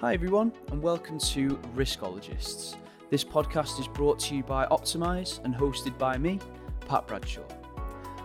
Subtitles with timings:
[0.00, 2.76] Hi, everyone, and welcome to Riskologists.
[3.10, 6.38] This podcast is brought to you by Optimise and hosted by me,
[6.86, 7.42] Pat Bradshaw.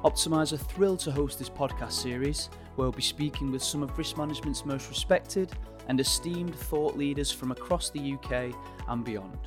[0.06, 3.98] Optimise are thrilled to host this podcast series where we'll be speaking with some of
[3.98, 5.52] risk management's most respected
[5.88, 8.54] and esteemed thought leaders from across the UK
[8.88, 9.40] and beyond.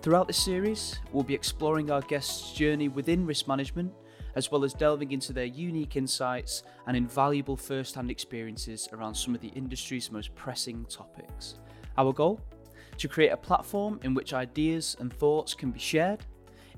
[0.00, 3.92] Throughout this series, we'll be exploring our guests' journey within risk management
[4.34, 9.34] as well as delving into their unique insights and invaluable first hand experiences around some
[9.34, 11.56] of the industry's most pressing topics.
[11.96, 12.40] Our goal?
[12.98, 16.24] To create a platform in which ideas and thoughts can be shared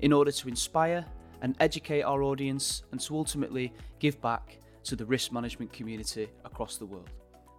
[0.01, 1.05] in order to inspire
[1.41, 6.77] and educate our audience and to ultimately give back to the risk management community across
[6.77, 7.09] the world.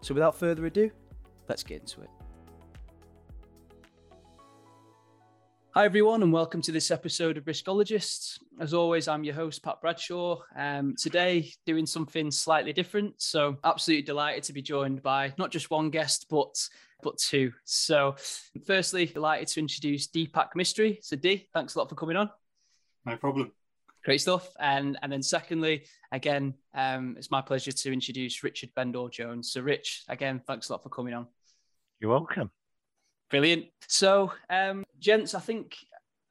[0.00, 0.90] So, without further ado,
[1.48, 2.10] let's get into it.
[5.74, 8.38] Hi, everyone, and welcome to this episode of Riskologists.
[8.60, 10.42] As always, I'm your host, Pat Bradshaw.
[10.54, 13.14] Um, today, doing something slightly different.
[13.22, 16.54] So, absolutely delighted to be joined by not just one guest, but
[17.02, 17.54] but two.
[17.64, 18.16] So,
[18.66, 20.98] firstly, delighted to introduce Deepak Mistry.
[21.00, 22.28] So, Dee, thanks a lot for coming on.
[23.06, 23.52] No problem.
[24.04, 24.50] Great stuff.
[24.60, 29.50] And and then secondly, again, um, it's my pleasure to introduce Richard Bendall-Jones.
[29.50, 31.28] So, Rich, again, thanks a lot for coming on.
[31.98, 32.50] You're welcome.
[33.30, 33.64] Brilliant.
[33.88, 35.76] So, um, gents, I think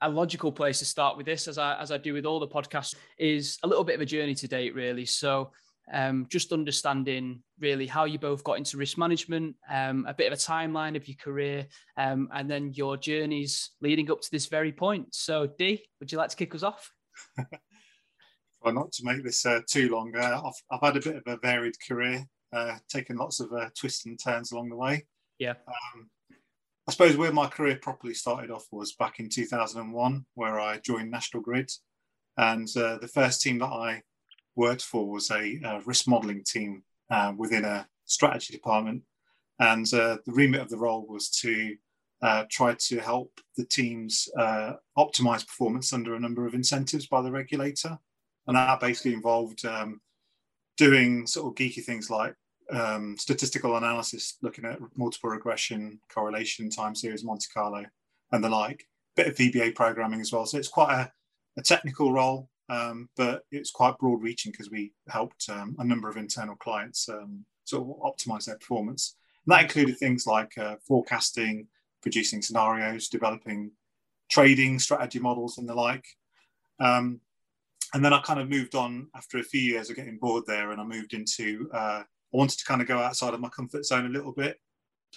[0.01, 2.47] a logical place to start with this, as I as I do with all the
[2.47, 5.05] podcasts, is a little bit of a journey to date, really.
[5.05, 5.51] So,
[5.93, 10.33] um, just understanding really how you both got into risk management, um, a bit of
[10.33, 14.71] a timeline of your career, um, and then your journeys leading up to this very
[14.71, 15.13] point.
[15.13, 16.91] So, Dee, would you like to kick us off?
[17.37, 20.13] Try not to make this uh, too long.
[20.15, 23.69] Uh, I've, I've had a bit of a varied career, uh, taken lots of uh,
[23.77, 25.05] twists and turns along the way.
[25.39, 25.55] Yeah.
[25.67, 26.09] Um,
[26.87, 31.11] I suppose where my career properly started off was back in 2001, where I joined
[31.11, 31.71] National Grid.
[32.37, 34.01] And uh, the first team that I
[34.55, 39.03] worked for was a, a risk modelling team uh, within a strategy department.
[39.59, 41.75] And uh, the remit of the role was to
[42.23, 47.21] uh, try to help the teams uh, optimize performance under a number of incentives by
[47.21, 47.97] the regulator.
[48.47, 50.01] And that basically involved um,
[50.77, 52.33] doing sort of geeky things like
[52.71, 57.85] um, statistical analysis, looking at multiple regression, correlation, time series, Monte Carlo,
[58.31, 58.85] and the like.
[59.15, 60.45] Bit of VBA programming as well.
[60.45, 61.11] So it's quite a,
[61.59, 66.09] a technical role, um, but it's quite broad reaching because we helped um, a number
[66.09, 69.17] of internal clients um, sort of optimize their performance.
[69.45, 71.67] And that included things like uh, forecasting,
[72.01, 73.71] producing scenarios, developing
[74.29, 76.05] trading strategy models, and the like.
[76.79, 77.19] Um,
[77.93, 80.71] and then I kind of moved on after a few years of getting bored there,
[80.71, 82.03] and I moved into uh,
[82.33, 84.57] I wanted to kind of go outside of my comfort zone a little bit.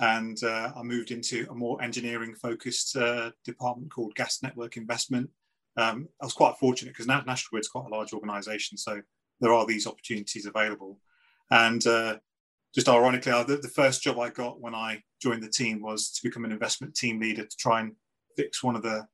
[0.01, 5.31] And uh, I moved into a more engineering focused uh, department called Gas Network Investment.
[5.77, 8.77] Um, I was quite fortunate because National Grid's quite a large organization.
[8.77, 9.01] So
[9.41, 10.99] there are these opportunities available.
[11.51, 12.17] And uh,
[12.75, 16.23] just ironically, the, the first job I got when I joined the team was to
[16.25, 17.93] become an investment team leader to try and
[18.37, 19.07] fix one of the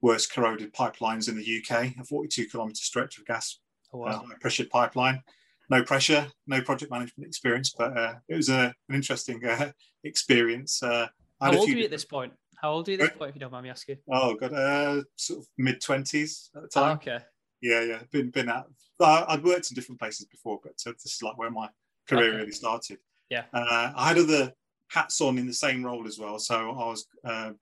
[0.00, 3.60] worst corroded pipelines in the UK, a 42 kilometre stretch of gas
[3.92, 4.24] oh, wow.
[4.24, 5.22] uh, pressured pipeline
[5.70, 9.70] no pressure, no project management experience, but uh, it was a, an interesting uh,
[10.02, 10.82] experience.
[10.82, 11.08] Uh,
[11.40, 12.32] How old are you at this point?
[12.56, 13.98] How old are you at this point, if you don't mind me asking?
[14.10, 16.90] Oh, God, uh, sort of mid twenties at the time.
[16.90, 17.18] Oh, okay.
[17.60, 18.70] Yeah, yeah, been been out.
[19.00, 21.68] I'd worked in different places before, but uh, this is like where my
[22.08, 22.36] career okay.
[22.38, 22.98] really started.
[23.30, 23.44] Yeah.
[23.52, 24.52] Uh, I had other
[24.90, 27.06] hats on in the same role as well, so I was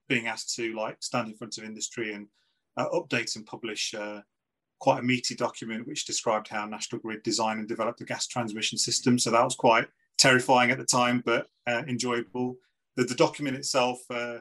[0.09, 2.27] being asked to like stand in front of industry and
[2.79, 3.95] update and publish
[4.83, 8.77] quite a meaty document which described how National Grid designed and developed the gas transmission
[8.77, 9.17] system.
[9.17, 9.87] So that was quite
[10.19, 12.57] terrifying at the time, but uh, enjoyable.
[12.97, 14.39] The, the, document itself uh,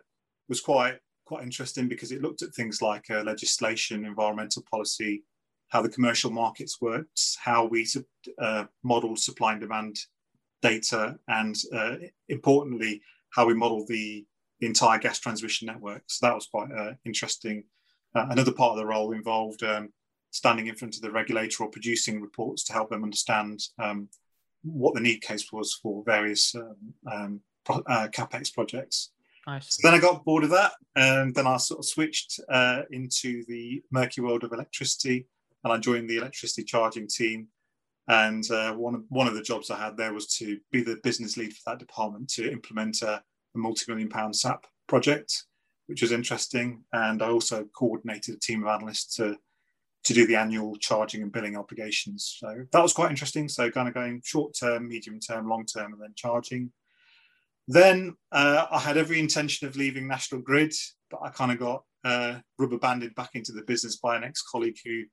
[0.50, 5.24] was quite quite interesting because it looked at things like uh, legislation, environmental policy,
[5.68, 7.88] how the commercial markets worked, how we
[8.40, 9.96] uh, model supply and demand
[10.64, 11.98] data, and uh,
[12.30, 14.26] importantly, how we model the,
[14.64, 16.04] entire gas transmission network.
[16.06, 17.64] So that was quite uh, interesting.
[18.14, 19.90] another part of the role involved um,
[20.32, 24.10] standing in front of the regulator or producing reports to help them understand um,
[24.64, 26.76] what the need case was for various um,
[27.12, 29.12] um, pro- uh, capex projects.
[29.48, 29.68] Nice.
[29.70, 33.44] So then I got bored of that, and then I sort of switched uh, into
[33.48, 35.28] the murky world of electricity,
[35.64, 37.48] and I joined the electricity charging team.
[38.08, 41.00] And uh, one of one of the jobs I had there was to be the
[41.04, 43.24] business lead for that department to implement a,
[43.56, 45.46] a multi-million pound SAP project,
[45.88, 46.84] which was interesting.
[46.94, 49.38] And I also coordinated a team of analysts to
[50.04, 52.38] to do the annual charging and billing obligations.
[52.40, 53.48] So that was quite interesting.
[53.48, 56.72] So kind of going short term, medium term, long term, and then charging.
[57.68, 60.74] Then uh, I had every intention of leaving National Grid,
[61.10, 64.42] but I kind of got uh, rubber banded back into the business by an ex
[64.42, 65.04] colleague who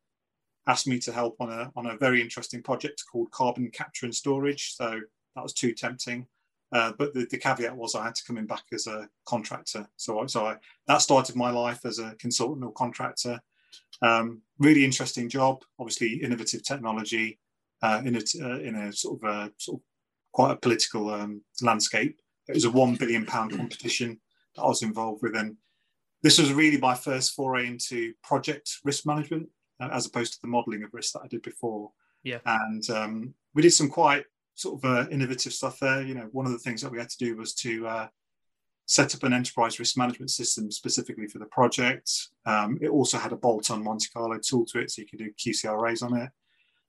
[0.67, 4.14] asked me to help on a on a very interesting project called carbon capture and
[4.14, 4.75] storage.
[4.75, 5.00] So
[5.35, 6.26] that was too tempting.
[6.70, 9.88] Uh, but the, the, caveat was I had to come in back as a contractor.
[9.96, 10.56] So, so I,
[10.87, 13.40] that started my life as a consultant or contractor.
[14.03, 17.38] Um, really interesting job, obviously innovative technology
[17.82, 19.82] uh, in, a, uh, in a sort of a, sort of
[20.32, 22.20] quite a political um, landscape.
[22.49, 24.20] It was a one billion pound competition
[24.56, 25.56] that I was involved with, and
[26.23, 29.49] this was really my first foray into project risk management,
[29.81, 31.91] uh, as opposed to the modelling of risk that I did before.
[32.23, 34.25] Yeah, and um, we did some quite
[34.55, 36.03] sort of uh, innovative stuff there.
[36.03, 38.09] You know, one of the things that we had to do was to uh,
[38.88, 42.11] set up an enterprise risk management system specifically for the project.
[42.46, 45.31] Um, it also had a bolt-on Monte Carlo tool to it, so you could do
[45.32, 46.31] QCRAs on it,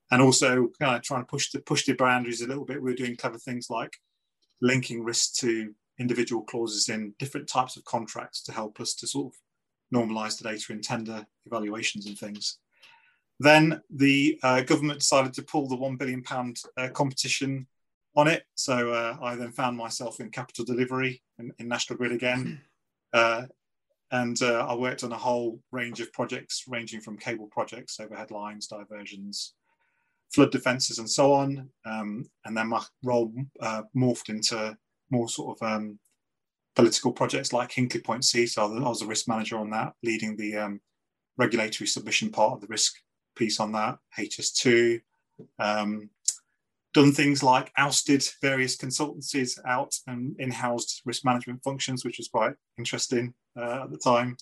[0.09, 2.81] and also kind of trying to push the push the boundaries a little bit.
[2.81, 3.97] We were doing clever things like
[4.61, 9.33] linking risk to individual clauses in different types of contracts to help us to sort
[9.33, 9.39] of
[9.93, 12.59] normalize the data in tender evaluations and things.
[13.41, 16.23] Then the uh, government decided to pull the £1 billion
[16.77, 17.67] uh, competition
[18.19, 18.43] on it.
[18.55, 22.61] So uh, I then found myself in capital delivery in, in National Grid again.
[23.11, 23.47] Uh,
[24.11, 28.31] and uh, I worked on a whole range of projects, ranging from cable projects, overhead
[28.31, 29.53] lines, diversions,
[30.33, 31.69] flood defences, and so on.
[31.85, 34.77] Um, and then my role uh, morphed into
[35.09, 35.99] more sort of um,
[36.75, 38.45] political projects like Hinkley Point C.
[38.47, 40.81] So I was a risk manager on that, leading the um,
[41.37, 42.95] regulatory submission part of the risk
[43.35, 45.01] piece on that, HS2.
[45.57, 46.09] Um,
[46.93, 52.53] done things like ousted various consultancies out and in-housed risk management functions, which was quite
[52.77, 54.35] interesting uh, at the time.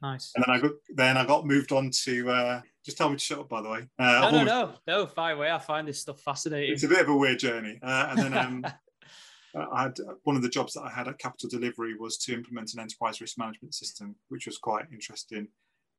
[0.00, 0.32] Nice.
[0.34, 3.24] And then I got then I got moved on to uh, just tell me to
[3.24, 3.86] shut up, by the way.
[3.98, 5.50] Uh, no, no, no, no, fire away.
[5.50, 6.72] I find this stuff fascinating.
[6.72, 7.78] It's a bit of a weird journey.
[7.80, 8.66] Uh, and then um,
[9.72, 12.74] I had one of the jobs that I had at Capital Delivery was to implement
[12.74, 15.46] an enterprise risk management system, which was quite interesting.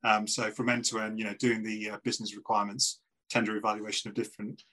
[0.04, 3.00] Um, so from end to end, you know, doing the uh, business requirements,
[3.30, 4.64] tender evaluation of different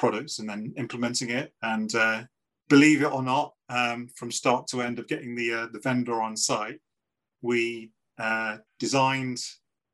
[0.00, 1.52] products, and then implementing it.
[1.62, 2.22] And uh,
[2.68, 6.20] believe it or not, um, from start to end of getting the uh, the vendor
[6.20, 6.80] on site,
[7.42, 9.40] we uh, designed,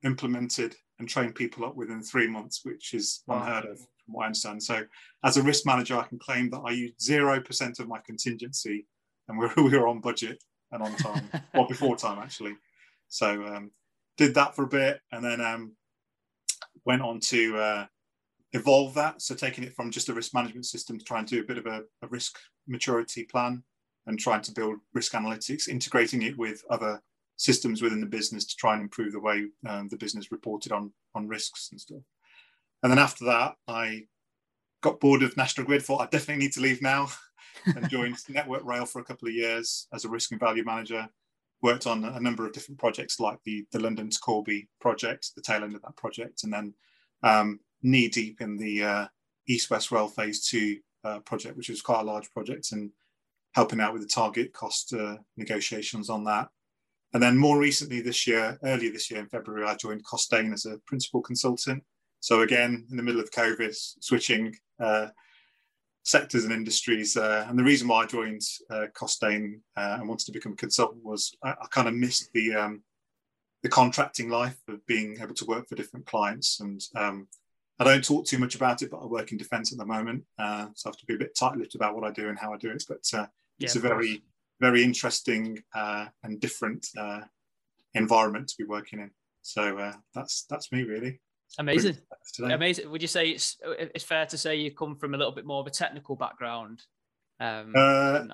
[0.05, 3.37] implemented, and trained people up within three months, which is wow.
[3.37, 4.63] unheard of from what I understand.
[4.63, 4.85] So,
[5.25, 8.87] as a risk manager, I can claim that I used zero percent of my contingency,
[9.29, 10.43] and we we were on budget
[10.73, 12.55] and on time, or before time actually.
[13.09, 13.71] So um,
[14.17, 15.77] did that for a bit and then um,
[16.85, 17.87] went on to uh,
[18.57, 19.23] evolve that.
[19.23, 21.59] So taking it from just a risk management system to try and do a bit
[21.59, 23.63] of a, a risk maturity plan
[24.07, 27.03] and trying to build risk analytics, integrating it with other
[27.37, 30.93] systems within the business to try and improve the way um, the business reported on
[31.15, 32.03] on risks and stuff.
[32.83, 34.03] And then after that, I
[34.83, 35.83] got bored of National Grid.
[35.83, 37.09] Thought I definitely need to leave now,
[37.67, 41.09] and joined Network Rail for a couple of years as a risk and value manager
[41.63, 45.43] worked on a number of different projects like the, the London to Corby project, the
[45.43, 46.75] tail end of that project, and then
[47.23, 49.07] um, knee deep in the uh,
[49.49, 52.91] East West Rail Phase 2 uh, project, which was quite a large project, and
[53.55, 56.49] helping out with the target cost uh, negotiations on that.
[57.15, 60.67] And then more recently this year, earlier this year in February, I joined Costain as
[60.67, 61.83] a principal consultant.
[62.21, 65.09] So again, in the middle of COVID, switching uh,
[66.03, 67.17] sectors and industries.
[67.17, 71.05] Uh, and the reason why I joined uh, Costain and wanted to become a consultant
[71.05, 72.83] was I, I kind of missed the um,
[73.63, 76.61] the contracting life of being able to work for different clients.
[76.61, 77.27] And um,
[77.79, 80.25] I don't talk too much about it, but I work in defence at the moment,
[80.39, 82.53] uh, so I have to be a bit tight-lipped about what I do and how
[82.53, 82.85] I do it.
[82.89, 83.27] But uh,
[83.59, 84.23] it's a very
[84.61, 86.89] very interesting uh, and different
[87.95, 89.11] environment to be working in.
[89.43, 91.21] So that's that's me really.
[91.59, 91.97] Amazing,
[92.43, 92.91] amazing.
[92.91, 95.61] Would you say it's it's fair to say you come from a little bit more
[95.61, 96.83] of a technical background?
[97.39, 98.25] Um, uh,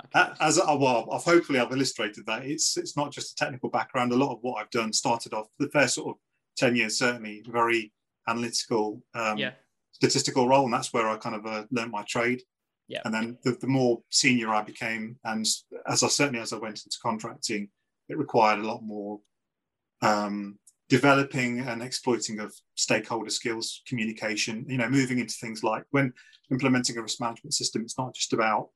[0.41, 4.13] as I, well, I've hopefully I've illustrated that it's it's not just a technical background.
[4.13, 6.17] A lot of what I've done started off the first sort of
[6.57, 7.93] ten years, certainly very
[8.29, 9.53] analytical, um, yeah.
[9.93, 12.43] statistical role, and that's where I kind of uh, learned my trade.
[12.89, 13.01] Yeah.
[13.05, 15.47] And then the, the more senior I became, and
[15.87, 17.69] as I certainly as I went into contracting,
[18.09, 19.21] it required a lot more
[20.03, 26.13] um, developing and exploiting of stakeholder skills, communication, you know, moving into things like when
[26.51, 28.69] implementing a risk management system, it's not just about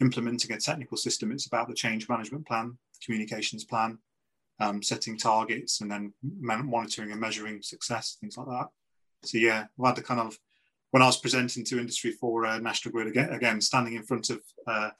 [0.00, 3.96] implementing a technical system, it's about the change management plan, communications plan,
[4.60, 8.66] um, setting targets, and then monitoring and measuring success, things like that.
[9.24, 10.38] So yeah, we had the kind of,
[10.90, 14.30] when I was presenting to industry for uh, National Grid, again, again, standing in front
[14.30, 14.90] of uh,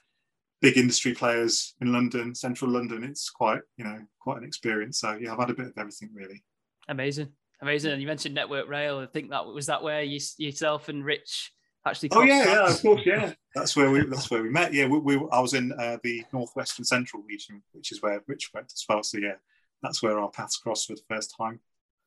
[0.61, 4.99] big industry players in London, central London, it's quite, you know, quite an experience.
[4.99, 6.43] So yeah, I've had a bit of everything really.
[6.87, 7.29] Amazing,
[7.61, 7.91] amazing.
[7.91, 8.99] And you mentioned Network Rail.
[8.99, 11.51] I think that was that where you yourself and Rich
[11.85, 12.09] actually.
[12.13, 13.33] Oh yeah, yeah, of course, yeah.
[13.55, 14.73] That's where we that's where we met.
[14.73, 18.51] Yeah, we, we I was in uh, the northwestern central region, which is where Rich
[18.53, 19.03] went as well.
[19.03, 19.35] So yeah,
[19.81, 21.59] that's where our paths crossed for the first time.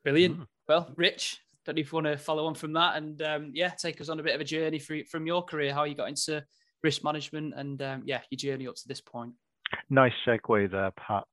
[0.03, 0.41] Brilliant.
[0.41, 0.47] Mm.
[0.69, 3.71] Well, Rich, don't know if you want to follow on from that and um, yeah,
[3.71, 6.45] take us on a bit of a journey from your career, how you got into
[6.83, 9.33] risk management and um, yeah, your journey up to this point.
[9.91, 11.25] Nice segue there, Pat.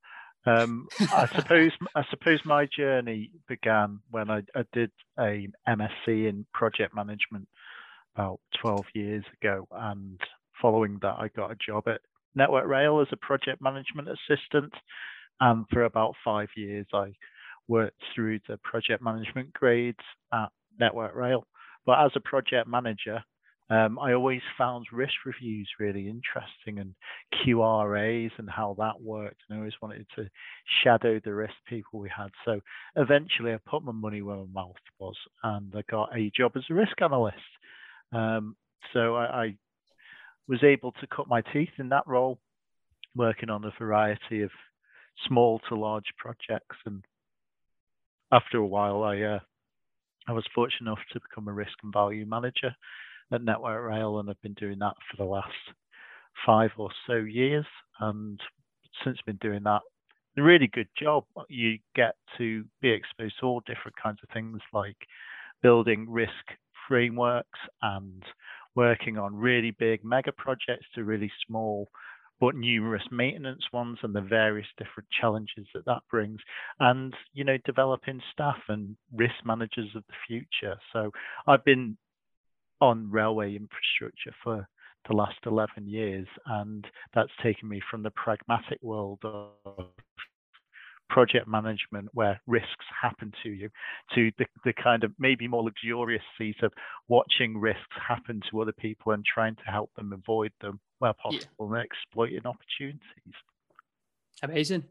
[0.46, 6.46] Um, I suppose I suppose my journey began when I, I, did a MSc in
[6.54, 7.48] project management
[8.16, 10.20] about 12 years ago, and
[10.62, 12.02] following that, I got a job at
[12.36, 14.74] Network Rail as a project management assistant,
[15.40, 17.14] and for about five years, I
[17.68, 19.98] worked through the project management grades
[20.34, 21.46] at Network Rail.
[21.86, 23.24] But as a project manager,
[23.70, 26.94] um, I always found risk reviews really interesting and
[27.34, 29.42] QRAs and how that worked.
[29.50, 30.30] And I always wanted to
[30.84, 32.30] shadow the risk people we had.
[32.46, 32.60] So
[32.96, 36.64] eventually I put my money where my mouth was and I got a job as
[36.70, 37.38] a risk analyst.
[38.12, 38.56] Um,
[38.94, 39.56] so I, I
[40.48, 42.40] was able to cut my teeth in that role,
[43.16, 44.52] working on a variety of
[45.28, 46.76] small to large projects.
[46.86, 47.04] And
[48.34, 49.40] after a while, I uh,
[50.28, 52.76] I was fortunate enough to become a risk and value manager
[53.32, 55.48] at Network Rail, and I've been doing that for the last
[56.46, 57.66] five or so years.
[58.00, 58.40] And
[59.04, 59.82] since I've been doing that,
[60.38, 61.26] a really good job.
[61.50, 64.98] You get to be exposed to all different kinds of things like
[65.62, 66.32] building risk
[66.88, 68.24] frameworks and
[68.76, 71.88] working on really big mega projects to really small
[72.40, 76.40] but numerous maintenance ones and the various different challenges that that brings
[76.80, 80.78] and you know developing staff and risk managers of the future.
[80.92, 81.12] So
[81.48, 81.98] i've been
[82.82, 84.68] on railway infrastructure for
[85.08, 89.88] the last 11 years and that's taken me from the pragmatic world of
[91.14, 93.70] project management where risks happen to you
[94.16, 96.74] to the, the kind of maybe more luxurious seat of
[97.08, 101.70] watching risks happen to other people and trying to help them avoid them where possible
[101.70, 101.78] yeah.
[101.78, 103.36] and exploiting opportunities.
[104.42, 104.86] Amazing.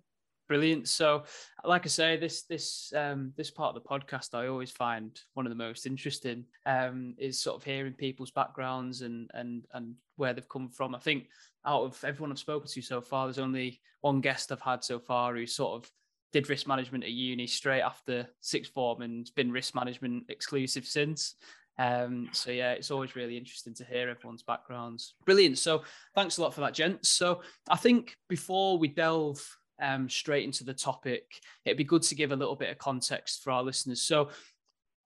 [0.47, 0.87] Brilliant.
[0.87, 1.25] So
[1.64, 5.47] like i say this this um this part of the podcast i always find one
[5.47, 10.35] of the most interesting um is sort of hearing people's backgrounds and and and where
[10.35, 10.95] they've come from.
[10.95, 11.29] I think
[11.64, 14.99] out of everyone i've spoken to so far there's only one guest i've had so
[14.99, 15.91] far who sort of
[16.33, 21.35] did risk management at uni straight after sixth form and been risk management exclusive since.
[21.79, 25.15] Um, so yeah, it's always really interesting to hear everyone's backgrounds.
[25.25, 25.59] Brilliant.
[25.59, 25.83] So
[26.15, 27.09] thanks a lot for that, gents.
[27.09, 29.43] So I think before we delve
[29.81, 31.25] um, straight into the topic,
[31.65, 34.03] it'd be good to give a little bit of context for our listeners.
[34.03, 34.29] So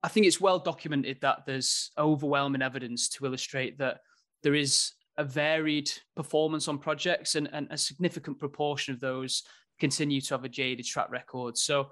[0.03, 4.01] I think it's well documented that there's overwhelming evidence to illustrate that
[4.43, 9.43] there is a varied performance on projects and, and a significant proportion of those
[9.79, 11.57] continue to have a jaded track record.
[11.57, 11.91] So,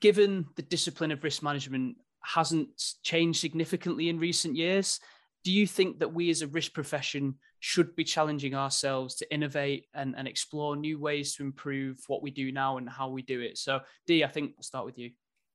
[0.00, 2.68] given the discipline of risk management hasn't
[3.02, 5.00] changed significantly in recent years,
[5.44, 9.86] do you think that we as a risk profession should be challenging ourselves to innovate
[9.94, 13.40] and, and explore new ways to improve what we do now and how we do
[13.40, 13.58] it?
[13.58, 15.10] So, Dee, I think I'll start with you.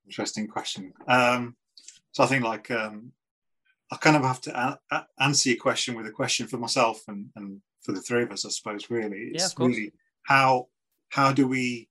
[0.06, 0.94] Interesting question.
[1.08, 1.56] Um,
[2.12, 3.12] so, I think like um,
[3.92, 7.28] I kind of have to a- answer your question with a question for myself and,
[7.36, 8.90] and for the three of us, I suppose.
[8.90, 10.68] Really, it's yeah, really how
[11.14, 11.88] how do we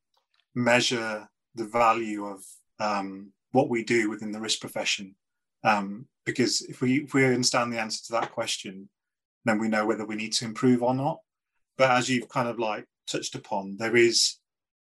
[0.52, 2.42] measure the value of
[2.80, 5.14] um, what we do within the risk profession?
[5.62, 8.88] Um, because if we if we understand the answer to that question,
[9.44, 11.20] then we know whether we need to improve or not.
[11.78, 14.38] But as you've kind of like touched upon, there is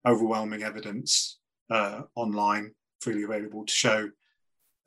[0.04, 1.38] overwhelming evidence
[1.70, 4.10] uh, online, freely available, to show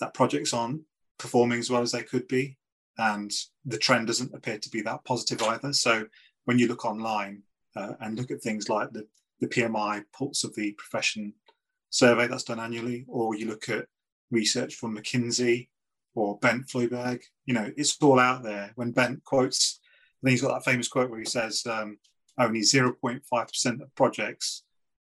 [0.02, 0.82] that projects aren't
[1.18, 2.58] performing as well as they could be,
[2.98, 3.32] and
[3.64, 5.72] the trend doesn't appear to be that positive either.
[5.72, 6.06] So
[6.44, 7.44] when you look online
[7.78, 9.08] uh, and look at things like the
[9.40, 11.34] the PMI pulse of the profession
[11.90, 13.86] survey that's done annually, or you look at
[14.32, 15.70] research from McKinsey
[16.16, 18.72] or Bent Flyvbjerg, you know, it's all out there.
[18.76, 21.98] When Bent quotes, I think he's got that famous quote where he says um,
[22.38, 24.64] only 0.5% of projects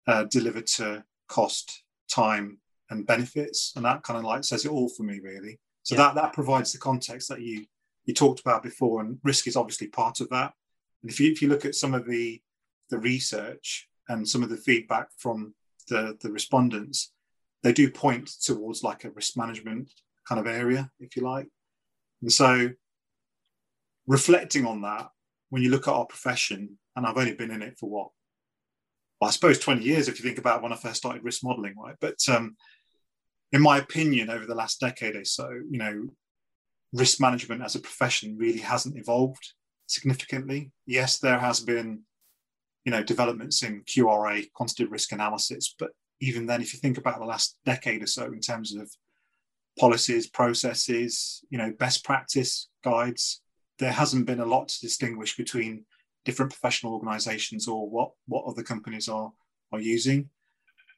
[0.07, 3.73] uh, delivered to cost, time, and benefits.
[3.75, 5.59] And that kind of like says it all for me, really.
[5.83, 6.03] So yeah.
[6.03, 7.65] that that provides the context that you
[8.05, 10.53] you talked about before, and risk is obviously part of that.
[11.01, 12.41] And if you if you look at some of the
[12.89, 15.53] the research and some of the feedback from
[15.89, 17.11] the, the respondents,
[17.61, 19.91] they do point towards like a risk management
[20.27, 21.47] kind of area, if you like.
[22.21, 22.69] And so
[24.07, 25.09] reflecting on that,
[25.49, 28.09] when you look at our profession, and I've only been in it for what?
[29.19, 31.75] Well, I suppose 20 years if you think about when I first started risk modeling,
[31.77, 31.95] right?
[32.01, 32.55] But um,
[33.51, 36.07] in my opinion, over the last decade or so, you know,
[36.91, 39.53] risk management as a profession really hasn't evolved
[39.87, 40.71] significantly.
[40.85, 42.01] Yes, there has been
[42.85, 45.75] you know developments in QRA, quantitative risk analysis.
[45.77, 48.89] But even then, if you think about the last decade or so in terms of
[49.79, 53.41] policies, processes, you know, best practice guides,
[53.79, 55.85] there hasn't been a lot to distinguish between
[56.25, 59.31] different professional organizations or what what other companies are
[59.71, 60.29] are using.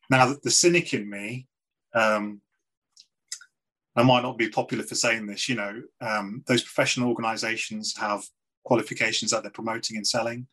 [0.09, 1.47] Now, the cynic in me,
[1.95, 2.41] um,
[3.95, 8.23] I might not be popular for saying this, you know, um, those professional organizations have
[8.65, 10.47] qualifications that they're promoting and selling,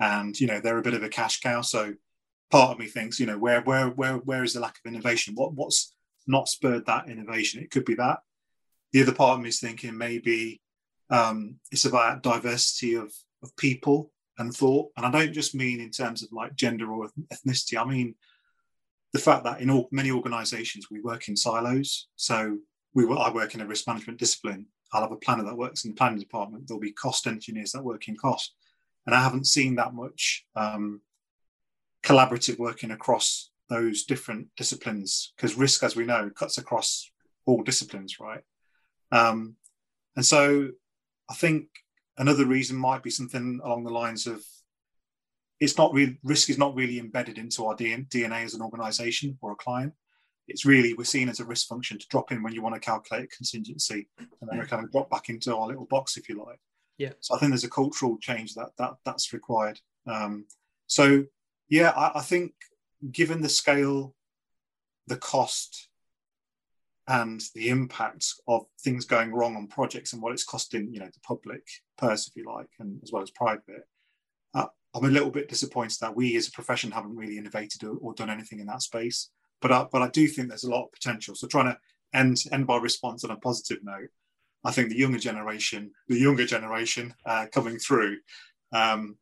[0.00, 1.60] and you know they're a bit of a cash cow.
[1.60, 1.94] So
[2.50, 5.34] part of me thinks, you know, where where where where is the lack of innovation?
[5.34, 5.94] What what's
[6.26, 7.62] not spurred that innovation?
[7.62, 8.18] It could be that.
[8.92, 10.60] The other part of me is thinking maybe
[11.10, 15.90] um, it's about diversity of of people and thought, and I don't just mean in
[15.90, 17.80] terms of like gender or ethnicity.
[17.80, 18.14] I mean
[19.12, 22.08] the fact that in all, many organisations we work in silos.
[22.16, 22.58] So
[22.94, 24.66] we I work in a risk management discipline.
[24.92, 26.66] I'll have a planner that works in the planning department.
[26.66, 28.54] There'll be cost engineers that work in cost,
[29.06, 31.00] and I haven't seen that much um,
[32.02, 37.10] collaborative working across those different disciplines because risk, as we know, cuts across
[37.46, 38.42] all disciplines, right?
[39.12, 39.56] Um,
[40.16, 40.68] and so
[41.30, 41.66] I think
[42.18, 44.42] another reason might be something along the lines of
[45.60, 49.52] it's not really risk is not really embedded into our DNA as an organization or
[49.52, 49.92] a client.
[50.48, 52.80] It's really we're seen as a risk function to drop in when you want to
[52.80, 56.42] calculate contingency, and then we kind of drop back into our little box, if you
[56.44, 56.58] like.
[57.00, 57.12] Yeah.
[57.20, 59.80] So I think there's a cultural change that that that's required.
[60.06, 60.44] Um,
[60.86, 61.24] so
[61.70, 62.52] yeah, I, I think
[63.10, 64.14] given the scale,
[65.06, 65.88] the cost,
[67.08, 71.06] and the impact of things going wrong on projects and what it's costing, you know,
[71.06, 71.66] the public
[71.96, 73.88] purse, if you like, and as well as private,
[74.52, 77.96] uh, I'm a little bit disappointed that we as a profession haven't really innovated or,
[78.02, 79.30] or done anything in that space.
[79.62, 81.34] But I, but I do think there's a lot of potential.
[81.34, 81.78] So trying to
[82.12, 84.10] end end by response on a positive note,
[84.64, 88.18] I think the younger generation, the younger generation uh, coming through,
[88.72, 89.16] um,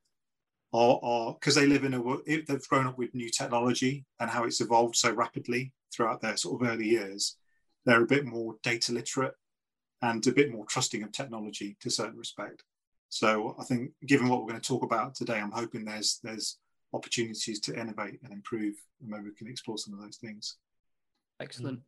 [0.73, 4.45] are because they live in a world they've grown up with new technology and how
[4.45, 7.37] it's evolved so rapidly throughout their sort of early years.
[7.87, 9.35] They're a bit more data literate
[10.03, 12.65] and a bit more trusting of technology to a certain respect.
[13.09, 16.59] So I think, given what we're going to talk about today, I'm hoping there's there's
[16.93, 20.57] opportunities to innovate and improve, and maybe we can explore some of those things.
[21.41, 21.81] Excellent.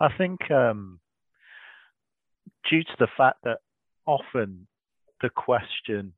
[0.00, 1.00] I think um,
[2.68, 3.58] due to the fact that
[4.06, 4.66] often
[5.20, 6.14] the question,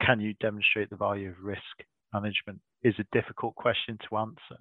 [0.00, 4.58] "Can you demonstrate the value of risk management?" is a difficult question to answer.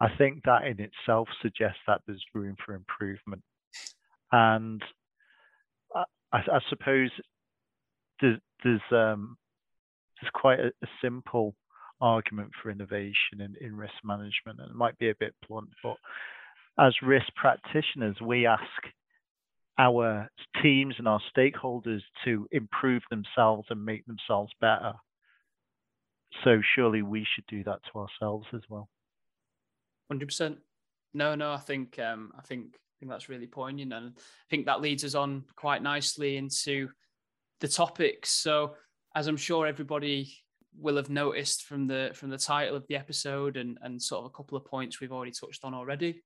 [0.00, 3.42] I think that in itself suggests that there's room for improvement,
[4.30, 4.82] and
[5.94, 7.10] I, I suppose
[8.20, 9.36] there's um,
[10.20, 11.54] there's quite a, a, simple
[12.00, 15.96] argument for innovation in, in risk management, and it might be a bit blunt, but
[16.78, 18.62] as risk practitioners, we ask
[19.78, 20.28] our
[20.62, 24.92] teams and our stakeholders to improve themselves and make themselves better.
[26.44, 28.88] So surely we should do that to ourselves as well.
[30.10, 30.58] Hundred percent.
[31.14, 34.66] No, no, I think um, I think I think that's really poignant, and I think
[34.66, 36.88] that leads us on quite nicely into
[37.60, 38.30] the topics.
[38.30, 38.74] So,
[39.14, 40.32] as I'm sure everybody
[40.78, 44.26] will have noticed from the from the title of the episode and and sort of
[44.26, 46.22] a couple of points we've already touched on already,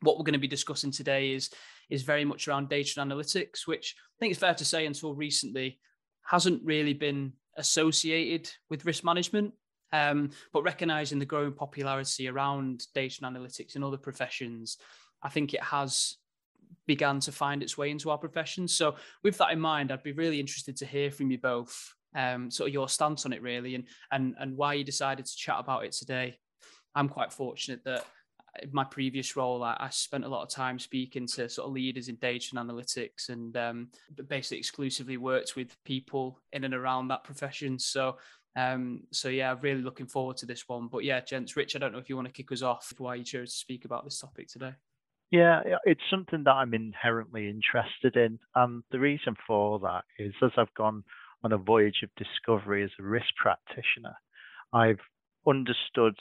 [0.00, 1.50] what we're going to be discussing today is
[1.90, 5.14] is very much around data and analytics, which I think it's fair to say until
[5.14, 5.78] recently
[6.22, 9.52] hasn't really been associated with risk management.
[9.92, 14.78] Um, but recognizing the growing popularity around data and analytics in other professions,
[15.22, 16.16] I think it has
[16.86, 18.68] began to find its way into our profession.
[18.68, 22.50] So, with that in mind, I'd be really interested to hear from you both, um,
[22.50, 25.56] sort of your stance on it, really, and and and why you decided to chat
[25.58, 26.38] about it today.
[26.94, 28.04] I'm quite fortunate that
[28.62, 31.72] in my previous role, I, I spent a lot of time speaking to sort of
[31.72, 33.88] leaders in data and analytics, and um,
[34.28, 37.78] basically exclusively worked with people in and around that profession.
[37.78, 38.18] So.
[38.56, 40.88] Um, so yeah, really looking forward to this one.
[40.88, 43.14] But yeah, gents, Rich, I don't know if you want to kick us off why
[43.14, 44.72] you chose to speak about this topic today.
[45.30, 48.40] Yeah, it's something that I'm inherently interested in.
[48.56, 51.04] And the reason for that is as I've gone
[51.44, 54.16] on a voyage of discovery as a risk practitioner,
[54.72, 54.98] I've
[55.46, 56.16] understood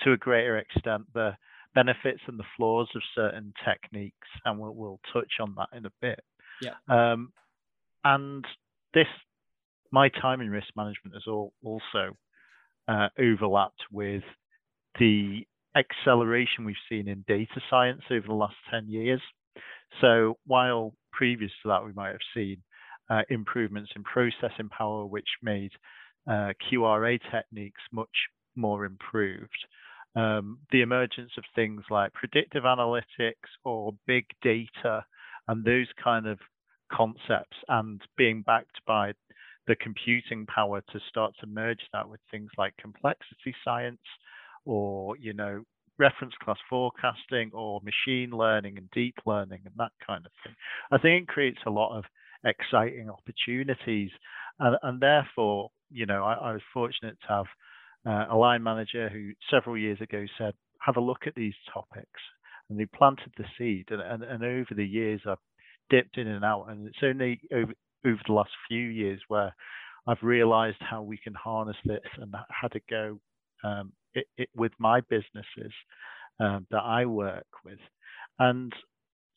[0.00, 1.36] to a greater extent the
[1.74, 5.92] benefits and the flaws of certain techniques, and we'll, we'll touch on that in a
[6.00, 6.20] bit.
[6.60, 6.74] Yeah.
[6.88, 7.32] Um,
[8.04, 8.44] and
[8.94, 9.06] this,
[9.90, 12.16] my time in risk management has all, also
[12.88, 14.22] uh, overlapped with
[14.98, 15.42] the
[15.76, 19.20] acceleration we've seen in data science over the last 10 years.
[20.00, 22.62] So while previous to that, we might have seen
[23.10, 25.70] uh, improvements in processing power, which made
[26.28, 28.08] uh, QRA techniques much
[28.54, 29.66] more improved.
[30.18, 35.04] Um, the emergence of things like predictive analytics or big data
[35.46, 36.38] and those kind of
[36.90, 39.12] concepts and being backed by
[39.68, 44.00] the computing power to start to merge that with things like complexity science
[44.64, 45.62] or you know
[45.98, 50.54] reference class forecasting or machine learning and deep learning and that kind of thing.
[50.90, 52.04] I think it creates a lot of
[52.44, 54.10] exciting opportunities,
[54.60, 57.46] and, and therefore, you know, I, I was fortunate to have
[58.06, 62.20] uh, a line manager who several years ago said, "Have a look at these topics,"
[62.68, 65.38] and they planted the seed, and, and, and over the years I've
[65.90, 67.72] dipped in and out, and it's only over
[68.04, 69.54] over the last few years where
[70.06, 73.18] I've realized how we can harness this and how to go
[73.64, 75.72] um, it, it, with my businesses
[76.40, 77.78] um, that I work with.
[78.38, 78.72] And,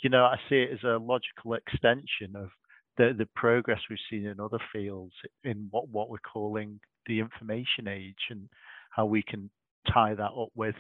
[0.04, 2.50] you know, I see it as a logical extension of
[2.98, 7.88] the, the progress we've seen in other fields in what, what we're calling the information
[7.88, 8.50] age and
[8.92, 9.50] how we can
[9.92, 10.76] tie that up with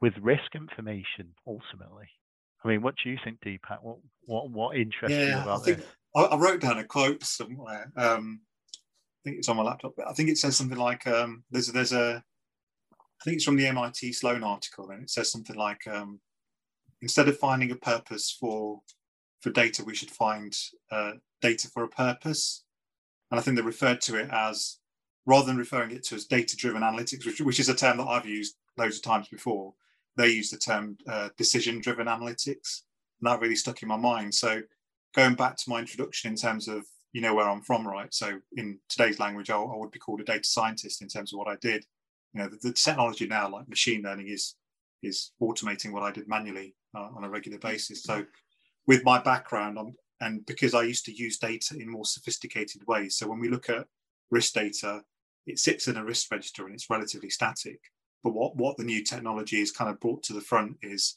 [0.00, 2.08] with risk information ultimately.
[2.64, 3.82] I mean, what do you think, Deepak?
[3.82, 5.86] What what what interests yeah, you about I think this?
[6.14, 7.90] I wrote down a quote somewhere.
[7.96, 8.40] Um,
[8.74, 11.68] I think it's on my laptop, but I think it says something like um, there's
[11.68, 12.22] there's a
[12.92, 16.20] I think it's from the MIT Sloan article, and it says something like um,
[17.00, 18.80] instead of finding a purpose for
[19.40, 20.56] for data, we should find
[20.90, 22.64] uh, data for a purpose.
[23.30, 24.78] And I think they referred to it as
[25.26, 28.26] rather than referring it to as data-driven analytics, which, which is a term that I've
[28.26, 29.74] used loads of times before.
[30.16, 32.82] They use the term uh, decision-driven analytics,
[33.20, 34.34] and that really stuck in my mind.
[34.34, 34.62] So
[35.14, 38.12] going back to my introduction in terms of you know where I'm from, right?
[38.12, 41.38] So in today's language, I, I would be called a data scientist in terms of
[41.38, 41.84] what I did.
[42.32, 44.56] You know, the, the technology now, like machine learning, is
[45.02, 48.02] is automating what I did manually uh, on a regular basis.
[48.02, 48.24] So
[48.86, 53.16] with my background, I'm, and because I used to use data in more sophisticated ways.
[53.16, 53.86] So when we look at
[54.30, 55.02] risk data,
[55.46, 57.80] it sits in a risk register and it's relatively static.
[58.22, 61.16] But what, what the new technology is kind of brought to the front is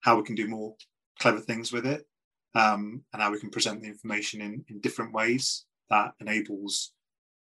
[0.00, 0.74] how we can do more
[1.20, 2.06] clever things with it
[2.54, 6.92] um, and how we can present the information in, in different ways that enables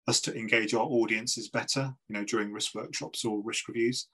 [0.08, 4.08] us to engage our audiences better, you know, during risk workshops or risk reviews.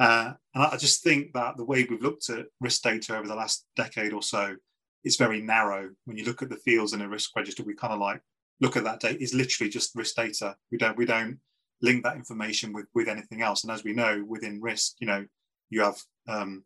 [0.00, 3.34] Uh, and I just think that the way we've looked at risk data over the
[3.34, 4.56] last decade or so
[5.04, 5.90] is very narrow.
[6.06, 8.20] When you look at the fields in a risk register, we kind of like
[8.62, 10.56] look at that data is literally just risk data.
[10.70, 11.38] We don't we don't
[11.82, 13.64] link that information with with anything else.
[13.64, 15.26] And as we know, within risk, you know,
[15.68, 15.98] you have
[16.28, 16.62] um,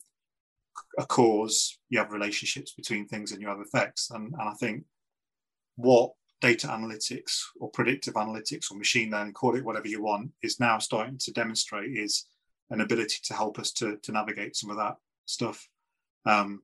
[0.98, 4.10] a cause, you have relationships between things, and you have effects.
[4.10, 4.84] And, and I think
[5.76, 10.60] what data analytics or predictive analytics or machine learning, call it whatever you want, is
[10.60, 12.26] now starting to demonstrate is
[12.70, 15.66] an ability to help us to, to navigate some of that stuff.
[16.26, 16.62] Um,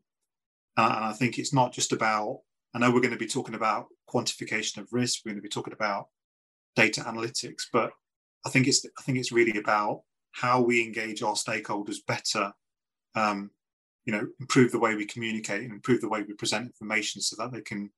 [0.76, 2.40] and, and I think it's not just about,
[2.74, 5.48] I know we're going to be talking about quantification of risk, we're going to be
[5.48, 6.06] talking about
[6.76, 7.92] data analytics, but
[8.46, 12.52] I think it's I think it's really about how we engage our stakeholders better,
[13.14, 13.50] um,
[14.04, 17.36] you know, improve the way we communicate and improve the way we present information so
[17.38, 17.90] that they can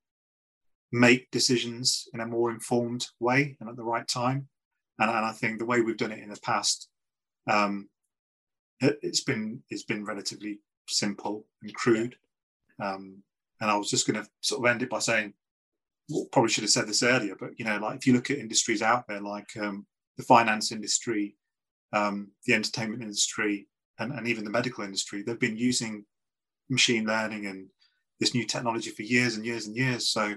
[0.93, 4.49] make decisions in a more informed way and at the right time.
[4.99, 6.89] And, and I think the way we've done it in the past
[7.51, 7.89] um,
[8.81, 12.17] it, has been it's been relatively simple and crude.
[12.83, 13.23] Um,
[13.61, 15.33] and I was just going to sort of end it by saying,
[16.33, 18.83] probably should have said this earlier, but you know, like if you look at industries
[18.83, 19.87] out there, like um,
[20.17, 21.37] the finance industry,
[21.93, 23.67] um, the entertainment industry,
[23.99, 26.05] and, and even the medical industry, they've been using
[26.69, 27.69] machine learning and
[28.21, 30.09] this new technology for years and years and years.
[30.09, 30.35] So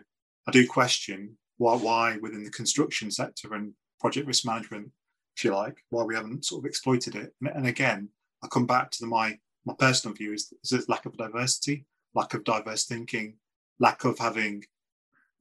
[0.47, 4.89] I do question why, why within the construction sector and project risk management,
[5.35, 7.33] if you like, why we haven't sort of exploited it.
[7.41, 8.09] And, and again,
[8.43, 12.33] I come back to the, my my personal view is, is lack of diversity, lack
[12.33, 13.35] of diverse thinking,
[13.79, 14.63] lack of having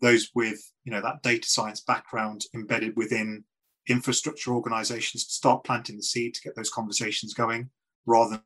[0.00, 3.44] those with you know that data science background embedded within
[3.88, 7.70] infrastructure organizations to start planting the seed to get those conversations going
[8.04, 8.42] rather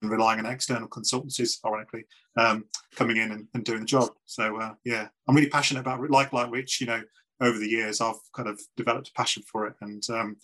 [0.00, 2.04] than relying on external consultancies ironically
[2.36, 2.64] um,
[2.96, 6.32] coming in and, and, doing the job so uh, yeah i'm really passionate about like
[6.32, 7.02] like rich you know
[7.40, 10.36] over the years i've kind of developed a passion for it and um,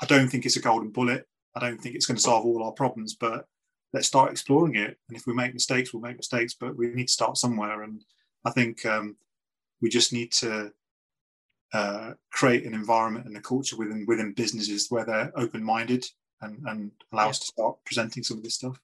[0.00, 2.62] i don't think it's a golden bullet I don't think it's going to solve all
[2.62, 3.46] our problems, but
[3.92, 4.96] let's start exploring it.
[5.08, 7.82] And if we make mistakes, we'll make mistakes, but we need to start somewhere.
[7.82, 8.02] And
[8.44, 9.16] I think um,
[9.82, 10.72] we just need to
[11.74, 16.06] uh, create an environment and a culture within within businesses where they're open minded
[16.40, 17.30] and, and allow yeah.
[17.30, 18.78] us to start presenting some of this stuff.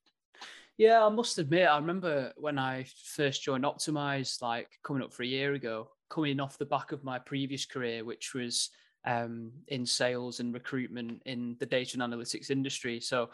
[0.76, 5.24] Yeah, I must admit, I remember when I first joined Optimise, like coming up for
[5.24, 8.70] a year ago, coming off the back of my previous career, which was
[9.04, 13.00] um, in sales and recruitment in the data and analytics industry.
[13.00, 13.30] So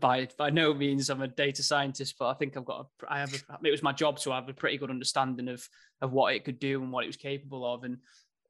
[0.00, 3.20] by by no means I'm a data scientist, but I think I've got a, I
[3.20, 5.66] have a, it was my job to have a pretty good understanding of
[6.00, 7.84] of what it could do and what it was capable of.
[7.84, 7.98] And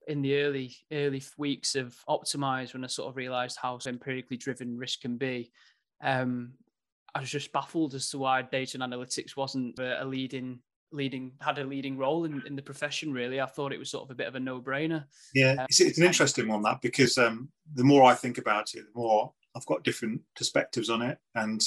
[0.06, 4.78] in the early early weeks of Optimise, when I sort of realised how empirically driven
[4.78, 5.50] risk can be,
[6.02, 6.52] um,
[7.14, 10.60] I was just baffled as to why data and analytics wasn't a leading
[10.92, 14.04] leading had a leading role in, in the profession really i thought it was sort
[14.04, 17.18] of a bit of a no-brainer yeah uh, it's, it's, an interesting one that because
[17.18, 21.18] um, the more i think about it the more i've got different perspectives on it.
[21.34, 21.60] And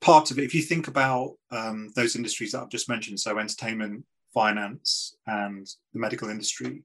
[0.00, 3.38] part of it if you think about um, those industries that i've just mentioned so
[3.38, 6.82] entertainment finance and the medical industry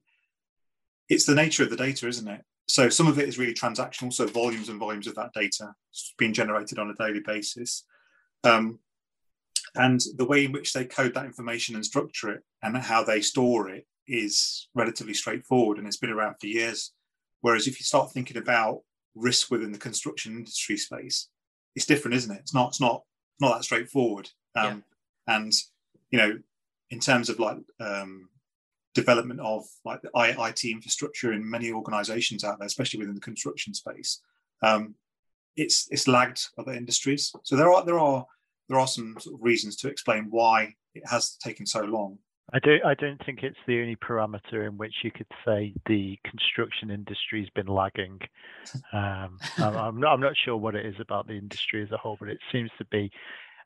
[1.08, 2.42] it's the nature of the data isn't it?
[2.66, 5.74] So some of it is really transactional so volumes and volumes of that data
[6.18, 7.84] being generated on a daily basis.
[8.44, 8.78] Um,
[9.74, 13.20] and the way in which they code that information and structure it and how they
[13.20, 16.92] store it is relatively straightforward and it's been around for years.
[17.40, 18.80] Whereas if you start thinking about
[19.18, 21.28] risk within the construction industry space,
[21.74, 22.40] it's different, isn't it?
[22.40, 23.02] It's not it's not
[23.40, 24.30] not that straightforward.
[24.56, 24.84] Um,
[25.28, 25.36] yeah.
[25.36, 25.52] And
[26.10, 26.38] you know,
[26.90, 28.28] in terms of like um,
[28.94, 33.74] development of like the IT infrastructure in many organisations out there, especially within the construction
[33.74, 34.20] space,
[34.62, 34.94] um,
[35.56, 37.32] it's it's lagged other industries.
[37.44, 38.26] So there are there are
[38.68, 42.18] there are some sort of reasons to explain why it has taken so long.
[42.52, 42.82] I don't.
[42.84, 47.48] I don't think it's the only parameter in which you could say the construction industry's
[47.54, 48.20] been lagging.
[48.92, 50.12] Um, I'm, not.
[50.12, 52.70] I'm not sure what it is about the industry as a whole, but it seems
[52.76, 53.10] to be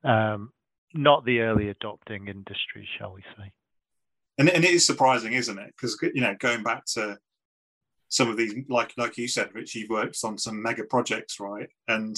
[0.05, 0.53] um,
[0.95, 3.51] not the early adopting industry, shall we say?
[4.39, 5.75] And, and it is surprising, isn't it?
[5.77, 7.19] Because you know, going back to
[8.09, 11.69] some of these, like like you said, Rich, you've worked on some mega projects, right?
[11.89, 12.17] And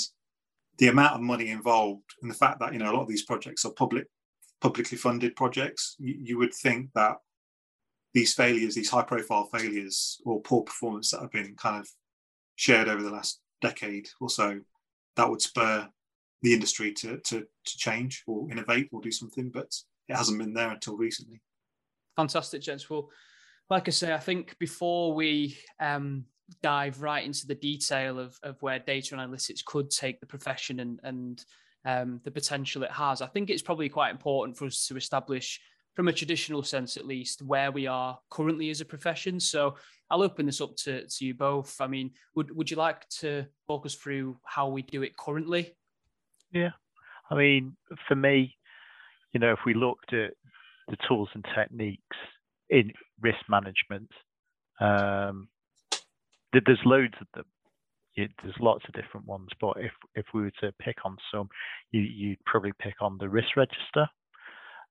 [0.79, 3.25] the amount of money involved, and the fact that you know a lot of these
[3.25, 4.07] projects are public
[4.65, 7.17] publicly funded projects, you, you would think that
[8.15, 11.87] these failures, these high profile failures or poor performance that have been kind of
[12.57, 14.59] shared over the last decade or so,
[15.17, 15.87] that would spur
[16.41, 19.71] the industry to, to, to change or innovate or do something, but
[20.09, 21.43] it hasn't been there until recently.
[22.17, 22.89] Fantastic, gents.
[22.89, 23.11] Well,
[23.69, 26.25] like I say, I think before we um,
[26.63, 31.01] dive right into the detail of, of where data analytics could take the profession and,
[31.03, 31.45] and
[31.85, 33.21] um, the potential it has.
[33.21, 35.61] I think it's probably quite important for us to establish,
[35.95, 39.39] from a traditional sense at least, where we are currently as a profession.
[39.39, 39.77] So
[40.11, 41.81] I'll open this up to, to you both.
[41.81, 45.75] I mean, would, would you like to walk us through how we do it currently?
[46.53, 46.71] Yeah.
[47.31, 48.57] I mean, for me,
[49.33, 50.33] you know, if we looked at
[50.89, 52.17] the tools and techniques
[52.71, 54.11] in risk management,
[54.81, 55.49] um,
[56.53, 57.45] there's loads of them
[58.17, 61.49] you, there's lots of different ones, but if if we were to pick on some,
[61.91, 64.09] you you'd probably pick on the risk register.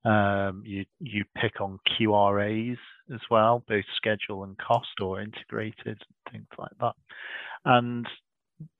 [0.05, 2.77] Um, you you pick on QRAs
[3.13, 6.93] as well, both schedule and cost or integrated things like that.
[7.65, 8.07] And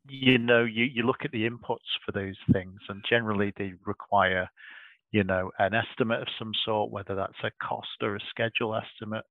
[0.07, 4.49] you know you you look at the inputs for those things, and generally they require
[5.11, 9.23] you know an estimate of some sort, whether that's a cost or a schedule estimate,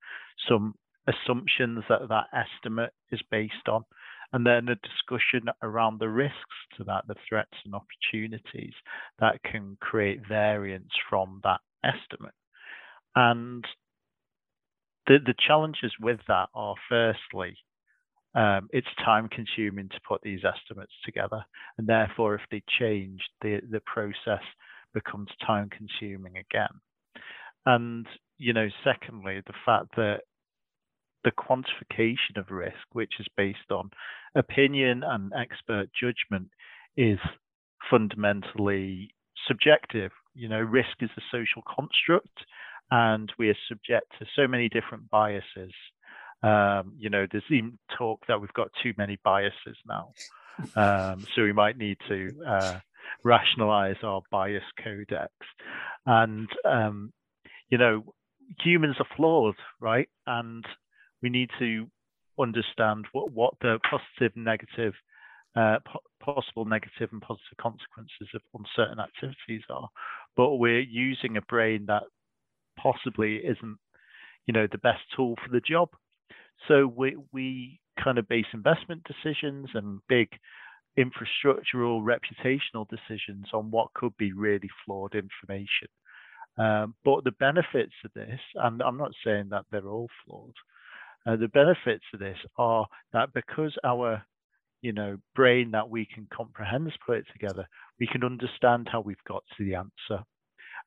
[0.49, 0.75] some
[1.07, 3.85] assumptions that that estimate is based on
[4.33, 6.37] and then a discussion around the risks
[6.77, 8.73] to that, the threats and opportunities
[9.19, 12.35] that can create variance from that estimate.
[13.15, 13.65] And
[15.07, 17.57] the, the challenges with that are firstly,
[18.35, 21.45] um, it's time consuming to put these estimates together.
[21.77, 24.43] And therefore, if they change, the, the process
[24.95, 26.81] becomes time consuming again.
[27.67, 28.07] And,
[28.39, 30.21] you know, secondly, the fact that
[31.25, 33.91] the quantification of risk, which is based on
[34.35, 36.49] opinion and expert judgment,
[36.97, 37.19] is
[37.91, 39.15] fundamentally
[39.47, 40.11] subjective.
[40.35, 42.39] You know, risk is a social construct,
[42.91, 45.73] and we are subject to so many different biases.
[46.43, 50.13] Um, you know, there's even talk that we've got too many biases now,
[50.75, 52.79] um, so we might need to uh,
[53.23, 55.33] rationalize our bias codex.
[56.07, 57.13] And um,
[57.71, 58.15] you know,
[58.61, 60.09] humans are flawed, right?
[60.27, 60.65] And
[61.23, 61.87] we need to
[62.39, 64.95] understand what, what the positive, negative,
[65.57, 69.89] uh, po- possible negative and positive consequences of uncertain activities are.
[70.37, 72.05] But we're using a brain that
[72.79, 73.79] possibly isn't,
[74.47, 75.91] you know, the best tool for the job.
[76.69, 80.29] So we we kind of base investment decisions and big
[80.99, 85.89] infrastructural reputational decisions on what could be really flawed information.
[86.59, 90.55] Um, but the benefits of this, and I'm not saying that they're all flawed,
[91.27, 94.23] uh, the benefits of this are that because our
[94.81, 97.67] you know brain that we can comprehend put it together,
[98.01, 100.25] we can understand how we've got to the answer,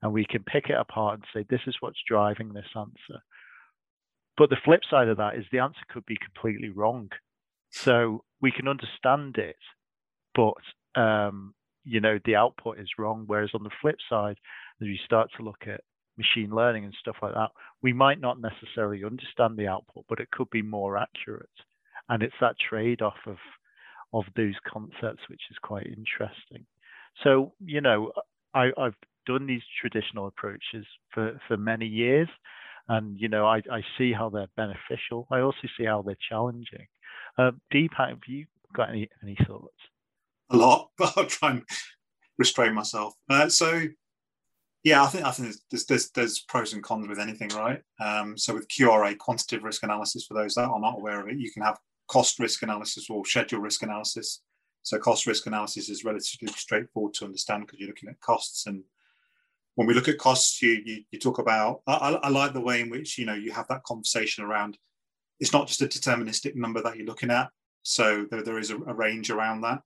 [0.02, 3.22] and we can pick it apart and say this is what's driving this answer.
[4.38, 7.10] But the flip side of that is the answer could be completely wrong.
[7.72, 9.56] So we can understand it,
[10.34, 11.54] but um,
[11.86, 13.24] you know the output is wrong.
[13.28, 14.38] Whereas on the flip side,
[14.82, 15.82] as we start to look at
[16.18, 17.52] machine learning and stuff like that,
[17.82, 21.50] we might not necessarily understand the output, but it could be more accurate.
[22.10, 23.38] And it's that trade-off of
[24.14, 26.66] of those concepts which is quite interesting.
[27.24, 28.14] So, you know,
[28.54, 28.94] I, have
[29.26, 32.30] done these traditional approaches for, for many years.
[32.88, 35.28] And, you know, I, I see how they're beneficial.
[35.32, 36.88] I also see how they're challenging.
[37.38, 39.74] Uh, Deepak, have you got any, any thoughts?
[40.52, 41.64] A lot, but I'll try and
[42.38, 43.16] restrain myself.
[43.30, 43.88] Uh, so
[44.86, 47.82] yeah, I think I think there's, there's there's pros and cons with anything, right?
[48.00, 51.40] Um, so with QRA, quantitative risk analysis, for those that are not aware of it,
[51.40, 54.44] you can have cost risk analysis or schedule risk analysis.
[54.84, 58.84] So cost risk analysis is relatively straightforward to understand because you're looking at costs and
[59.74, 61.82] when we look at costs, you you, you talk about.
[61.88, 64.78] I, I, like the way in which you know you have that conversation around.
[65.40, 67.50] It's not just a deterministic number that you're looking at.
[67.82, 69.82] So there, there is a, a range around that,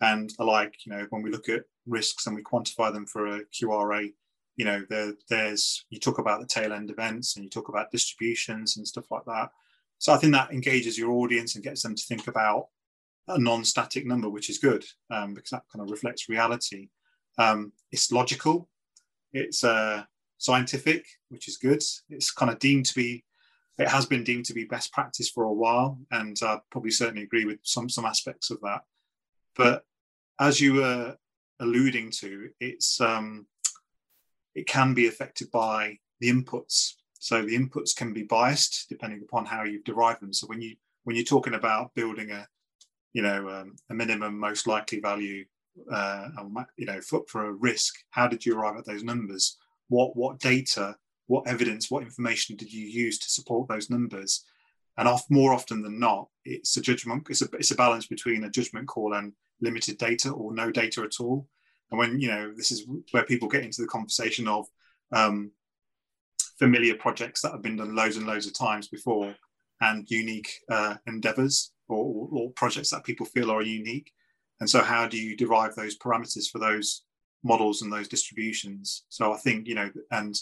[0.00, 3.26] and I like you know when we look at risks and we quantify them for
[3.26, 4.12] a QRA.
[4.56, 7.90] You know, there, there's you talk about the tail end events and you talk about
[7.90, 9.50] distributions and stuff like that.
[9.98, 12.68] So I think that engages your audience and gets them to think about
[13.28, 16.88] a non-static number, which is good um, because that kind of reflects reality.
[17.38, 18.68] Um, it's logical,
[19.32, 20.04] it's uh,
[20.38, 21.82] scientific, which is good.
[22.08, 23.24] It's kind of deemed to be,
[23.78, 27.22] it has been deemed to be best practice for a while, and I probably certainly
[27.22, 28.82] agree with some some aspects of that.
[29.54, 29.84] But
[30.38, 31.16] as you were
[31.60, 33.46] alluding to, it's um,
[34.56, 36.94] it can be affected by the inputs.
[37.18, 40.32] So the inputs can be biased depending upon how you've derived them.
[40.32, 42.48] So when you when you're talking about building a
[43.12, 45.44] you know um, a minimum most likely value
[45.92, 46.28] uh,
[46.76, 49.56] you know for, for a risk how did you arrive at those numbers
[49.88, 54.44] what what data what evidence what information did you use to support those numbers
[54.98, 58.44] and off, more often than not it's a judgment it's a, it's a balance between
[58.44, 61.46] a judgment call and limited data or no data at all
[61.90, 64.66] and when you know this is where people get into the conversation of
[65.12, 65.50] um,
[66.58, 69.34] familiar projects that have been done loads and loads of times before
[69.80, 74.10] and unique uh, endeavors or, or, projects that people feel are unique.
[74.60, 77.02] And so, how do you derive those parameters for those
[77.44, 79.04] models and those distributions?
[79.10, 80.34] So, I think, you know, and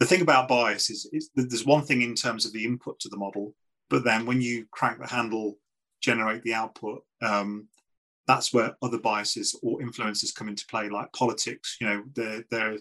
[0.00, 3.08] the thing about bias is, is there's one thing in terms of the input to
[3.08, 3.54] the model,
[3.88, 5.56] but then when you crank the handle,
[6.00, 7.68] generate the output, um,
[8.26, 11.76] that's where other biases or influences come into play, like politics.
[11.80, 12.72] You know, there, there,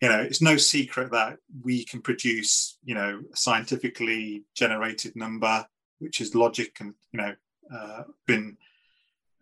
[0.00, 5.66] you know, it's no secret that we can produce, you know, a scientifically generated number
[5.98, 7.34] which is logic and you know
[7.74, 8.56] uh, been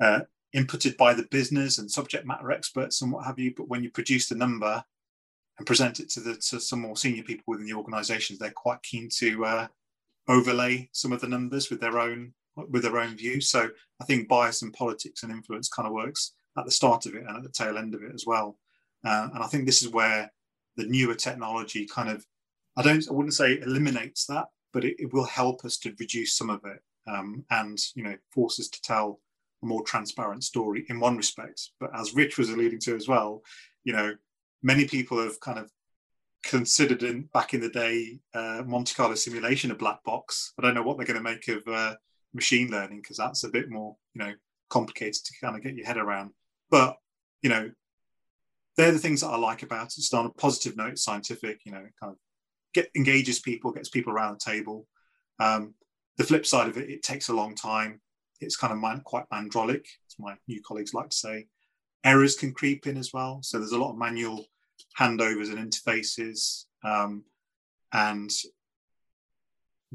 [0.01, 0.21] uh,
[0.55, 3.53] inputted by the business and subject matter experts and what have you.
[3.57, 4.83] But when you produce the number
[5.59, 8.83] and present it to the to some more senior people within the organisations, they're quite
[8.83, 9.67] keen to uh,
[10.29, 13.51] overlay some of the numbers with their own with their own views.
[13.51, 13.69] So
[14.01, 17.25] I think bias and politics and influence kind of works at the start of it
[17.27, 18.59] and at the tail end of it as well.
[19.05, 20.31] Uh, and I think this is where
[20.77, 22.25] the newer technology kind of
[22.77, 26.37] I don't I wouldn't say eliminates that, but it, it will help us to reduce
[26.37, 29.21] some of it um, and you know force us to tell
[29.63, 31.71] a more transparent story in one respect.
[31.81, 33.43] But as Rich was alluding to as well,
[33.85, 34.15] you know,
[34.63, 35.71] many people have kind of
[36.45, 40.53] considered in back in the day uh, Monte Carlo simulation a black box.
[40.59, 41.95] I don't know what they're going to make of uh,
[42.35, 44.33] machine learning because that's a bit more you know
[44.69, 46.31] complicated to kind of get your head around.
[46.71, 46.97] But
[47.43, 47.71] you know,
[48.77, 49.99] they're the things that I like about it.
[49.99, 51.61] It's on a positive note, scientific.
[51.65, 52.17] You know, kind of
[52.75, 54.87] get engages people, gets people around the table.
[55.39, 55.75] Um,
[56.17, 58.01] the flip side of it, it takes a long time.
[58.41, 61.47] It's kind of man, quite mandrolic, as my new colleagues like to say.
[62.05, 63.41] Errors can creep in as well.
[63.43, 64.47] So there's a lot of manual
[64.99, 66.65] handovers and interfaces.
[66.85, 67.25] Um,
[67.93, 68.31] and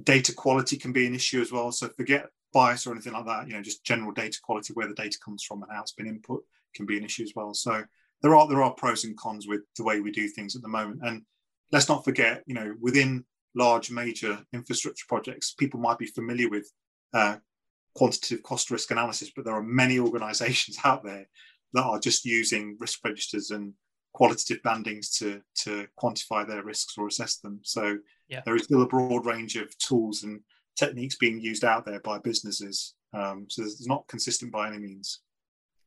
[0.04, 1.72] data quality can be an issue as well.
[1.72, 3.48] So forget bias or anything like that.
[3.48, 6.08] You know, just general data quality, where the data comes from and how it's been
[6.08, 6.44] input,
[6.76, 7.54] can be an issue as well.
[7.54, 7.84] So
[8.22, 10.68] there are there are pros and cons with the way we do things at the
[10.68, 11.02] moment.
[11.04, 11.24] And
[11.72, 16.72] let's not forget, you know, within large major infrastructure projects, people might be familiar with
[17.14, 17.38] uh,
[17.96, 21.28] quantitative cost risk analysis, but there are many organizations out there
[21.74, 23.74] that are just using risk registers and
[24.14, 27.60] qualitative bandings to, to quantify their risks or assess them.
[27.64, 27.98] So
[28.30, 28.42] yeah.
[28.46, 30.42] there is still a broad range of tools and
[30.78, 32.94] techniques being used out there by businesses.
[33.14, 35.20] Um, so it's not consistent by any means.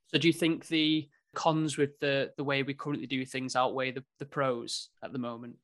[0.09, 3.91] So do you think the cons with the the way we currently do things outweigh
[3.91, 5.57] the, the pros at the moment?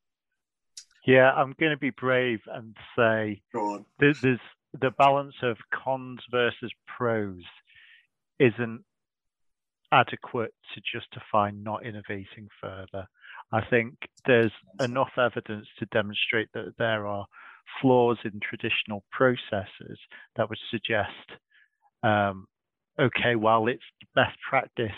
[1.07, 3.43] Yeah, I'm going to be brave and say
[3.99, 4.41] there's
[4.81, 7.43] the balance of cons versus pros
[8.39, 8.85] isn't
[9.91, 13.07] adequate to justify not innovating further.
[13.53, 13.95] I think
[14.27, 17.27] there's enough evidence to demonstrate that there are
[17.81, 19.99] flaws in traditional processes
[20.37, 21.09] that would suggest,
[22.03, 22.47] um,
[23.01, 23.83] okay, while it's
[24.15, 24.91] best practice,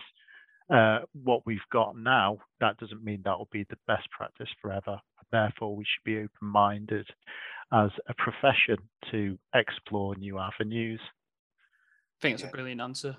[0.73, 5.01] uh, what we've got now, that doesn't mean that will be the best practice forever
[5.33, 7.07] therefore we should be open-minded
[7.73, 8.77] as a profession
[9.11, 11.01] to explore new avenues.
[11.03, 12.49] I think it's yeah.
[12.49, 13.17] a brilliant answer.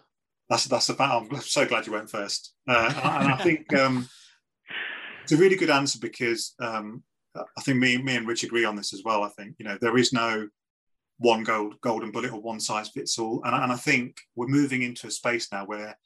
[0.50, 1.32] That's that's about.
[1.32, 4.10] I'm so glad you went first, uh, and, I think um,
[5.24, 7.04] it's a really good answer because um,
[7.36, 9.24] I think me me and Rich agree on this as well.
[9.24, 10.48] I think you know there is no
[11.18, 14.82] one gold golden bullet or one size fits all, and, and I think we're moving
[14.82, 15.98] into a space now where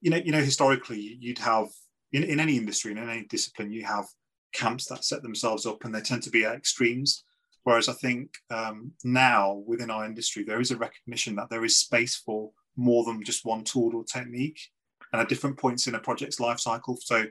[0.00, 1.68] you know you know historically you'd have
[2.12, 4.06] in, in any industry in any discipline you have
[4.52, 7.24] camps that set themselves up and they tend to be at extremes.
[7.64, 11.76] Whereas I think um, now within our industry, there is a recognition that there is
[11.76, 14.58] space for more than just one tool or technique
[15.12, 16.96] and at different points in a project's life cycle.
[16.96, 17.24] So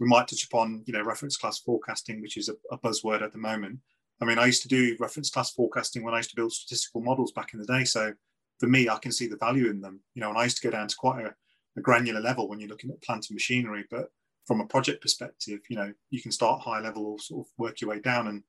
[0.00, 3.32] we might touch upon, you know, reference class forecasting, which is a, a, buzzword at
[3.32, 3.78] the moment.
[4.20, 7.00] I mean, I used to do reference class forecasting when I used to build statistical
[7.00, 7.84] models back in the day.
[7.84, 8.12] So
[8.58, 10.00] for me, I can see the value in them.
[10.14, 11.34] You know, and I used to go down to quite a,
[11.76, 13.84] a granular level when you're looking at plant and machinery.
[13.90, 14.08] But
[14.46, 17.80] from a project perspective, you know, you can start high level or sort of work
[17.80, 18.28] your way down.
[18.28, 18.42] And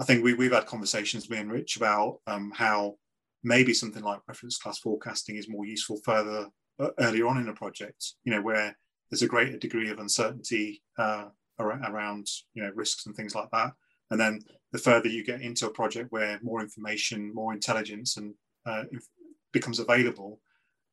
[0.00, 2.96] I think we, we've had conversations, me and Rich, about um, how
[3.42, 6.46] maybe something like reference class forecasting is more useful further
[6.78, 8.76] uh, earlier on in a project, you know, where
[9.12, 11.26] there's a greater degree of uncertainty uh,
[11.60, 13.72] around, you know, risks and things like that.
[14.10, 14.40] And then
[14.72, 18.34] the further you get into a project where more information, more intelligence and
[18.64, 18.84] uh,
[19.52, 20.40] becomes available,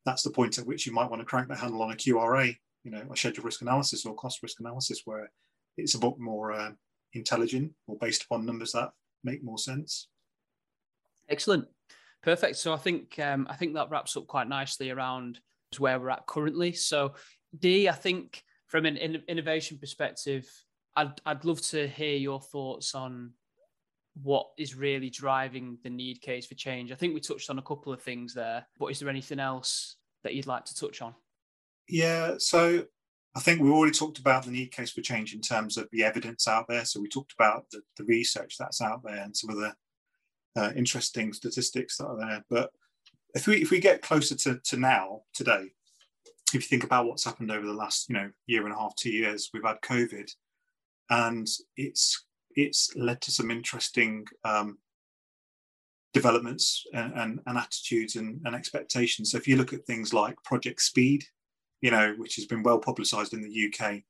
[0.05, 2.53] that's the point at which you might want to crank the handle on a QRA,
[2.83, 5.31] you know, a schedule risk analysis or cost risk analysis, where
[5.77, 6.71] it's a bit more uh,
[7.13, 8.89] intelligent or based upon numbers that
[9.23, 10.09] make more sense.
[11.29, 11.65] Excellent.
[12.21, 12.57] Perfect.
[12.57, 15.39] So I think um, I think that wraps up quite nicely around
[15.77, 16.73] where we're at currently.
[16.73, 17.13] So
[17.57, 20.47] Dee, I think from an in- innovation perspective,
[20.95, 23.33] I'd I'd love to hear your thoughts on
[24.21, 26.91] what is really driving the need case for change.
[26.91, 29.95] I think we touched on a couple of things there, but is there anything else
[30.23, 31.15] that you'd like to touch on?
[31.87, 32.85] Yeah, so
[33.35, 36.03] I think we already talked about the need case for change in terms of the
[36.03, 36.85] evidence out there.
[36.85, 39.73] So we talked about the, the research that's out there and some of the
[40.55, 42.43] uh, interesting statistics that are there.
[42.49, 42.71] But
[43.35, 45.71] if we if we get closer to, to now today,
[46.57, 48.95] if you think about what's happened over the last you know year and a half,
[48.95, 50.29] two years, we've had COVID,
[51.09, 51.47] and
[51.77, 52.25] it's
[52.55, 54.77] it's led to some interesting um,
[56.13, 59.31] developments and, and, and attitudes and, and, expectations.
[59.31, 61.23] So if you look at things like Project Speed,
[61.81, 64.01] you know, which has been well publicised in the UK,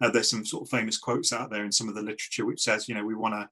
[0.00, 2.60] uh, there's some sort of famous quotes out there in some of the literature which
[2.60, 3.48] says, you know, we want to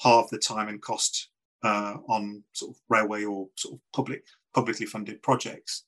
[0.00, 1.30] halve the time and cost
[1.64, 4.24] uh, on sort of railway or sort of public
[4.54, 5.84] publicly funded projects.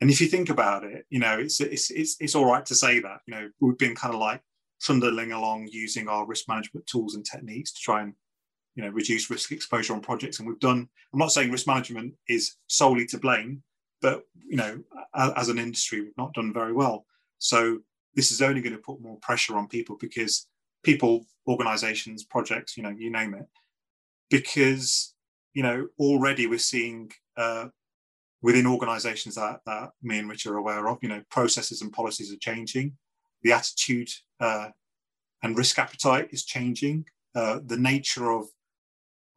[0.00, 2.74] And if you think about it, you know, it's it's it's, it's all right to
[2.74, 3.20] say that.
[3.26, 4.42] You know, we've been kind of like
[4.80, 8.14] trundling along using our risk management tools and techniques to try and
[8.74, 12.12] you know reduce risk exposure on projects and we've done i'm not saying risk management
[12.28, 13.62] is solely to blame
[14.02, 14.78] but you know
[15.36, 17.06] as an industry we've not done very well
[17.38, 17.78] so
[18.14, 20.46] this is only going to put more pressure on people because
[20.82, 23.46] people organizations projects you know you name it
[24.30, 25.14] because
[25.54, 27.66] you know already we're seeing uh,
[28.42, 32.32] within organizations that, that me and Rich are aware of, you know, processes and policies
[32.32, 32.96] are changing.
[33.42, 34.10] The attitude
[34.40, 34.68] uh,
[35.42, 37.06] and risk appetite is changing.
[37.34, 38.46] Uh, the nature of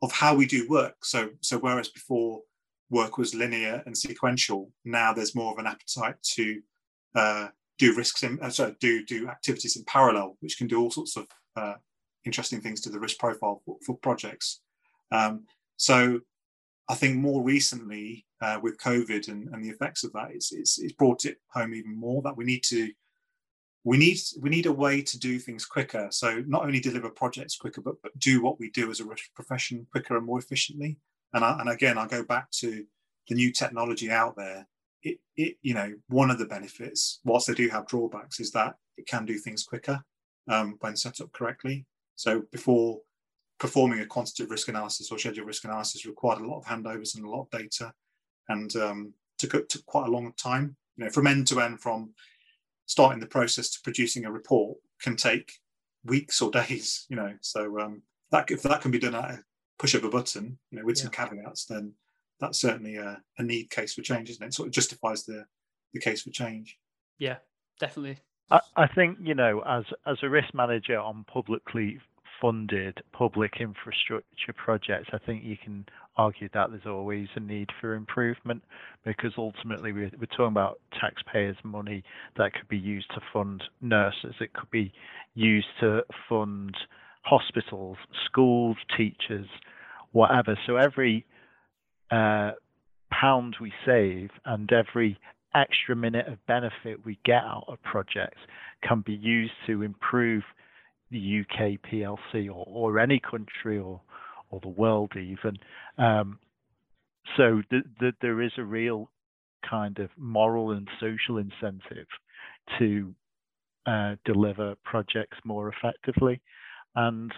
[0.01, 1.03] of how we do work.
[1.03, 2.41] So, so whereas before
[2.89, 6.61] work was linear and sequential, now there's more of an appetite to
[7.15, 7.47] uh,
[7.77, 11.17] do risks in, uh, sorry, do do activities in parallel, which can do all sorts
[11.17, 11.73] of uh,
[12.25, 14.61] interesting things to the risk profile for, for projects.
[15.11, 15.45] Um,
[15.77, 16.21] so
[16.89, 20.79] I think more recently uh, with COVID and, and, the effects of that, it's, it's,
[20.79, 22.91] it's, brought it home even more that we need to
[23.83, 26.09] we need we need a way to do things quicker.
[26.11, 29.87] So not only deliver projects quicker, but, but do what we do as a profession
[29.91, 30.97] quicker and more efficiently.
[31.33, 32.83] And I, and again, I go back to
[33.27, 34.67] the new technology out there.
[35.01, 38.75] It, it you know one of the benefits, whilst they do have drawbacks, is that
[38.97, 40.03] it can do things quicker
[40.49, 41.85] um, when set up correctly.
[42.15, 42.99] So before
[43.59, 47.25] performing a quantitative risk analysis or schedule risk analysis required a lot of handovers and
[47.25, 47.91] a lot of data
[48.47, 50.75] and um, took, took quite a long time.
[50.97, 52.13] You know, from end to end, from
[52.85, 55.53] starting the process to producing a report can take
[56.03, 57.33] weeks or days, you know.
[57.41, 58.01] So um,
[58.31, 59.43] that if that can be done at a
[59.77, 61.03] push of a button, you know, with yeah.
[61.03, 61.93] some caveats, then
[62.39, 64.47] that's certainly a, a, need case for change, isn't it?
[64.47, 64.53] it?
[64.53, 65.45] Sort of justifies the
[65.93, 66.77] the case for change.
[67.17, 67.37] Yeah,
[67.79, 68.17] definitely.
[68.51, 71.99] I, I think you know, as as a risk manager on publicly
[72.41, 75.85] funded public infrastructure projects, I think you can
[76.17, 78.63] argue that there's always a need for improvement
[79.05, 82.03] because ultimately we're, we're talking about taxpayers' money
[82.37, 84.91] that could be used to fund nurses, it could be
[85.35, 86.75] used to fund
[87.23, 89.47] hospitals, schools, teachers,
[90.11, 90.57] whatever.
[90.65, 91.25] So every
[92.11, 92.51] uh,
[93.11, 95.19] pound we save and every
[95.55, 98.39] extra minute of benefit we get out of projects
[98.87, 100.43] can be used to improve
[101.11, 104.01] the UK PLC or, or any country or
[104.51, 105.57] or the world even.
[105.97, 106.39] Um,
[107.37, 109.09] so th- th- there is a real
[109.69, 112.07] kind of moral and social incentive
[112.79, 113.13] to
[113.85, 116.41] uh, deliver projects more effectively,
[116.95, 117.31] and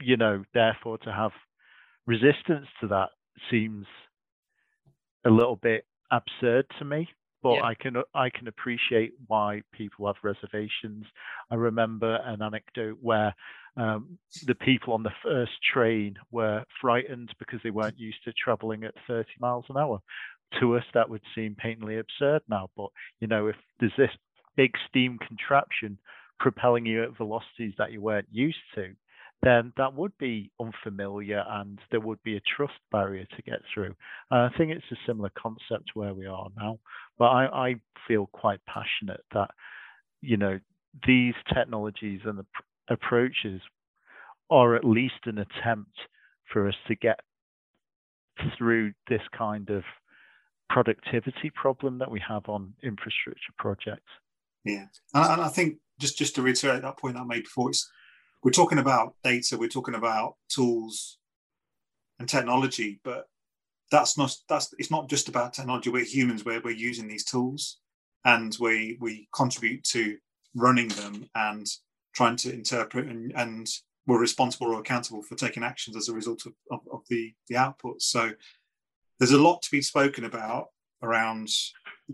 [0.00, 1.32] you know therefore to have
[2.06, 3.10] resistance to that
[3.50, 3.86] seems
[5.26, 7.08] a little bit absurd to me
[7.46, 7.62] but yeah.
[7.62, 11.04] I can I can appreciate why people have reservations.
[11.48, 13.36] I remember an anecdote where
[13.76, 18.82] um, the people on the first train were frightened because they weren't used to traveling
[18.82, 20.00] at 30 miles an hour.
[20.58, 22.68] To us, that would seem patently absurd now.
[22.76, 22.88] But
[23.20, 24.10] you know, if there's this
[24.56, 25.98] big steam contraption
[26.40, 28.88] propelling you at velocities that you weren't used to,
[29.46, 33.94] then that would be unfamiliar and there would be a trust barrier to get through.
[34.30, 36.80] And I think it's a similar concept where we are now.
[37.16, 37.74] But I, I
[38.08, 39.50] feel quite passionate that,
[40.20, 40.58] you know,
[41.06, 43.60] these technologies and the pr- approaches
[44.50, 45.96] are at least an attempt
[46.52, 47.20] for us to get
[48.58, 49.84] through this kind of
[50.68, 54.10] productivity problem that we have on infrastructure projects.
[54.64, 57.88] Yeah, and I think just just to reiterate that point I made before, it's
[58.42, 61.18] we're talking about data, we're talking about tools
[62.18, 63.28] and technology, but
[63.90, 65.90] that's not that's it's not just about technology.
[65.90, 66.44] We're humans.
[66.44, 67.78] We're we're using these tools,
[68.24, 70.16] and we we contribute to
[70.54, 71.66] running them and
[72.14, 73.68] trying to interpret and, and
[74.06, 77.56] we're responsible or accountable for taking actions as a result of, of, of the the
[77.56, 78.02] outputs.
[78.02, 78.32] So
[79.18, 80.68] there's a lot to be spoken about
[81.02, 81.48] around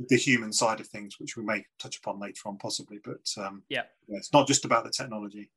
[0.08, 2.98] the human side of things, which we may touch upon later on, possibly.
[3.04, 3.82] But um, yeah.
[4.08, 5.50] yeah, it's not just about the technology.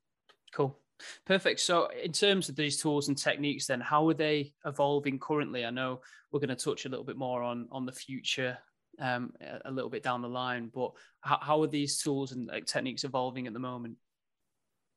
[0.55, 0.79] Cool.
[1.25, 1.59] Perfect.
[1.59, 5.65] So, in terms of these tools and techniques, then how are they evolving currently?
[5.65, 5.99] I know
[6.31, 8.57] we're going to touch a little bit more on on the future
[9.01, 9.33] um,
[9.65, 13.03] a little bit down the line, but how, how are these tools and like, techniques
[13.03, 13.97] evolving at the moment?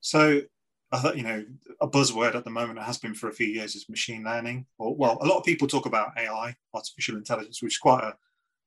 [0.00, 0.42] So,
[0.92, 1.44] I thought you know
[1.80, 4.66] a buzzword at the moment it has been for a few years is machine learning.
[4.78, 8.14] Or well, a lot of people talk about AI, artificial intelligence, which is quite a,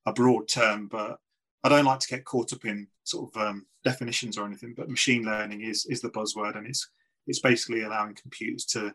[0.10, 1.20] a broad term, but
[1.64, 4.74] I don't like to get caught up in sort of um, definitions or anything.
[4.76, 6.90] But machine learning is is the buzzword, and it's
[7.28, 8.94] it's basically allowing computers to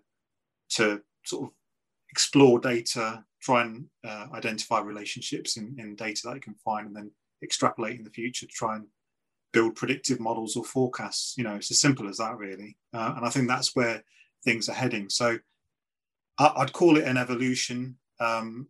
[0.70, 1.50] to sort of
[2.10, 6.96] explore data, try and uh, identify relationships in, in data that it can find, and
[6.96, 7.10] then
[7.42, 8.86] extrapolate in the future to try and
[9.52, 11.34] build predictive models or forecasts.
[11.36, 12.76] You know, it's as simple as that, really.
[12.92, 14.02] Uh, and I think that's where
[14.44, 15.08] things are heading.
[15.08, 15.38] So
[16.38, 17.96] I, would call it an evolution.
[18.20, 18.68] Um,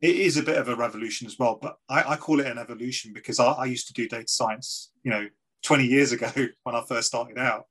[0.00, 2.58] it is a bit of a revolution as well, but I, I call it an
[2.58, 5.26] evolution because I, I, used to do data science, you know,
[5.64, 6.30] 20 years ago
[6.62, 7.66] when I first started out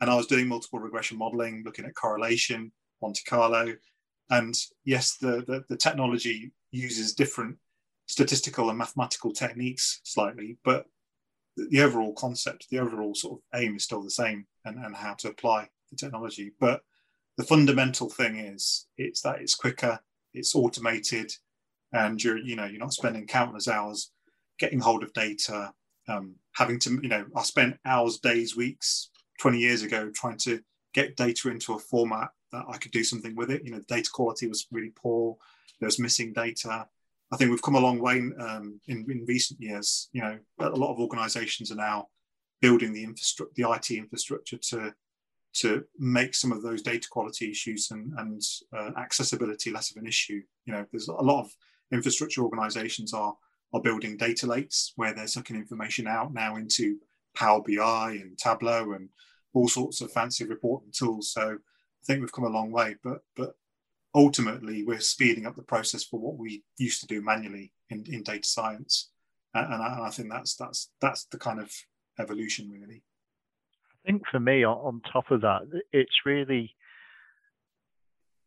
[0.00, 2.70] and I was doing multiple regression modeling, looking at correlation,
[3.02, 3.74] Monte Carlo.
[4.30, 4.54] And
[4.84, 7.56] yes, the, the, the technology uses different
[8.06, 10.86] statistical and mathematical techniques slightly, but
[11.56, 15.14] the overall concept, the overall sort of aim is still the same and, and how
[15.14, 16.52] to apply the technology.
[16.60, 16.82] But
[17.36, 20.00] the fundamental thing is it's that it's quicker,
[20.32, 21.32] it's automated,
[21.94, 24.10] and you're, you know, you're not spending countless hours
[24.58, 25.72] getting hold of data,
[26.08, 30.60] um, having to, you know, I spent hours, days, weeks 20 years ago trying to
[30.92, 33.64] get data into a format that I could do something with it.
[33.64, 35.36] You know, data quality was really poor.
[35.80, 36.86] There was missing data.
[37.32, 40.08] I think we've come a long way um, in, in recent years.
[40.12, 42.08] You know, a lot of organisations are now
[42.60, 44.94] building the infrastructure, the IT infrastructure to
[45.54, 48.42] to make some of those data quality issues and, and
[48.76, 50.42] uh, accessibility less of an issue.
[50.64, 51.54] You know, there's a lot of
[51.94, 53.36] infrastructure organisations are
[53.72, 56.98] are building data lakes where they're sucking information out now into
[57.34, 59.08] Power BI and Tableau and
[59.52, 61.32] all sorts of fancy reporting tools.
[61.32, 63.54] So I think we've come a long way, but but
[64.14, 68.22] ultimately we're speeding up the process for what we used to do manually in, in
[68.22, 69.10] data science,
[69.54, 71.72] and, and, I, and I think that's that's that's the kind of
[72.18, 73.02] evolution really.
[74.04, 76.76] I think for me, on top of that, it's really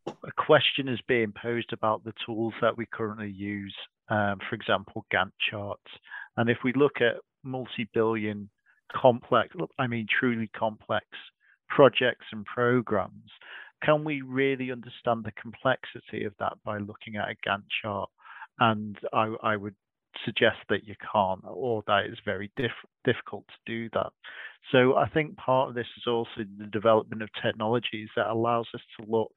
[0.07, 3.75] a question is being posed about the tools that we currently use.
[4.09, 5.91] Um, for example, Gantt charts,
[6.37, 8.49] and if we look at multi-billion
[8.93, 11.05] complex, I mean, truly complex
[11.67, 13.29] projects and programs,
[13.83, 18.09] can we really understand the complexity of that by looking at a Gantt chart?
[18.59, 19.75] And I, I would
[20.25, 22.71] suggest that you can't, or that it's very diff-
[23.03, 24.11] difficult to do that.
[24.71, 28.81] So I think part of this is also the development of technologies that allows us
[28.99, 29.33] to look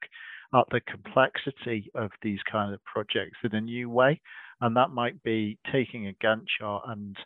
[0.55, 4.21] at the complexity of these kind of projects in a new way.
[4.61, 7.17] And that might be taking a Gantt chart and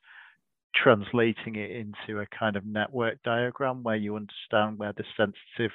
[0.75, 5.73] translating it into a kind of network diagram where you understand where the sensitive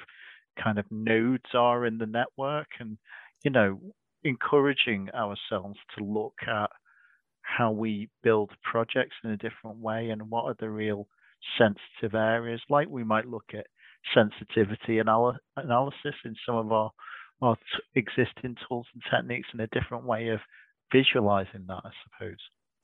[0.62, 2.98] kind of nodes are in the network and
[3.44, 3.80] you know
[4.24, 6.70] encouraging ourselves to look at
[7.42, 11.06] how we build projects in a different way and what are the real
[11.56, 13.66] sensitive areas like we might look at
[14.14, 16.90] sensitivity anal- analysis in some of our
[17.42, 17.56] our
[17.94, 20.40] existing tools and techniques and a different way of
[20.92, 22.38] visualizing that i suppose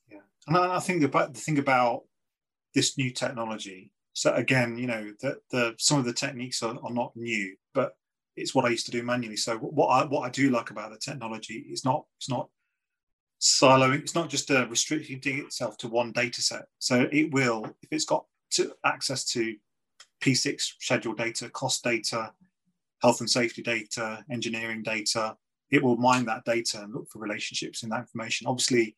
[0.09, 2.03] yeah, and I think about the thing about
[2.73, 3.91] this new technology.
[4.13, 7.95] So again, you know, that the some of the techniques are, are not new, but
[8.35, 9.37] it's what I used to do manually.
[9.37, 12.49] So what I what I do like about the technology is not it's not
[13.39, 14.01] siloing.
[14.01, 16.65] It's not just uh, restricting itself to one data set.
[16.79, 19.55] So it will, if it's got to access to
[20.21, 22.31] P6 schedule data, cost data,
[23.01, 25.35] health and safety data, engineering data,
[25.69, 28.47] it will mine that data and look for relationships in that information.
[28.47, 28.95] Obviously,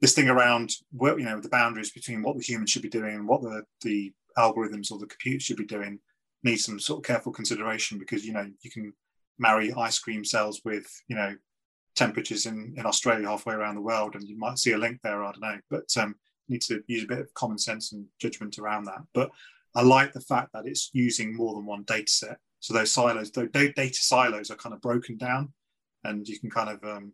[0.00, 3.14] this thing around where you know the boundaries between what the human should be doing
[3.14, 5.98] and what the the algorithms or the computer should be doing
[6.42, 8.92] needs some sort of careful consideration because you know you can
[9.38, 11.34] marry ice cream sales with you know
[11.94, 15.24] temperatures in, in Australia halfway around the world, and you might see a link there.
[15.24, 16.14] I don't know, but um,
[16.48, 19.00] need to use a bit of common sense and judgment around that.
[19.14, 19.30] But
[19.74, 22.38] I like the fact that it's using more than one data set.
[22.66, 25.52] So those silos, those data silos are kind of broken down,
[26.02, 27.12] and you can kind of um,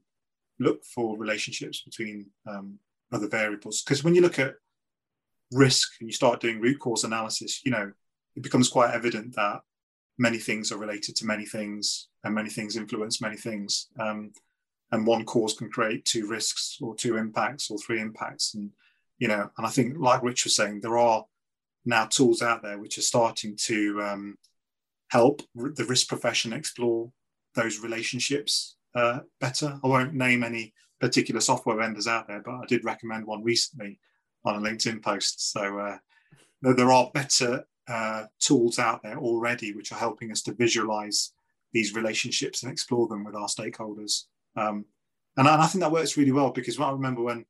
[0.58, 2.78] look for relationships between um,
[3.12, 3.82] other variables.
[3.82, 4.54] Because when you look at
[5.52, 7.92] risk and you start doing root cause analysis, you know,
[8.34, 9.60] it becomes quite evident that
[10.16, 13.88] many things are related to many things and many things influence many things.
[14.00, 14.32] Um,
[14.90, 18.54] and one cause can create two risks or two impacts or three impacts.
[18.54, 18.70] And,
[19.18, 21.26] you know, and I think, like Rich was saying, there are
[21.84, 24.38] now tools out there which are starting to um,
[25.12, 27.12] help the risk profession explore
[27.54, 29.78] those relationships uh, better.
[29.84, 34.00] I won't name any particular software vendors out there, but I did recommend one recently
[34.46, 35.52] on a LinkedIn post.
[35.52, 35.98] So uh,
[36.62, 41.32] there are better uh, tools out there already which are helping us to visualize
[41.74, 44.22] these relationships and explore them with our stakeholders.
[44.56, 44.86] Um,
[45.36, 47.44] and, I, and, I, think that works really well because I remember when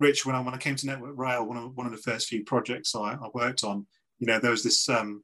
[0.00, 2.26] Rich, when I when I came to Network Rail, one of one of the first
[2.26, 3.86] few projects I, I worked on,
[4.18, 5.22] you know, there was this um,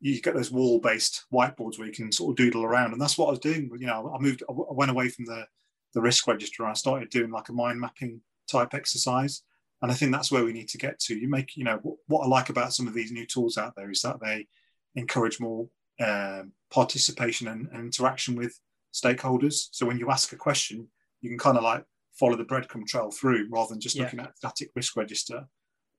[0.00, 3.26] you get those wall-based whiteboards where you can sort of doodle around, and that's what
[3.26, 3.70] I was doing.
[3.78, 5.46] You know, I moved, I went away from the
[5.94, 8.20] the risk register, and I started doing like a mind mapping
[8.50, 9.42] type exercise,
[9.82, 11.16] and I think that's where we need to get to.
[11.16, 13.74] You make, you know, what, what I like about some of these new tools out
[13.76, 14.46] there is that they
[14.94, 15.68] encourage more
[16.00, 18.58] um, participation and, and, interaction with
[18.92, 19.68] stakeholders.
[19.72, 20.88] So when you ask a question,
[21.20, 21.84] you can kind of like
[22.18, 24.04] follow the breadcrumb trail through rather than just yeah.
[24.04, 25.46] looking at static risk register.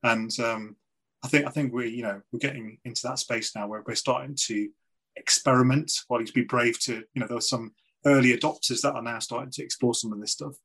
[0.04, 0.76] And um,
[1.24, 3.96] I think I think we you know we're getting into that space now where we're
[3.96, 4.70] starting to
[5.16, 5.92] experiment.
[6.08, 7.74] While he's be brave to you know there were some
[8.06, 10.56] early adopters that are now starting to explore some of this stuff.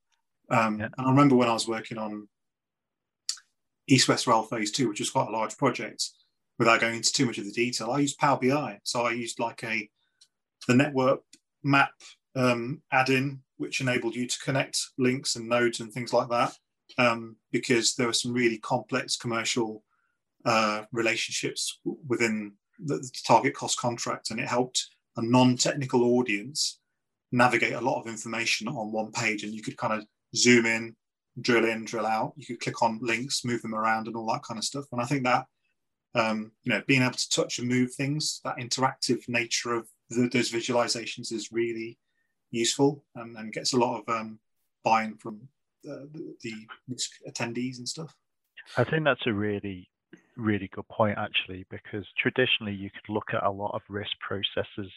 [0.51, 0.87] Um, yeah.
[0.97, 2.29] And I remember when I was working on
[3.89, 6.11] East West Rail Phase Two, which was quite a large project.
[6.59, 8.79] Without going into too much of the detail, I used Power BI.
[8.85, 9.89] So I used like a
[10.69, 11.21] the network
[11.65, 11.93] map
[12.37, 16.53] um, add-in, which enabled you to connect links and nodes and things like that,
[16.99, 19.83] um, because there were some really complex commercial
[20.45, 26.81] uh, relationships within the, the target cost contract, and it helped a non-technical audience
[27.31, 30.95] navigate a lot of information on one page, and you could kind of zoom in,
[31.41, 32.33] drill in, drill out.
[32.37, 34.85] You could click on links, move them around, and all that kind of stuff.
[34.93, 35.47] And I think that
[36.15, 40.29] um, you know, being able to touch and move things, that interactive nature of the,
[40.29, 41.99] those visualizations is really
[42.51, 44.39] useful and, and gets a lot of um,
[44.85, 45.41] buy-in from
[45.85, 48.15] the, the, the attendees and stuff.
[48.77, 49.89] I think that's a really
[50.37, 54.91] really good point actually because traditionally you could look at a lot of risk processes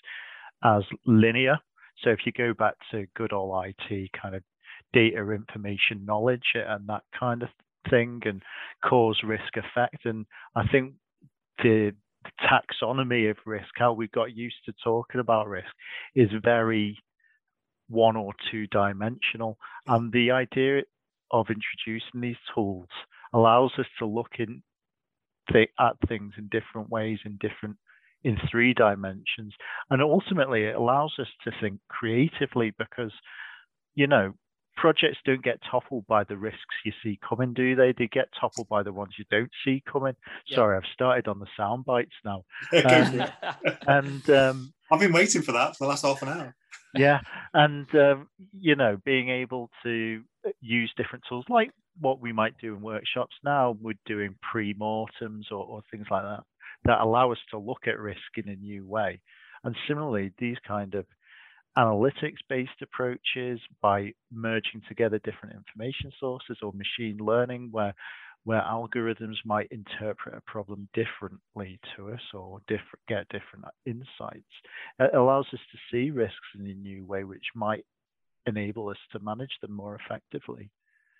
[0.63, 1.57] as linear.
[2.03, 4.43] So if you go back to good old IT kind of
[4.93, 7.49] data information knowledge and that kind of
[7.89, 8.41] thing and
[8.83, 10.25] cause risk effect and
[10.55, 10.93] I think
[11.61, 11.91] the
[12.41, 15.67] taxonomy of risk how we got used to talking about risk
[16.15, 16.97] is very
[17.89, 19.57] one or two dimensional.
[19.87, 20.83] And the idea
[21.31, 22.87] of introducing these tools
[23.33, 24.61] allows us to look in
[25.51, 27.77] th- at things in different ways, in different
[28.23, 29.53] in three dimensions,
[29.89, 33.11] and ultimately it allows us to think creatively because
[33.93, 34.33] you know
[34.75, 37.93] projects don't get toppled by the risks you see coming, do they?
[37.97, 40.15] They get toppled by the ones you don't see coming.
[40.47, 40.57] Yeah.
[40.57, 42.43] Sorry, I've started on the sound bites now.
[42.85, 43.27] Um,
[43.87, 46.55] and um, I've been waiting for that for the last half an hour.
[46.93, 47.19] yeah,
[47.53, 48.27] and um,
[48.59, 50.23] you know, being able to
[50.61, 55.65] use different tools like what we might do in workshops now, we're doing pre-mortems or,
[55.65, 56.43] or things like that,
[56.85, 59.21] that allow us to look at risk in a new way.
[59.63, 61.05] And similarly, these kind of
[61.77, 67.93] analytics based approaches by merging together different information sources or machine learning where
[68.45, 74.45] where algorithms might interpret a problem differently to us or different, get different insights.
[74.99, 77.85] It allows us to see risks in a new way, which might
[78.45, 80.69] enable us to manage them more effectively.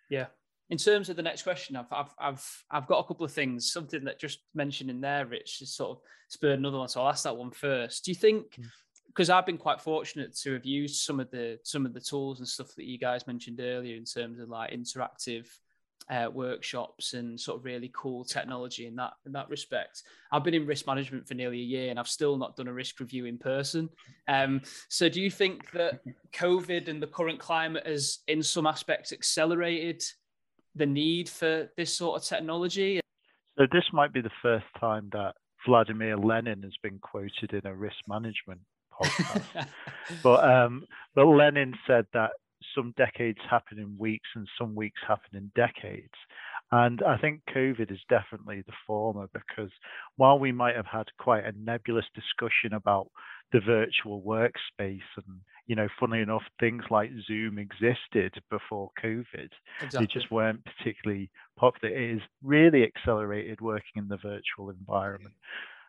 [0.07, 0.27] Yeah,
[0.69, 3.71] in terms of the next question, I've, I've, I've, I've got a couple of things.
[3.71, 5.97] Something that just mentioned in there, Rich, has sort of
[6.27, 6.87] spurred another one.
[6.87, 8.05] So I'll ask that one first.
[8.05, 8.59] Do you think,
[9.07, 9.33] because mm.
[9.33, 12.47] I've been quite fortunate to have used some of the some of the tools and
[12.47, 15.45] stuff that you guys mentioned earlier in terms of like interactive
[16.09, 20.03] uh, workshops and sort of really cool technology in that in that respect.
[20.31, 22.73] I've been in risk management for nearly a year and I've still not done a
[22.73, 23.89] risk review in person.
[24.27, 26.01] Um, so, do you think that
[26.33, 30.03] COVID and the current climate has, in some aspects, accelerated
[30.75, 32.99] the need for this sort of technology?
[33.57, 35.33] So this might be the first time that
[35.65, 38.61] Vladimir Lenin has been quoted in a risk management
[38.93, 39.67] podcast.
[40.23, 42.31] but um, but Lenin said that
[42.75, 46.13] some decades happen in weeks and some weeks happen in decades.
[46.71, 49.71] And I think COVID is definitely the former because
[50.17, 53.07] while we might have had quite a nebulous discussion about
[53.51, 59.49] the virtual workspace and you know funnily enough things like zoom existed before covid
[59.81, 59.99] exactly.
[59.99, 65.33] they just weren't particularly popular it has really accelerated working in the virtual environment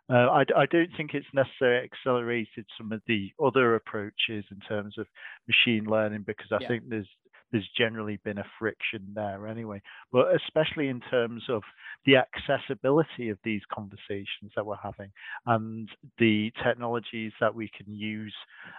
[0.08, 4.98] uh, I, I, don't think it's necessarily accelerated some of the other approaches in terms
[4.98, 5.06] of
[5.48, 6.68] machine learning because I yeah.
[6.68, 7.08] think there's
[7.52, 9.80] there's generally been a friction there anyway.
[10.12, 11.62] But especially in terms of
[12.04, 15.10] the accessibility of these conversations that we're having
[15.46, 15.88] and
[16.18, 18.34] the technologies that we can use,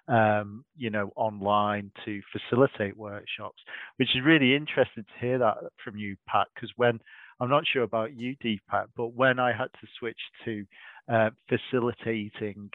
[0.07, 3.61] um, you know, online to facilitate workshops,
[3.97, 6.99] which is really interesting to hear that from you, Pat, because when
[7.39, 10.65] I'm not sure about you, Deepak, but when I had to switch to
[11.11, 12.69] uh, facilitating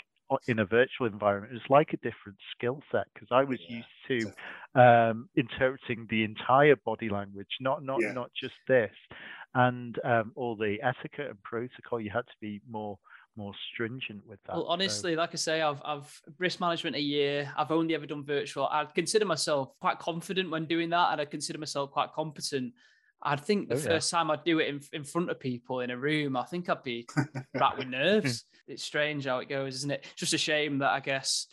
[0.46, 4.34] in a virtual environment is like a different skill set because I was yeah, used
[4.74, 8.12] to um, interpreting the entire body language, not not yeah.
[8.12, 8.92] not just this,
[9.54, 12.00] and um, all the etiquette and protocol.
[12.00, 12.98] You had to be more
[13.36, 14.56] more stringent with that.
[14.56, 15.18] Well, honestly, so.
[15.18, 17.52] like I say, I've I've risk management a year.
[17.56, 18.66] I've only ever done virtual.
[18.66, 22.72] I consider myself quite confident when doing that, and I consider myself quite competent.
[23.22, 24.18] I think the oh, first yeah.
[24.18, 26.82] time I'd do it in, in front of people in a room, I think I'd
[26.82, 27.06] be
[27.54, 28.44] back with nerves.
[28.66, 30.04] it's strange how it goes, isn't it?
[30.16, 31.46] Just a shame that I guess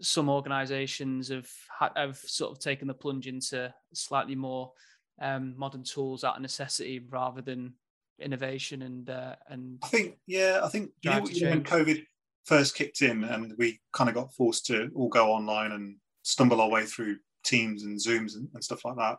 [0.00, 1.48] some organisations have
[1.94, 4.72] have sort of taken the plunge into slightly more
[5.20, 7.74] um, modern tools out of necessity rather than
[8.18, 9.78] innovation and uh, and.
[9.82, 12.04] I think yeah, I think you know, when COVID
[12.46, 16.60] first kicked in and we kind of got forced to all go online and stumble
[16.60, 19.18] our way through Teams and Zooms and, and stuff like that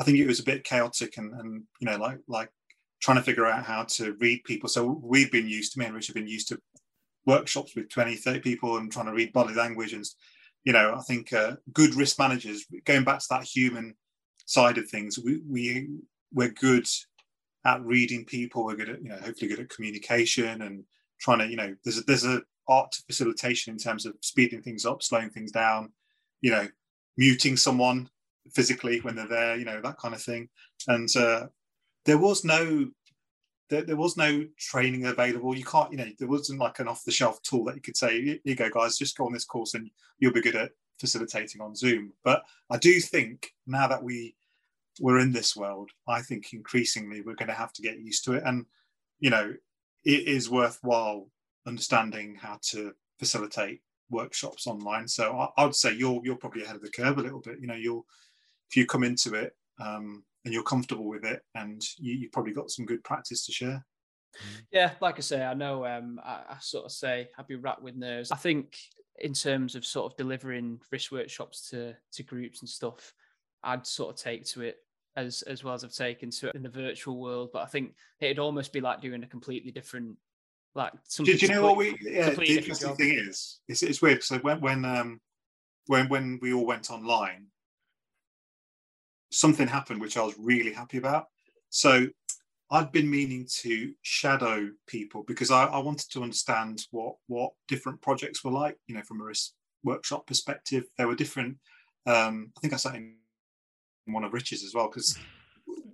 [0.00, 2.50] I think it was a bit chaotic and, and you know like like
[3.00, 4.68] trying to figure out how to read people.
[4.68, 6.58] So we've been used to me and Rich have been used to
[7.26, 10.04] workshops with 20, 30 people and trying to read body language and
[10.64, 13.94] you know I think uh, good risk managers going back to that human
[14.46, 15.88] side of things we, we
[16.32, 16.86] we're good
[17.64, 20.84] at reading people we're good at you know hopefully good at communication and
[21.20, 24.62] trying to you know there's a, there's a art to facilitation in terms of speeding
[24.62, 25.92] things up slowing things down
[26.40, 26.66] you know
[27.16, 28.08] muting someone
[28.52, 30.48] physically when they're there, you know, that kind of thing.
[30.88, 31.46] And uh,
[32.04, 32.86] there was no
[33.70, 35.56] there, there, was no training available.
[35.56, 38.38] You can't, you know, there wasn't like an off-the-shelf tool that you could say, "Here
[38.44, 41.74] you go, guys, just go on this course and you'll be good at facilitating on
[41.74, 44.36] Zoom." But I do think now that we
[45.00, 48.34] we're in this world, I think increasingly we're going to have to get used to
[48.34, 48.66] it, and
[49.18, 49.54] you know,
[50.04, 51.28] it is worthwhile
[51.66, 53.80] understanding how to facilitate
[54.10, 55.08] workshops online.
[55.08, 57.60] So I, I would say you're you're probably ahead of the curve a little bit.
[57.60, 58.04] You know, you're
[58.74, 62.52] if you come into it um, and you're comfortable with it, and you, have probably
[62.52, 63.86] got some good practice to share.
[64.72, 67.82] Yeah, like I say, I know um, I, I, sort of say I'd be wrapped
[67.82, 68.32] with nerves.
[68.32, 68.76] I think
[69.20, 73.14] in terms of sort of delivering risk workshops to to groups and stuff,
[73.62, 74.78] I'd sort of take to it
[75.16, 77.50] as as well as I've taken to it in the virtual world.
[77.52, 80.16] But I think it'd almost be like doing a completely different,
[80.74, 81.32] like something.
[81.32, 81.96] Did you know what we?
[82.02, 84.24] Yeah, the interesting thing is, it's, it's weird.
[84.24, 85.20] So when when um
[85.86, 87.46] when when we all went online,
[89.34, 91.26] something happened which I was really happy about.
[91.70, 92.06] So
[92.70, 98.00] I'd been meaning to shadow people because I, I, wanted to understand what what different
[98.00, 98.76] projects were like.
[98.86, 101.58] You know, from a risk workshop perspective, there were different.
[102.06, 103.16] Um, I think I sat in
[104.06, 105.18] one of Rich's as well because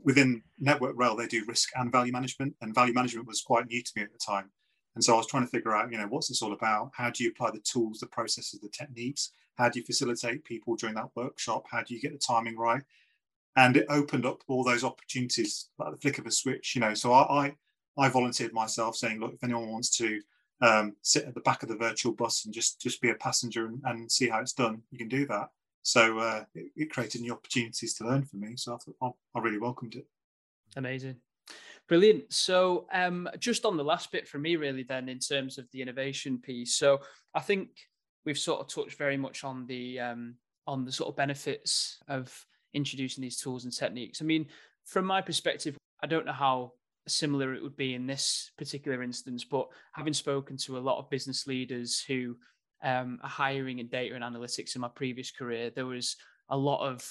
[0.05, 3.83] within Network Rail they do risk and value management, and value management was quite new
[3.83, 4.51] to me at the time.
[4.95, 6.91] And so I was trying to figure out, you know, what's this all about?
[6.95, 9.33] How do you apply the tools, the processes, the techniques?
[9.57, 11.65] How do you facilitate people during that workshop?
[11.71, 12.83] How do you get the timing right?
[13.57, 16.95] And it opened up all those opportunities like the flick of a switch you know.
[16.95, 17.55] So i i,
[17.99, 20.21] I volunteered myself saying look if anyone wants to
[20.63, 23.67] um, sit at the back of the virtual bus and just just be a passenger
[23.67, 25.49] and, and see how it's done you can do that.
[25.83, 29.17] So uh, it, it, created new opportunities to learn for me so i thought oh,
[29.35, 30.07] i really welcomed it.
[30.77, 31.17] Amazing.
[31.89, 32.33] Brilliant.
[32.33, 35.83] So um, just on the last bit for me really then in terms of the
[35.83, 36.77] innovation piece.
[36.77, 37.01] So
[37.35, 37.71] i think
[38.25, 40.35] we've sort of touched very much on the um,
[40.67, 42.33] on the sort of benefits of
[42.75, 44.21] introducing these tools and techniques.
[44.21, 44.47] I mean,
[44.85, 46.73] from my perspective, I don't know how
[47.09, 51.11] similar it would be in this particular instance, but having spoken to a lot of
[51.11, 52.37] business leaders who
[52.83, 56.17] um, are hiring in data and analytics in my previous career, there was
[56.49, 57.05] a lot of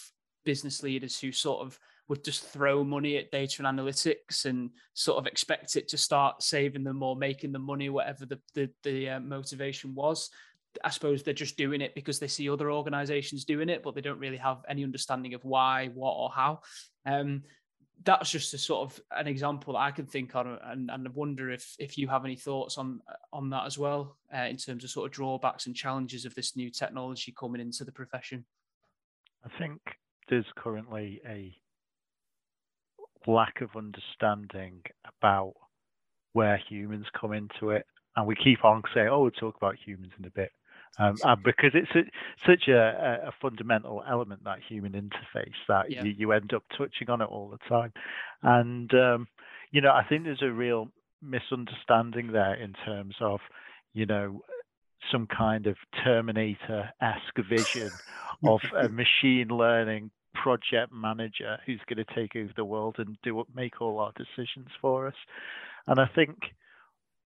[0.45, 5.19] business leaders who sort of would just throw money at data and analytics and sort
[5.19, 9.09] of expect it to start saving them or making them money, whatever the the, the
[9.09, 10.29] uh, motivation was.
[10.83, 14.01] I suppose they're just doing it because they see other organizations doing it, but they
[14.01, 16.61] don't really have any understanding of why, what, or how.
[17.05, 17.43] Um,
[18.03, 21.11] that's just a sort of an example that I can think on, and, and I
[21.13, 23.01] wonder if if you have any thoughts on
[23.33, 26.55] on that as well, uh, in terms of sort of drawbacks and challenges of this
[26.55, 28.45] new technology coming into the profession.
[29.43, 29.81] I think
[30.29, 31.55] there's currently a
[33.27, 35.55] lack of understanding about
[36.33, 37.85] where humans come into it.
[38.15, 40.51] And we keep on saying, oh, we'll talk about humans in a bit.
[40.97, 41.15] Um,
[41.45, 42.03] because it's a,
[42.45, 46.03] such a, a, fundamental element, that human interface, that yeah.
[46.03, 47.93] you, you, end up touching on it all the time.
[48.43, 49.27] And, um,
[49.71, 50.89] you know, I think there's a real
[51.21, 53.39] misunderstanding there in terms of,
[53.93, 54.41] you know,
[55.11, 57.91] some kind of Terminator esque vision
[58.43, 63.43] of a machine learning project manager who's going to take over the world and do
[63.55, 65.15] make all our decisions for us.
[65.87, 66.37] And I think,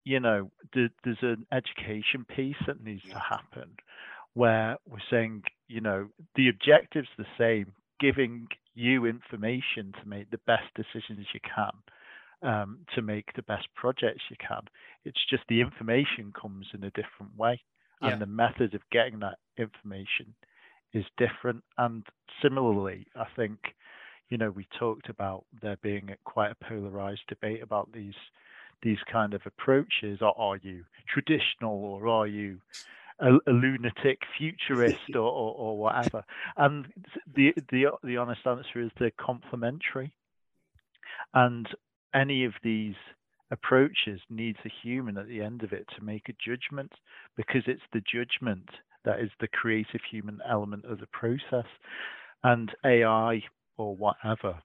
[0.04, 3.76] you know, there's an education piece that needs to happen
[4.34, 10.40] where we're saying, you know, the objective's the same, giving you information to make the
[10.48, 11.72] best decisions you can.
[12.44, 14.62] Um, to make the best projects you can.
[15.06, 17.62] It's just the information comes in a different way,
[18.02, 20.34] and the method of getting that information
[20.92, 21.64] is different.
[21.78, 22.04] And
[22.42, 23.60] similarly, I think,
[24.30, 28.16] you know, we talked about there being a, quite a polarized debate about these
[28.84, 30.20] these kind of approaches.
[30.22, 32.60] Are, are you traditional or are you
[33.20, 36.24] a, a lunatic futurist or, or, or, whatever?
[36.58, 36.88] And
[37.36, 40.14] the the the honest answer is they're complementary.
[41.34, 41.68] And
[42.14, 42.96] any of these
[43.52, 46.92] approaches needs a human at the end of it to make a judgment
[47.36, 48.70] because it's the judgment
[49.04, 51.70] that is the creative human element of the process.
[52.44, 53.44] And AI
[53.78, 54.62] or whatever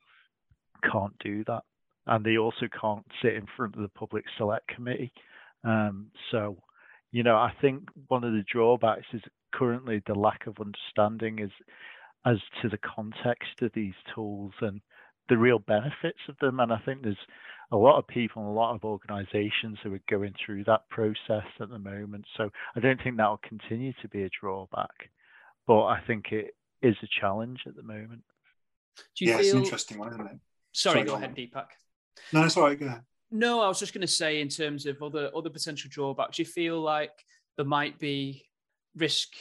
[0.90, 1.62] can't do that.
[2.06, 5.12] And they also can't sit in front of the public select committee.
[5.64, 6.56] Um, so,
[7.10, 11.50] you know, I think one of the drawbacks is currently the lack of understanding is
[12.24, 14.80] as to the context of these tools and
[15.28, 16.60] the real benefits of them.
[16.60, 17.16] And I think there's
[17.72, 21.46] a lot of people and a lot of organizations who are going through that process
[21.60, 22.24] at the moment.
[22.36, 25.10] So I don't think that will continue to be a drawback,
[25.66, 28.22] but I think it is a challenge at the moment.
[29.18, 29.40] yeah, feel...
[29.40, 30.38] it's an interesting one, isn't it?
[30.72, 31.66] Sorry, Sorry go, go ahead, Deepak.
[32.32, 32.78] No, it's all right.
[32.78, 33.02] Go ahead.
[33.30, 36.44] No, I was just going to say, in terms of other other potential drawbacks, you
[36.44, 37.12] feel like
[37.56, 38.44] there might be
[38.96, 39.34] risk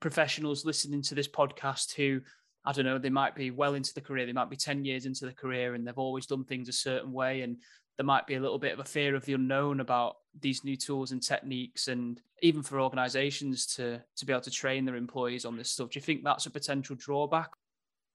[0.00, 2.20] professionals listening to this podcast who
[2.64, 5.04] I don't know, they might be well into the career, they might be 10 years
[5.06, 7.42] into the career and they've always done things a certain way.
[7.42, 7.56] And
[7.96, 10.76] there might be a little bit of a fear of the unknown about these new
[10.76, 11.88] tools and techniques.
[11.88, 15.90] And even for organizations to, to be able to train their employees on this stuff,
[15.90, 17.50] do you think that's a potential drawback?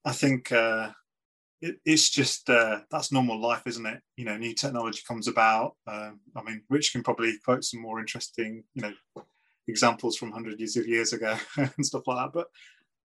[0.06, 0.92] I think uh,
[1.62, 4.02] it, it's just uh, that's normal life, isn't it?
[4.16, 5.76] You know, new technology comes about.
[5.88, 9.24] Um, I mean, Rich can probably quote some more interesting, you know,
[9.68, 12.34] examples from hundred years of years ago and stuff like that.
[12.34, 12.48] But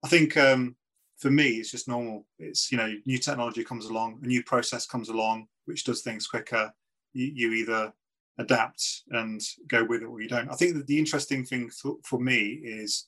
[0.04, 0.76] I think um,
[1.18, 2.26] for me, it's just normal.
[2.38, 6.26] It's you know, new technology comes along, a new process comes along, which does things
[6.26, 6.72] quicker.
[7.14, 7.92] You, you either
[8.38, 10.50] adapt and go with it, or you don't.
[10.50, 13.06] I think that the interesting thing for, for me is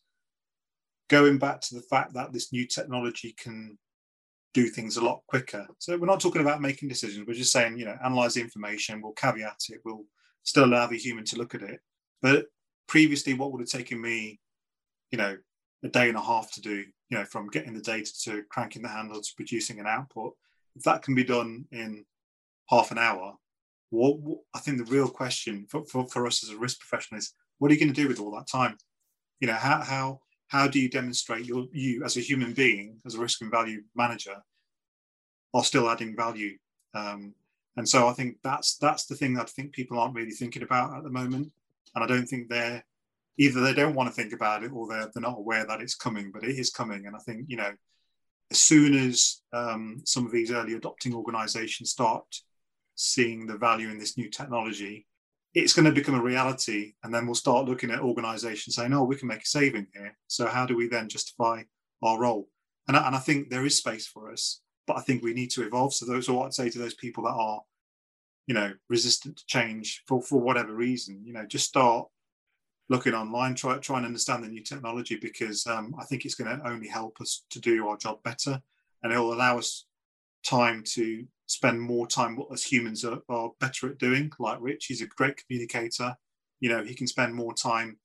[1.11, 3.79] going back to the fact that this new technology can
[4.55, 5.67] do things a lot quicker.
[5.79, 7.27] So we're not talking about making decisions.
[7.27, 9.03] We're just saying, you know, analyze the information.
[9.03, 9.81] We'll caveat it.
[9.85, 10.05] We'll
[10.45, 11.81] still allow the human to look at it.
[12.23, 12.47] But
[12.87, 14.41] previously, what would have taken me,
[15.11, 15.37] you know,
[15.85, 18.83] a day and a half to do, you know, from getting the data to cranking
[18.83, 20.33] the handle to producing an output.
[20.77, 22.05] If that can be done in
[22.71, 23.35] half an hour,
[23.91, 27.19] what, what I think the real question for, for, for us as a risk professional
[27.19, 28.77] is, what are you going to do with all that time?
[29.41, 30.21] You know, how how
[30.55, 33.83] how do you demonstrate your you as a human being, as a risk and value
[33.97, 34.37] manager,
[35.53, 36.57] are still adding value?
[36.95, 37.35] Um,
[37.77, 40.63] and so I think that's that's the thing that I think people aren't really thinking
[40.63, 41.51] about at the moment,
[41.95, 42.85] and I don't think they're
[43.37, 45.97] either they don't want to think about it or they're, they're not aware that it's
[45.97, 47.07] coming, but it is coming.
[47.07, 47.73] And I think, you know,
[48.53, 52.25] as soon as um, some of these early adopting organizations start
[52.95, 55.05] seeing the value in this new technology,
[55.55, 56.95] it's going to become a reality.
[57.03, 60.17] And then we'll start looking at organizations saying, oh, we can make a saving here.
[60.27, 61.63] So how do we then justify
[62.03, 62.49] our role?
[62.89, 65.51] And I, and I think there is space for us, but I think we need
[65.53, 65.95] to evolve.
[65.95, 67.63] So those are what I'd say to those people that are,
[68.47, 72.09] you know, resistant to change for, for whatever reason, you know, just start
[72.89, 76.59] looking online, try try and understand the new technology because um, I think it's going
[76.59, 78.61] to only help us to do our job better,
[79.03, 79.87] and it will allow us
[80.45, 84.31] time to spend more time what as humans are, are better at doing.
[84.39, 86.17] Like Rich, he's a great communicator.
[86.61, 87.99] You know, he can spend more time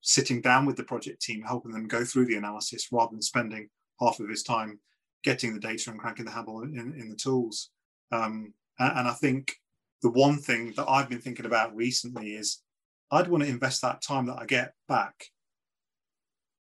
[0.00, 3.68] sitting down with the project team, helping them go through the analysis rather than spending
[4.00, 4.78] half of his time
[5.24, 7.70] getting the data and cranking the handle in, in the tools.
[8.12, 9.56] Um, and, and I think
[10.02, 12.62] the one thing that I've been thinking about recently is
[13.10, 15.26] I'd want to invest that time that I get back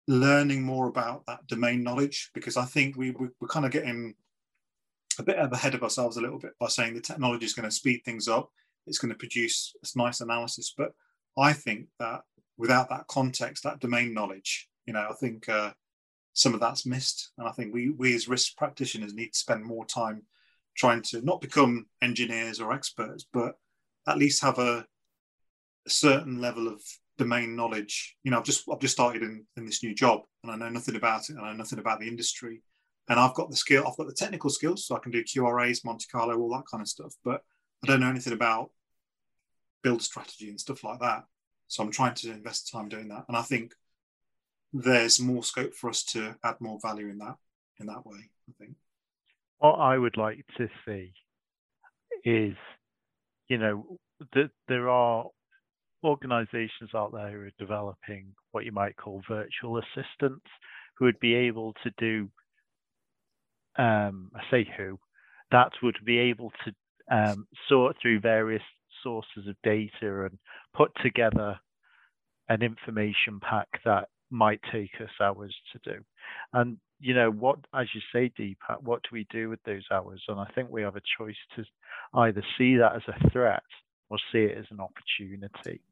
[0.09, 4.15] learning more about that domain knowledge because I think we, we, are kind of getting
[5.19, 7.75] a bit ahead of ourselves a little bit by saying the technology is going to
[7.75, 8.51] speed things up,
[8.87, 10.75] it's going to produce a nice analysis.
[10.77, 10.93] But
[11.39, 12.23] I think that
[12.57, 15.73] without that context, that domain knowledge, you know, I think uh,
[16.33, 17.33] some of that's missed.
[17.39, 20.23] And I think we, we as risk practitioners need to spend more time
[20.77, 23.55] trying to not become engineers or experts, but
[24.07, 24.87] at least have a,
[25.87, 26.83] a certain level of
[27.19, 28.17] domain knowledge.
[28.25, 30.69] You know, I've just I've just started in, in this new job and I know
[30.69, 32.63] nothing about it and I know nothing about the industry.
[33.09, 35.85] And I've got the skill, I've got the technical skills, so I can do QRAs,
[35.85, 37.15] Monte Carlo, all that kind of stuff.
[37.25, 37.43] But
[37.83, 38.71] I don't know anything about
[39.83, 41.25] build strategy and stuff like that.
[41.67, 43.25] So I'm trying to invest time doing that.
[43.29, 43.75] And I think
[44.73, 47.37] there's more scope for us to add more value in that
[47.81, 48.77] in that way, I think.
[49.59, 51.13] What I would like to see
[52.25, 52.55] is,
[53.49, 53.99] you know,
[54.35, 55.27] that there are
[56.05, 60.47] organizations out there who are developing what you might call virtual assistants
[60.97, 62.29] who would be able to do
[63.77, 64.99] um, I say who
[65.51, 66.75] that would be able to
[67.11, 68.63] um, sort through various
[69.03, 70.39] sources of data and
[70.75, 71.59] put together
[72.49, 76.01] an information pack that might take us hours to do.
[76.53, 80.23] And you know what, as you say, Deepak, what do we do with those hours?
[80.29, 81.65] And I think we have a choice to
[82.15, 83.63] either see that as a threat
[84.09, 85.83] or see it as an opportunity.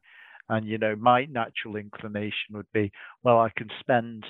[0.48, 4.24] And you know, my natural inclination would be, well, I can spend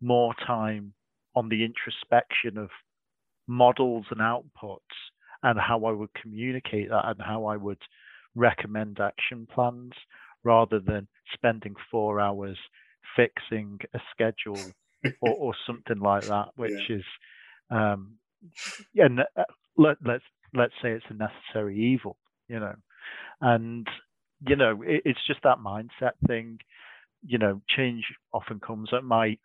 [0.00, 0.92] more time
[1.34, 2.68] on the introspection of
[3.52, 4.78] models and outputs
[5.42, 7.80] and how I would communicate that and how I would
[8.34, 9.92] recommend action plans
[10.44, 12.58] rather than spending four hours
[13.14, 14.72] fixing a schedule
[15.20, 16.96] or, or, something like that, which yeah.
[16.96, 17.04] is
[17.70, 18.14] um,
[18.96, 19.44] and uh,
[19.76, 20.24] let, let's
[20.54, 22.16] let's say it's a necessary evil,
[22.48, 22.74] you know,
[23.40, 23.86] and
[24.46, 26.58] you know it, it's just that mindset thing.
[27.24, 29.38] You know, change often comes at my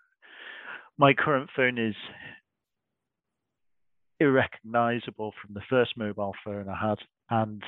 [0.97, 1.95] my current phone is
[4.19, 6.97] irrecognizable from the first mobile phone I had.
[7.29, 7.63] And,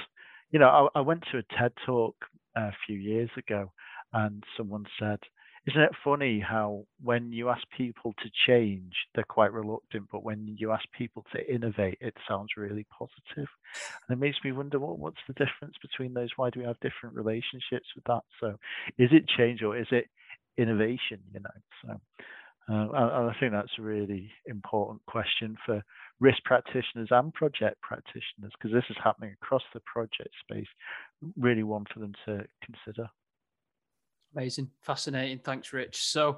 [0.52, 2.16] you know, I, I went to a TED talk
[2.56, 3.72] a few years ago
[4.14, 5.20] and someone said,
[5.68, 10.56] isn't it funny how when you ask people to change, they're quite reluctant, but when
[10.58, 13.50] you ask people to innovate, it sounds really positive.
[14.08, 16.30] And it makes me wonder what what's the difference between those?
[16.38, 18.22] Why do we have different relationships with that?
[18.40, 18.56] So
[18.98, 20.06] is it change or is it
[20.58, 21.20] innovation?
[21.34, 21.50] You know,
[21.84, 22.00] so
[22.74, 25.84] uh, I think that's a really important question for
[26.20, 30.68] risk practitioners and project practitioners because this is happening across the project space.
[31.38, 33.10] Really one for them to consider.
[34.36, 35.40] Amazing, fascinating.
[35.40, 36.04] Thanks, Rich.
[36.04, 36.38] So,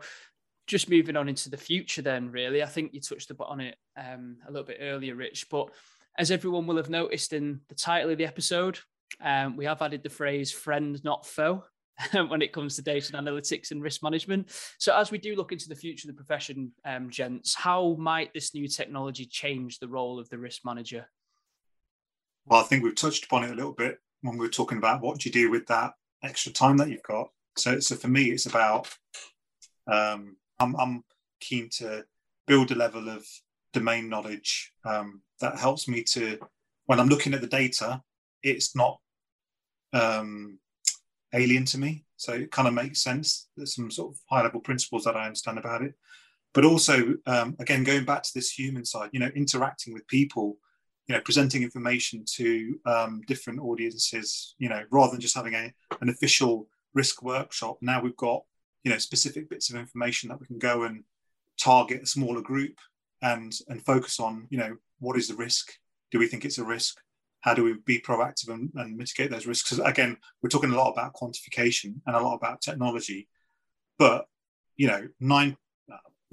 [0.67, 4.37] just moving on into the future, then, really, I think you touched on it um,
[4.47, 5.47] a little bit earlier, Rich.
[5.49, 5.69] But
[6.17, 8.79] as everyone will have noticed in the title of the episode,
[9.19, 11.65] um, we have added the phrase "friend, not foe."
[12.27, 14.49] when it comes to data analytics and risk management.
[14.79, 18.33] So, as we do look into the future of the profession, um, gents, how might
[18.33, 21.07] this new technology change the role of the risk manager?
[22.45, 25.01] Well, I think we've touched upon it a little bit when we were talking about
[25.01, 27.29] what do you do with that extra time that you've got.
[27.57, 28.87] So, so for me, it's about
[29.87, 31.03] um, I'm, I'm
[31.39, 32.05] keen to
[32.47, 33.25] build a level of
[33.73, 36.39] domain knowledge um, that helps me to
[36.85, 38.01] when I'm looking at the data,
[38.43, 38.99] it's not
[39.93, 40.59] um,
[41.33, 42.05] alien to me.
[42.17, 43.49] So it kind of makes sense.
[43.55, 45.93] There's some sort of high level principles that I understand about it.
[46.53, 50.57] But also, um, again, going back to this human side, you know, interacting with people,
[51.07, 55.73] you know, presenting information to um, different audiences, you know, rather than just having a,
[56.01, 57.77] an official risk workshop.
[57.81, 58.43] Now we've got,
[58.83, 61.03] you know, specific bits of information that we can go and
[61.59, 62.77] target a smaller group
[63.21, 65.71] and and focus on, you know, what is the risk?
[66.11, 66.99] Do we think it's a risk?
[67.41, 69.69] How do we be proactive and, and mitigate those risks?
[69.69, 73.27] Because again, we're talking a lot about quantification and a lot about technology,
[73.97, 74.25] but
[74.77, 75.57] you know, nine,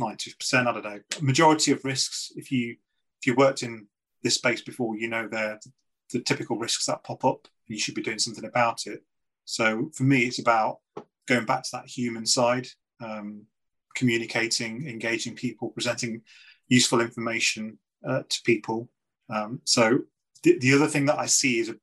[0.00, 2.76] 90%, I don't know, majority of risks, if you
[3.20, 3.86] if you worked in
[4.22, 5.58] this space before, you know they're
[6.12, 9.02] the typical risks that pop up and you should be doing something about it.
[9.44, 10.78] So for me, it's about
[11.26, 12.68] going back to that human side,
[13.00, 13.44] um,
[13.94, 16.22] communicating, engaging people, presenting
[16.68, 18.88] useful information uh, to people.
[19.30, 20.00] Um, so
[20.42, 21.76] the, the other thing that I see is a,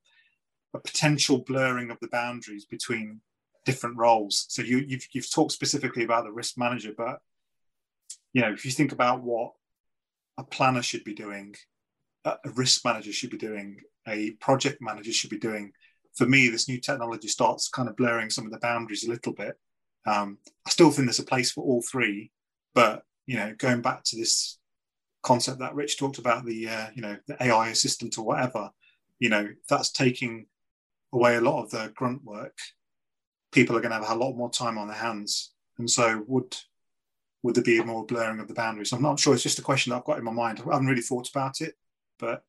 [0.73, 3.21] a, potential blurring of the boundaries between
[3.65, 4.45] different roles.
[4.49, 7.19] So you, you've, you've talked specifically about the risk manager, but
[8.33, 9.53] you know, if you think about what
[10.37, 11.55] a planner should be doing,
[12.25, 15.71] a risk manager should be doing, a project manager should be doing.
[16.15, 19.33] For me, this new technology starts kind of blurring some of the boundaries a little
[19.33, 19.55] bit.
[20.05, 22.31] Um, I still think there's a place for all three,
[22.73, 24.57] but you know, going back to this
[25.25, 28.69] concept that Rich talked about the uh, you know the AI assistant or whatever,
[29.19, 30.45] you know that's taking
[31.11, 32.57] away a lot of the grunt work.
[33.51, 36.55] People are going to have a lot more time on their hands, and so would
[37.43, 38.93] would there be more blurring of the boundaries?
[38.93, 39.33] I'm not sure.
[39.33, 40.59] It's just a question that I've got in my mind.
[40.59, 41.75] I haven't really thought about it,
[42.19, 42.43] but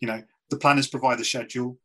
[0.00, 1.78] you know the planners provide the schedule.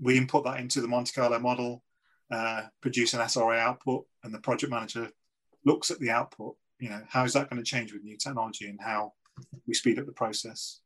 [0.00, 1.84] We input that into the Monte Carlo model,
[2.30, 5.10] uh, produce an SRA output, and the project manager
[5.64, 6.56] looks at the output.
[6.80, 9.12] You know, how is that going to change with new technology, and how
[9.66, 10.80] we speed up the process.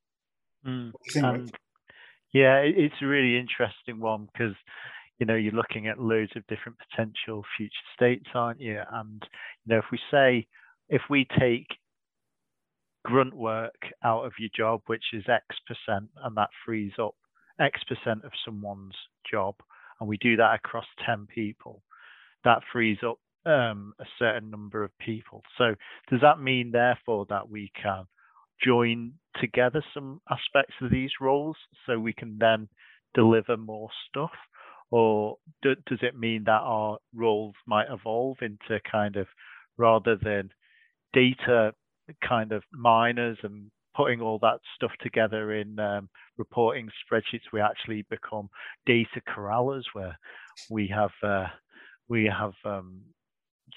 [0.67, 0.93] Mm.
[1.17, 1.53] And
[2.33, 4.55] Yeah, it's a really interesting one because
[5.19, 8.81] you know you're looking at loads of different potential future states, aren't you?
[8.93, 9.23] And
[9.65, 10.47] you know if we say
[10.89, 11.67] if we take
[13.05, 17.15] grunt work out of your job, which is X percent, and that frees up
[17.61, 18.97] X percent of someone's
[19.31, 19.55] job,
[20.01, 21.83] and we do that across 10 people,
[22.45, 25.43] that frees up um, a certain number of people.
[25.59, 25.75] So,
[26.11, 28.05] does that mean, therefore, that we can
[28.63, 32.69] join together some aspects of these roles so we can then
[33.15, 34.33] deliver more stuff?
[34.91, 39.27] Or do, does it mean that our roles might evolve into kind of
[39.77, 40.51] rather than
[41.13, 41.73] data
[42.27, 48.05] kind of miners and putting all that stuff together in um, reporting spreadsheets, we actually
[48.11, 48.49] become
[48.87, 50.19] data corrallers where
[50.71, 51.47] we have uh,
[52.09, 53.01] we have um,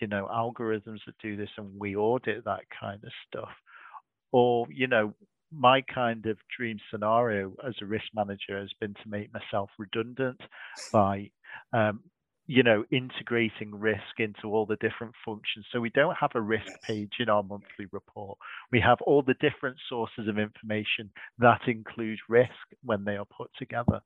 [0.02, 3.50] you know algorithms that do this and we audit that kind of stuff.
[4.32, 5.14] Or you know
[5.52, 10.42] my kind of dream scenario as a risk manager has been to make myself redundant
[10.92, 11.32] by
[11.74, 12.02] um,
[12.48, 15.66] you know, integrating risk into all the different functions.
[15.72, 18.38] So we don't have a risk page in our monthly report.
[18.72, 22.52] We have all the different sources of information that include risk
[22.84, 24.00] when they are put together.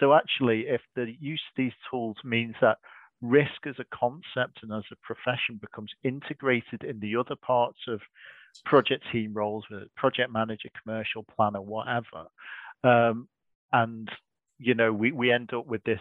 [0.00, 2.78] So actually, if the use of these tools means that
[3.20, 8.00] risk as a concept and as a profession becomes integrated in the other parts of
[8.64, 12.26] project team roles, with project manager, commercial planner, whatever,
[12.84, 13.28] um,
[13.72, 14.08] and
[14.58, 16.00] you know, we, we end up with this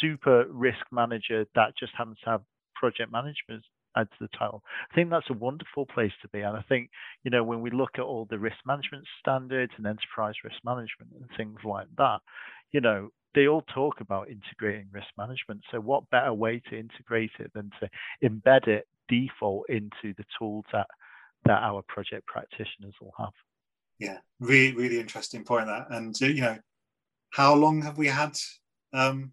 [0.00, 2.42] super risk manager that just happens to have
[2.74, 3.62] project management
[3.96, 4.62] add to the title.
[4.90, 6.40] I think that's a wonderful place to be.
[6.40, 6.90] And I think,
[7.24, 11.12] you know, when we look at all the risk management standards and enterprise risk management
[11.14, 12.18] and things like that,
[12.72, 15.62] you know, they all talk about integrating risk management.
[15.70, 17.88] So what better way to integrate it than to
[18.28, 20.86] embed it default into the tools that
[21.44, 23.32] that our project practitioners will have.
[23.98, 25.86] Yeah, really, really interesting point that.
[25.90, 26.58] And you know,
[27.30, 28.36] how long have we had
[28.92, 29.32] um,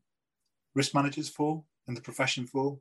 [0.76, 2.80] risk managers for in the profession for?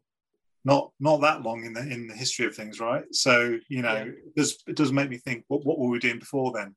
[0.64, 3.04] Not not that long in the in the history of things, right?
[3.12, 4.02] So you know, yeah.
[4.04, 6.74] it does it does make me think what what were we doing before then?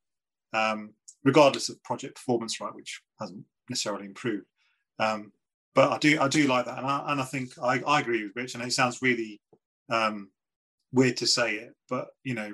[0.53, 0.93] Um,
[1.23, 4.45] regardless of project performance, right, which hasn't necessarily improved.
[4.99, 5.31] Um,
[5.73, 8.23] but I do I do like that, and I and I think I, I agree
[8.23, 9.41] with Rich, and it sounds really
[9.89, 10.29] um,
[10.91, 12.53] weird to say it, but you know,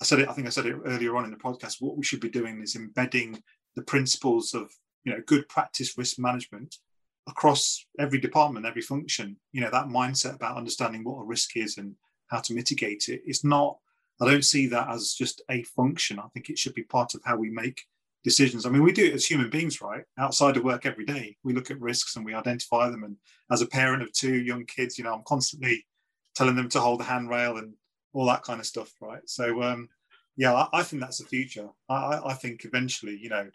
[0.00, 0.28] I said it.
[0.28, 1.76] I think I said it earlier on in the podcast.
[1.80, 3.42] What we should be doing is embedding
[3.76, 4.70] the principles of
[5.04, 6.76] you know good practice risk management
[7.28, 11.78] across every department every function you know that mindset about understanding what a risk is
[11.78, 11.94] and
[12.28, 13.78] how to mitigate it it's not
[14.20, 17.20] i don't see that as just a function i think it should be part of
[17.24, 17.84] how we make
[18.24, 21.36] decisions i mean we do it as human beings right outside of work every day
[21.44, 23.16] we look at risks and we identify them and
[23.50, 25.84] as a parent of two young kids you know i'm constantly
[26.34, 27.74] telling them to hold the handrail and
[28.12, 29.88] all that kind of stuff right so um
[30.36, 33.50] yeah i, I think that's the future I, I think eventually you know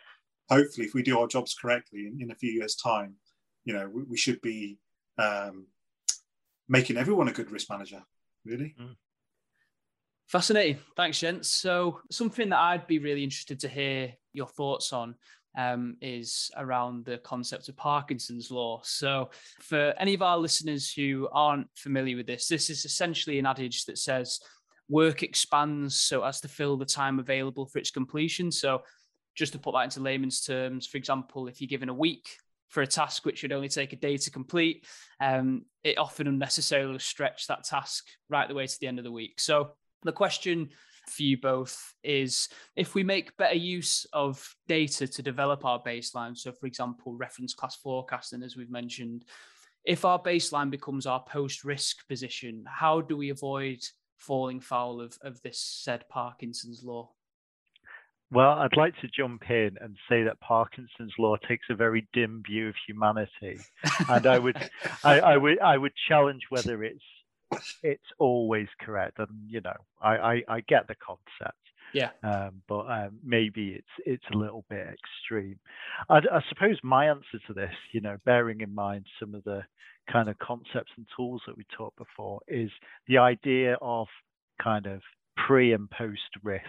[0.49, 3.15] hopefully, if we do our jobs correctly in, in a few years' time,
[3.63, 4.77] you know, we, we should be
[5.17, 5.67] um,
[6.67, 8.03] making everyone a good risk manager.
[8.45, 8.75] Really.
[8.79, 8.95] Mm.
[10.27, 10.79] Fascinating.
[10.95, 11.49] Thanks, gents.
[11.49, 15.15] So, something that I'd be really interested to hear your thoughts on
[15.57, 18.81] um, is around the concept of Parkinson's law.
[18.83, 19.29] So,
[19.59, 23.85] for any of our listeners who aren't familiar with this, this is essentially an adage
[23.85, 24.39] that says
[24.89, 28.51] work expands so as to fill the time available for its completion.
[28.51, 28.83] So,
[29.35, 32.37] just to put that into layman's terms, for example, if you're given a week
[32.69, 34.85] for a task which should only take a day to complete,
[35.19, 39.11] um, it often unnecessarily stretch that task right the way to the end of the
[39.11, 39.39] week.
[39.39, 39.71] So
[40.03, 40.69] the question
[41.09, 46.37] for you both is if we make better use of data to develop our baseline,
[46.37, 49.25] so for example, reference class forecasting, as we've mentioned,
[49.85, 53.79] if our baseline becomes our post risk position, how do we avoid
[54.17, 57.11] falling foul of, of this said Parkinson's law?
[58.31, 62.41] Well, I'd like to jump in and say that Parkinson's law takes a very dim
[62.45, 63.59] view of humanity,
[64.09, 64.57] and I would,
[65.03, 67.03] I, I, would, I would challenge whether it's
[67.83, 69.19] it's always correct.
[69.19, 71.59] And you know, I, I, I get the concept,
[71.93, 75.59] yeah, um, but um, maybe it's it's a little bit extreme.
[76.09, 79.63] I, I suppose my answer to this, you know, bearing in mind some of the
[80.11, 82.69] kind of concepts and tools that we talked before, is
[83.07, 84.07] the idea of
[84.61, 85.01] kind of
[85.47, 86.63] pre and post risk.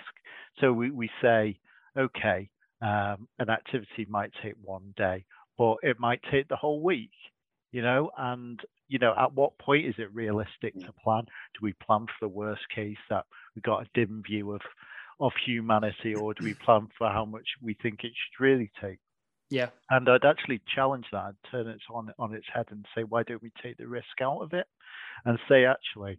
[0.60, 1.58] So we, we say,
[1.98, 2.48] okay,
[2.82, 5.24] um, an activity might take one day,
[5.58, 7.10] but it might take the whole week,
[7.72, 11.24] you know, and you know, at what point is it realistic to plan?
[11.24, 14.60] Do we plan for the worst case that we've got a dim view of
[15.18, 18.98] of humanity, or do we plan for how much we think it should really take?
[19.48, 19.68] Yeah.
[19.90, 23.22] And I'd actually challenge that and turn it on on its head and say, why
[23.22, 24.66] don't we take the risk out of it?
[25.24, 26.18] And say, actually,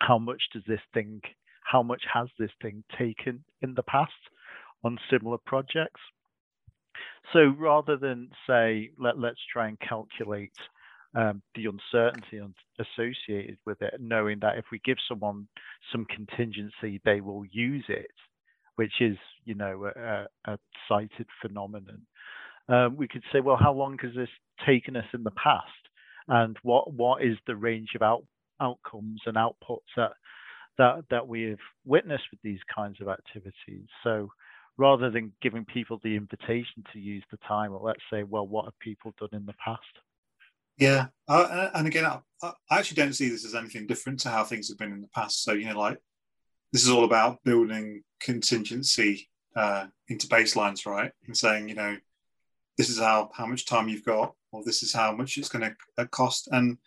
[0.00, 1.20] how much does this thing
[1.62, 4.12] how much has this thing taken in the past
[4.84, 6.00] on similar projects?
[7.32, 10.56] So rather than say, let, let's try and calculate
[11.14, 12.40] um, the uncertainty
[12.78, 15.48] associated with it, knowing that if we give someone
[15.90, 18.10] some contingency, they will use it,
[18.76, 20.58] which is, you know, a, a
[20.88, 22.02] cited phenomenon.
[22.68, 24.28] Um, we could say, well, how long has this
[24.66, 25.64] taken us in the past,
[26.28, 28.24] and what what is the range of out,
[28.60, 30.12] outcomes and outputs that
[30.76, 33.86] that that we have witnessed with these kinds of activities?
[34.04, 34.28] So
[34.76, 38.78] rather than giving people the invitation to use the time, let's say, well, what have
[38.78, 39.82] people done in the past?
[40.78, 44.44] Yeah, uh, and again, I, I, actually don't see this as anything different to how
[44.44, 45.42] things have been in the past.
[45.42, 45.98] So you know, like
[46.72, 51.10] this is all about building contingency uh, into baselines, right?
[51.26, 51.96] And saying, you know,
[52.76, 55.64] this is how how much time you've got, or this is how much it's going
[55.64, 56.48] to uh, cost.
[56.52, 56.78] And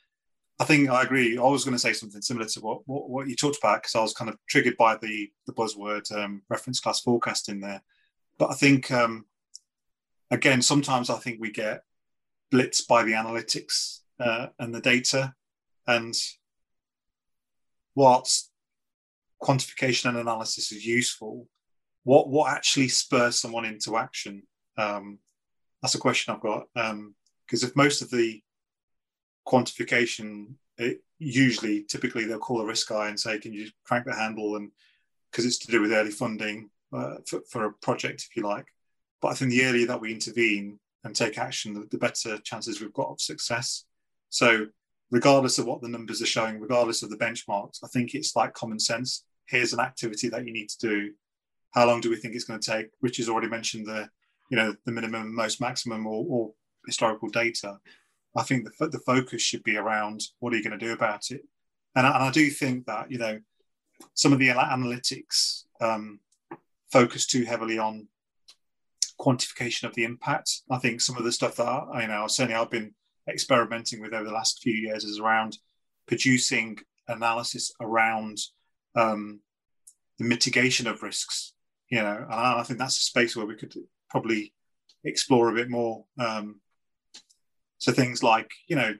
[0.58, 1.38] I think I agree.
[1.38, 3.96] I was going to say something similar to what what, what you talked about because
[3.96, 7.82] I was kind of triggered by the the buzzword um, reference class forecasting there.
[8.38, 9.26] But I think um,
[10.30, 11.84] again, sometimes I think we get
[12.52, 15.34] blitzed by the analytics uh, and the data,
[15.88, 16.14] and
[17.96, 18.52] whilst
[19.42, 21.48] quantification and analysis is useful,
[22.04, 24.44] what what actually spurs someone into action?
[24.78, 25.20] Um,
[25.82, 26.68] that's a question I've got.
[26.74, 28.42] Because um, if most of the
[29.48, 34.16] quantification, it, usually, typically, they'll call a risk guy and say, "Can you crank the
[34.16, 34.72] handle?" And
[35.32, 38.66] because it's to do with early funding uh, for, for a project, if you like.
[39.22, 42.80] But I think the earlier that we intervene and take action, the, the better chances
[42.80, 43.86] we've got of success.
[44.30, 44.68] So,
[45.10, 48.54] regardless of what the numbers are showing, regardless of the benchmarks, I think it's like
[48.54, 49.26] common sense.
[49.48, 51.12] Here's an activity that you need to do.
[51.72, 52.88] How long do we think it's going to take?
[53.02, 54.10] Rich has already mentioned the
[54.50, 56.52] you know the minimum, most maximum, or, or
[56.86, 57.80] historical data.
[58.36, 61.32] I think the, the focus should be around what are you going to do about
[61.32, 61.42] it,
[61.96, 63.40] and I, and I do think that you know
[64.14, 66.20] some of the analytics um,
[66.92, 68.08] focus too heavily on
[69.22, 70.62] quantification of the impact.
[70.70, 72.94] I think some of the stuff that I, you know certainly I've been
[73.30, 75.58] experimenting with over the last few years is around
[76.08, 78.38] producing analysis around
[78.96, 79.42] um,
[80.18, 81.54] the mitigation of risks.
[81.90, 83.76] You know, and I, think that's a space where we could
[84.10, 84.54] probably
[85.04, 86.06] explore a bit more.
[86.18, 86.62] Um,
[87.80, 88.94] so things like, you know,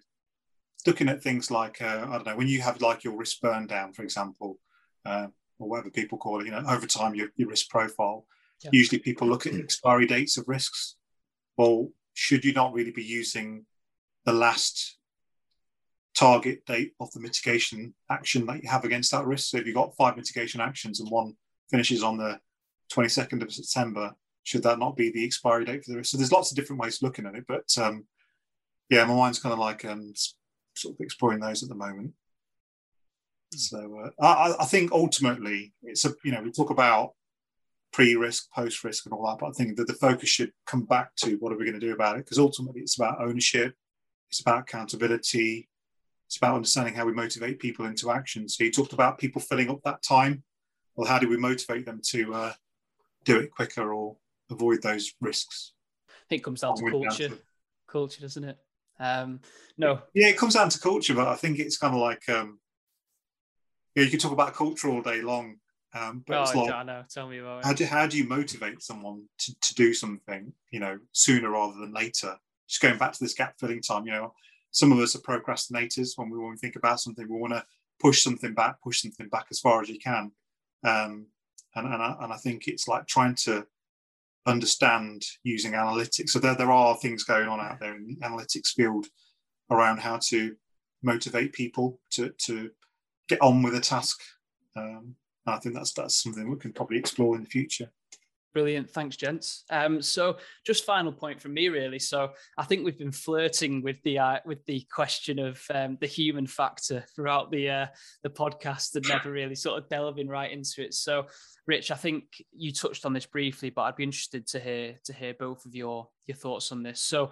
[0.86, 3.68] looking at things like, uh, I don't know, when you have like your risk burn
[3.68, 4.60] down, for example,
[5.06, 5.28] uh,
[5.58, 8.26] or whatever people call it, you know, over time, your, your risk profile,
[8.64, 8.70] yeah.
[8.74, 10.96] usually people look at expiry dates of risks.
[11.58, 13.66] Well, should you not really be using
[14.26, 14.98] the last
[16.16, 19.50] target date of the mitigation action that you have against that risk?
[19.50, 21.36] So if you've got five mitigation actions and one
[21.70, 22.40] finishes on the
[22.94, 24.14] 22nd of September,
[24.44, 26.12] should that not be the expiry date for the risk?
[26.12, 28.06] So there's lots of different ways of looking at it, but um,
[28.90, 30.14] yeah, my mind's kind of like um,
[30.76, 32.14] sort of exploring those at the moment.
[33.54, 37.14] So uh, I, I, think ultimately it's a you know we talk about
[37.92, 41.36] pre-risk, post-risk, and all that, but I think that the focus should come back to
[41.36, 43.74] what are we going to do about it because ultimately it's about ownership,
[44.30, 45.68] it's about accountability,
[46.28, 48.48] it's about understanding how we motivate people into action.
[48.48, 50.44] So you talked about people filling up that time.
[50.96, 52.54] Well, how do we motivate them to uh,
[53.26, 54.18] do it quicker or
[54.50, 55.74] avoid those risks.
[56.10, 57.44] I think it comes down to culture, down to...
[57.88, 58.58] culture, doesn't it?
[59.00, 59.40] Um,
[59.78, 60.02] no.
[60.14, 62.60] Yeah, it comes down to culture, but I think it's kind of like, um,
[63.96, 65.56] yeah, you can talk about culture all day long.
[65.94, 67.04] Um, but oh, it's like, I know.
[67.10, 67.66] Tell me about it.
[67.66, 71.78] How do, how do you motivate someone to, to do something, you know, sooner rather
[71.80, 72.38] than later?
[72.68, 74.34] Just going back to this gap filling time, you know,
[74.72, 77.66] some of us are procrastinators when we when we think about something, we want to
[78.00, 80.32] push something back, push something back as far as you can.
[80.86, 81.28] Um,
[81.76, 83.66] and and I, and I think it's like trying to
[84.46, 86.30] understand using analytics.
[86.30, 89.08] So there, there are things going on out there in the analytics field
[89.70, 90.56] around how to
[91.04, 92.72] motivate people to, to
[93.28, 94.20] get on with a task.
[94.76, 95.16] Um,
[95.48, 97.92] I think that's that's something we can probably explore in the future.
[98.54, 98.90] Brilliant.
[98.90, 99.64] Thanks, gents.
[99.70, 100.36] Um, so
[100.66, 102.00] just final point from me, really.
[102.00, 106.08] So I think we've been flirting with the uh, with the question of um, the
[106.08, 107.86] human factor throughout the uh,
[108.24, 110.94] the podcast and never really sort of delving right into it.
[110.94, 111.28] So,
[111.66, 115.14] Rich, I think you touched on this briefly, but I'd be interested to hear to
[115.14, 117.00] hear both of your your thoughts on this.
[117.00, 117.32] So,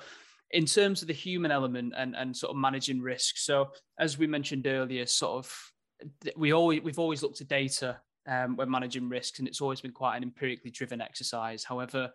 [0.51, 3.37] in terms of the human element and and sort of managing risk.
[3.39, 5.71] So, as we mentioned earlier, sort of
[6.35, 9.91] we always we've always looked at data um, when managing risks, and it's always been
[9.91, 11.63] quite an empirically driven exercise.
[11.63, 12.11] However,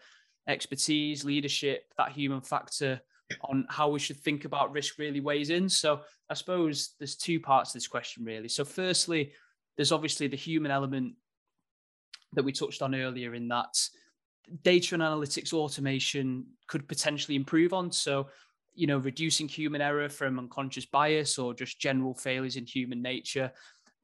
[0.48, 3.00] expertise, leadership, that human factor
[3.42, 5.68] on how we should think about risk really weighs in.
[5.68, 8.48] So I suppose there's two parts to this question, really.
[8.48, 9.32] So, firstly,
[9.76, 11.14] there's obviously the human element
[12.34, 13.76] that we touched on earlier in that
[14.62, 17.90] data and analytics automation could potentially improve on.
[17.90, 18.28] So,
[18.74, 23.52] you know, reducing human error from unconscious bias or just general failures in human nature.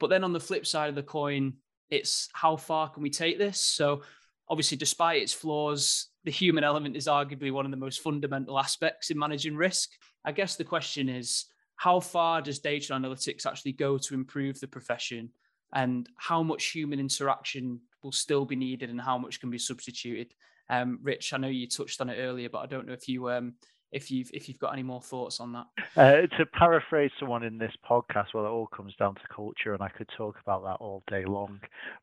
[0.01, 1.55] But then on the flip side of the coin,
[1.90, 3.60] it's how far can we take this?
[3.60, 4.02] So
[4.48, 9.10] obviously, despite its flaws, the human element is arguably one of the most fundamental aspects
[9.10, 9.90] in managing risk.
[10.24, 11.47] I guess the question is
[11.77, 15.31] how far does data analytics actually go to improve the profession?
[15.72, 20.35] And how much human interaction will still be needed and how much can be substituted?
[20.68, 23.31] Um, Rich, I know you touched on it earlier, but I don't know if you
[23.31, 23.55] um,
[23.93, 25.67] if you've if you've got any more thoughts on that.
[25.97, 29.83] Uh, to paraphrase someone in this podcast, well, it all comes down to culture, and
[29.83, 31.61] I could talk about that all day long.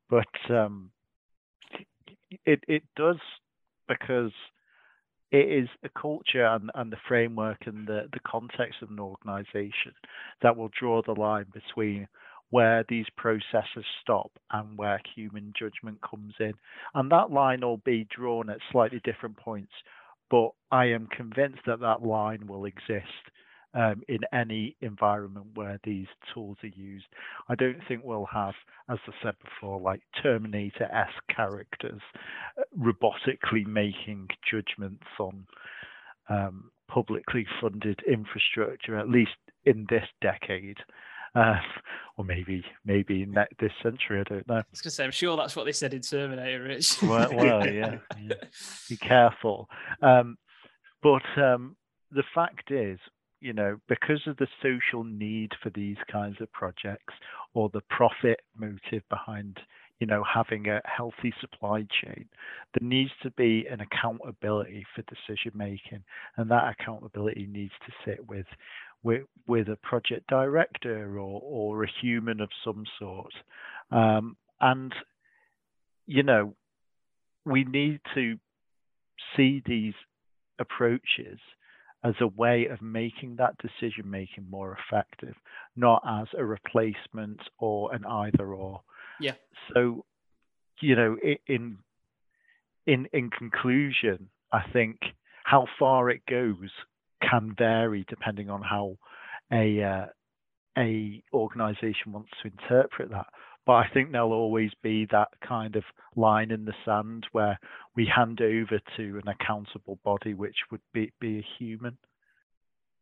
[0.09, 0.91] But um,
[2.45, 3.19] it it does
[3.87, 4.31] because
[5.31, 9.93] it is a culture and, and the framework and the, the context of an organization
[10.41, 12.07] that will draw the line between
[12.49, 16.53] where these processes stop and where human judgment comes in.
[16.95, 19.73] And that line will be drawn at slightly different points,
[20.29, 23.31] but I am convinced that that line will exist
[23.73, 27.05] um, in any environment where these tools are used.
[27.47, 28.55] I don't think we'll have,
[28.89, 32.01] as I said before, like Terminator esque characters
[32.57, 35.45] uh, robotically making judgments on
[36.29, 39.31] um, publicly funded infrastructure, at least
[39.65, 40.77] in this decade.
[41.37, 41.59] Uh,
[42.17, 44.55] or maybe maybe in that, this century, I don't know.
[44.55, 47.01] I was gonna say, I'm sure that's what they said in Terminator, Rich.
[47.03, 48.33] well, well yeah, yeah,
[48.89, 49.69] Be careful.
[50.01, 50.37] Um,
[51.03, 51.75] but um,
[52.11, 52.97] the fact is,
[53.39, 57.13] you know, because of the social need for these kinds of projects
[57.53, 59.59] or the profit motive behind,
[59.99, 62.27] you know, having a healthy supply chain,
[62.73, 66.03] there needs to be an accountability for decision making,
[66.37, 68.47] and that accountability needs to sit with
[69.03, 73.33] with, with a project director or or a human of some sort,
[73.91, 74.93] um, and
[76.05, 76.55] you know,
[77.45, 78.37] we need to
[79.35, 79.93] see these
[80.59, 81.39] approaches
[82.03, 85.35] as a way of making that decision making more effective,
[85.75, 88.81] not as a replacement or an either or.
[89.19, 89.33] Yeah.
[89.73, 90.05] So,
[90.79, 91.17] you know,
[91.47, 91.77] in
[92.85, 94.97] in in conclusion, I think
[95.43, 96.69] how far it goes
[97.21, 98.97] can vary depending on how
[99.51, 100.05] a uh,
[100.77, 103.27] a organization wants to interpret that.
[103.65, 105.83] But I think there'll always be that kind of
[106.15, 107.59] line in the sand where
[107.97, 111.97] we hand over to an accountable body, which would be, be a human.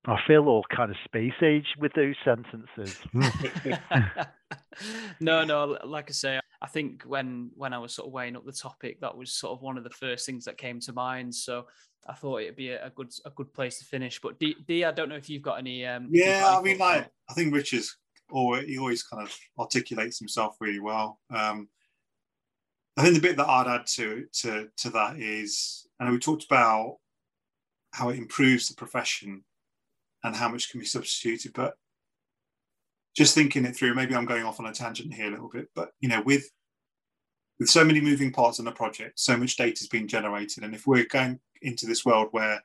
[0.08, 2.98] I feel all kind of space age with those sentences.
[5.20, 8.46] no, no, like I say, I think when when I was sort of weighing up
[8.46, 11.34] the topic, that was sort of one of the first things that came to mind.
[11.34, 11.66] So
[12.08, 14.22] I thought it'd be a, good a good place to finish.
[14.22, 15.86] But D, D I don't know if you've got any.
[15.86, 17.98] Um, yeah, I mean, like I think Richard's
[18.30, 21.20] always he always kind of articulates himself really well.
[21.34, 21.68] Um,
[22.98, 26.46] I think the bit that I'd add to to to that is, and we talked
[26.46, 26.98] about
[27.94, 29.44] how it improves the profession
[30.24, 31.76] and how much can be substituted, but
[33.16, 35.70] just thinking it through, maybe I'm going off on a tangent here a little bit,
[35.74, 36.50] but you know, with
[37.60, 40.76] with so many moving parts in the project, so much data is being generated, and
[40.76, 42.64] if we're going into this world where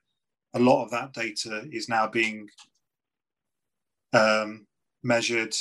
[0.55, 2.49] a lot of that data is now being
[4.13, 4.67] um,
[5.03, 5.55] measured,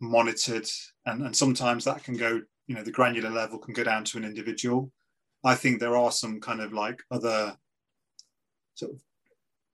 [0.00, 0.68] monitored,
[1.06, 4.18] and, and sometimes that can go, you know, the granular level can go down to
[4.18, 4.92] an individual.
[5.44, 7.56] I think there are some kind of like other
[8.74, 9.00] sort of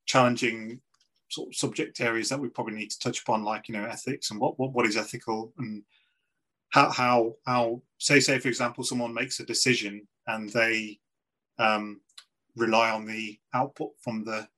[0.07, 0.81] challenging
[1.29, 4.31] sort of subject areas that we probably need to touch upon, like you know ethics
[4.31, 5.83] and what what, what is ethical and
[6.71, 10.99] how how how say say for example someone makes a decision and they
[11.59, 12.01] um,
[12.59, 14.49] rely on the output from the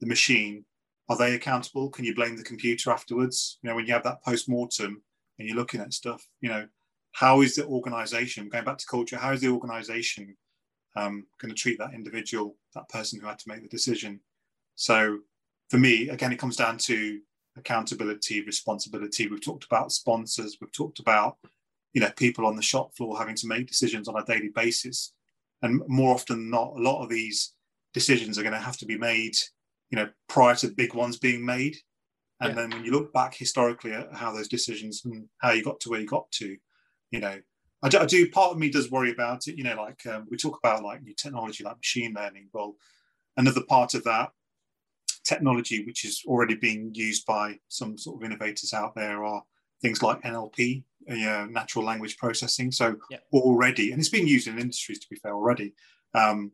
[0.00, 0.64] the machine.
[1.08, 1.90] Are they accountable?
[1.90, 3.58] Can you blame the computer afterwards?
[3.62, 5.02] You know when you have that post mortem
[5.38, 6.26] and you're looking at stuff.
[6.40, 6.66] You know
[7.12, 9.16] how is the organization going back to culture?
[9.16, 10.36] How is the organization
[10.96, 14.20] um, going to treat that individual, that person who had to make the decision?
[14.76, 15.18] So
[15.68, 17.20] for me, again, it comes down to
[17.56, 19.26] accountability, responsibility.
[19.26, 20.58] We've talked about sponsors.
[20.60, 21.36] We've talked about
[21.92, 25.12] you know people on the shop floor having to make decisions on a daily basis,
[25.62, 27.52] and more often than not, a lot of these
[27.92, 29.34] decisions are going to have to be made,
[29.90, 31.76] you know, prior to big ones being made.
[32.40, 32.62] And yeah.
[32.62, 35.90] then when you look back historically at how those decisions and how you got to
[35.90, 36.56] where you got to,
[37.10, 37.38] you know,
[37.82, 39.56] I do, I do part of me does worry about it.
[39.56, 42.48] You know, like um, we talk about like new technology like machine learning.
[42.52, 42.76] Well,
[43.36, 44.30] another part of that
[45.24, 49.42] technology which is already being used by some sort of innovators out there are
[49.80, 52.72] things like NLP, uh, you know, natural language processing.
[52.72, 52.96] So
[53.32, 55.74] already, and it's being used in industries to be fair already.
[56.14, 56.52] Um,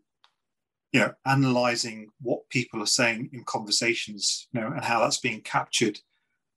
[0.93, 5.41] you know, analyzing what people are saying in conversations, you know, and how that's being
[5.43, 5.99] captured.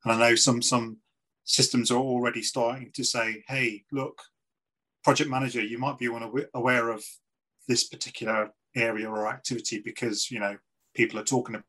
[0.04, 0.98] And I know some some
[1.44, 4.22] systems are already starting to say, "Hey, look,
[5.04, 6.10] project manager, you might be
[6.54, 7.04] aware of
[7.68, 10.58] this particular area or activity because you know
[10.94, 11.62] people are talking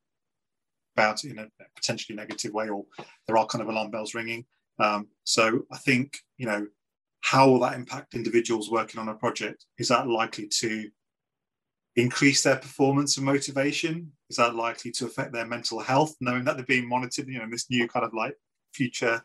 [0.96, 2.84] about it in a potentially negative way, or
[3.26, 4.44] there are kind of alarm bells ringing.
[4.80, 6.66] Um, so I think you know
[7.20, 9.66] how will that impact individuals working on a project?
[9.78, 10.88] Is that likely to
[11.96, 14.10] increase their performance and motivation?
[14.30, 17.44] Is that likely to affect their mental health, knowing that they're being monitored, you know,
[17.44, 18.34] in this new kind of like
[18.72, 19.22] future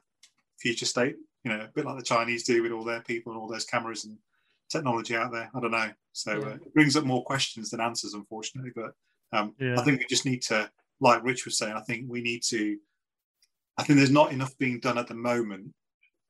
[0.60, 3.42] future state, you know, a bit like the Chinese do with all their people and
[3.42, 4.18] all those cameras and
[4.70, 5.50] technology out there.
[5.54, 5.92] I don't know.
[6.14, 6.46] So yeah.
[6.46, 8.72] uh, it brings up more questions than answers, unfortunately.
[8.76, 8.94] But
[9.38, 9.80] um, yeah.
[9.80, 10.70] I think we just need to,
[11.00, 12.78] like Rich was saying, I think we need to.
[13.78, 15.74] I think there's not enough being done at the moment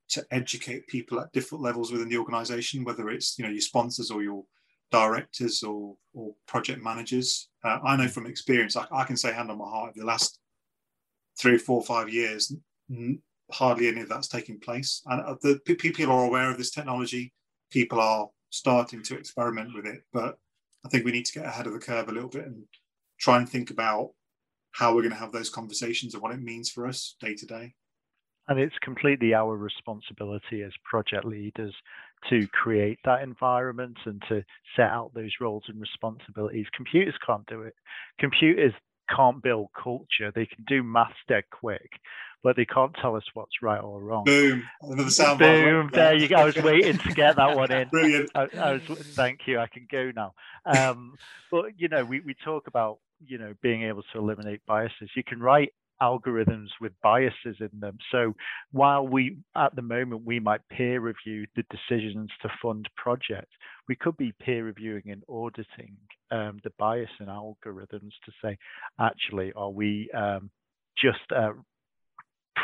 [0.10, 4.12] to educate people at different levels within the organisation, whether it's you know your sponsors
[4.12, 4.44] or your
[4.92, 7.50] directors or or project managers.
[7.64, 10.40] Uh, I know from experience, I, I, can say hand on my heart, the last
[11.40, 12.54] three, four, five years,
[12.90, 13.20] n-
[13.52, 15.02] hardly any of that's taking place.
[15.06, 17.34] And uh, the people are aware of this technology.
[17.72, 20.38] People are starting to experiment with it, but
[20.86, 22.64] I think we need to get ahead of the curve a little bit and
[23.20, 24.12] try and think about
[24.76, 27.46] how we're going to have those conversations and what it means for us day to
[27.46, 27.74] day.
[28.48, 31.74] And it's completely our responsibility as project leaders
[32.30, 34.44] to create that environment and to
[34.76, 36.66] set out those roles and responsibilities.
[36.76, 37.74] Computers can't do it.
[38.20, 38.74] Computers
[39.16, 40.32] can't build culture.
[40.34, 41.90] They can do maths dead quick,
[42.44, 44.26] but they can't tell us what's right or wrong.
[44.26, 44.64] Boom!
[44.82, 45.40] Another sound.
[45.40, 45.90] Boom!
[45.94, 46.36] There you go.
[46.36, 47.88] I was waiting to get that one in.
[47.92, 48.32] Brilliant.
[48.36, 48.82] I, I, was.
[49.14, 49.60] Thank you.
[49.60, 50.34] I can go now.
[50.66, 51.16] Um,
[51.52, 55.10] but you know, we we talk about you know being able to eliminate biases.
[55.16, 57.98] You can write algorithms with biases in them.
[58.12, 58.34] So
[58.72, 63.52] while we, at the moment, we might peer review the decisions to fund projects,
[63.88, 65.96] we could be peer reviewing and auditing
[66.32, 68.58] um, the bias in algorithms to say,
[69.00, 70.50] actually, are we um,
[70.98, 71.52] just uh,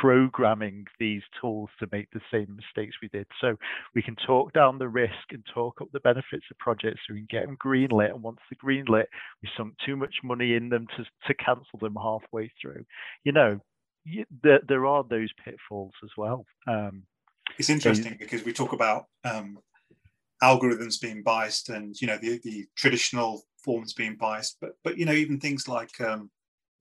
[0.01, 3.27] programming these tools to make the same mistakes we did.
[3.39, 3.55] So
[3.93, 7.19] we can talk down the risk and talk up the benefits of projects so we
[7.19, 8.11] can get them greenlit.
[8.13, 9.05] And once they're greenlit,
[9.41, 12.83] we sunk too much money in them to, to cancel them halfway through.
[13.23, 13.59] You know,
[14.03, 16.45] you, there, there are those pitfalls as well.
[16.67, 17.03] Um,
[17.59, 19.59] it's interesting because we talk about um,
[20.41, 25.05] algorithms being biased and, you know, the, the traditional forms being biased, but, but, you
[25.05, 26.31] know, even things like um,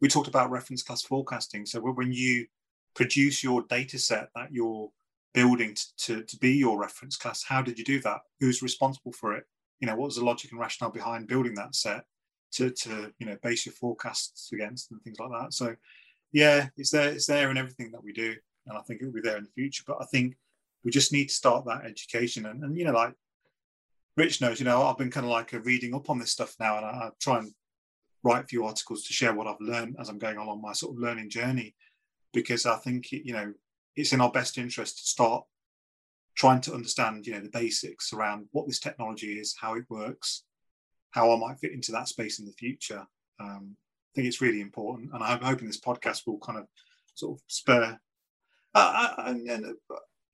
[0.00, 1.66] we talked about reference class forecasting.
[1.66, 2.46] So when you
[2.94, 4.90] produce your data set that you're
[5.32, 7.44] building to, to, to be your reference class?
[7.46, 8.20] How did you do that?
[8.40, 9.44] Who's responsible for it?
[9.80, 12.04] You know what was the logic and rationale behind building that set
[12.52, 15.54] to, to you know base your forecasts against and things like that?
[15.54, 15.74] So
[16.32, 18.34] yeah it's there it's there in everything that we do
[18.66, 20.36] and i think it will be there in the future but i think
[20.82, 22.46] we just need to start that education.
[22.46, 23.14] And, and you know like
[24.16, 26.76] rich knows you know i've been kind of like reading up on this stuff now
[26.76, 27.52] and I, I try and
[28.22, 30.94] write a few articles to share what i've learned as i'm going along my sort
[30.94, 31.74] of learning journey
[32.32, 33.52] because I think you know
[33.96, 35.44] it's in our best interest to start
[36.34, 40.44] trying to understand you know the basics around what this technology is, how it works,
[41.10, 43.06] how I might fit into that space in the future.
[43.38, 46.66] Um, I think it's really important, and I'm hoping this podcast will kind of
[47.14, 47.98] sort of spur.
[48.74, 49.74] Uh, and, and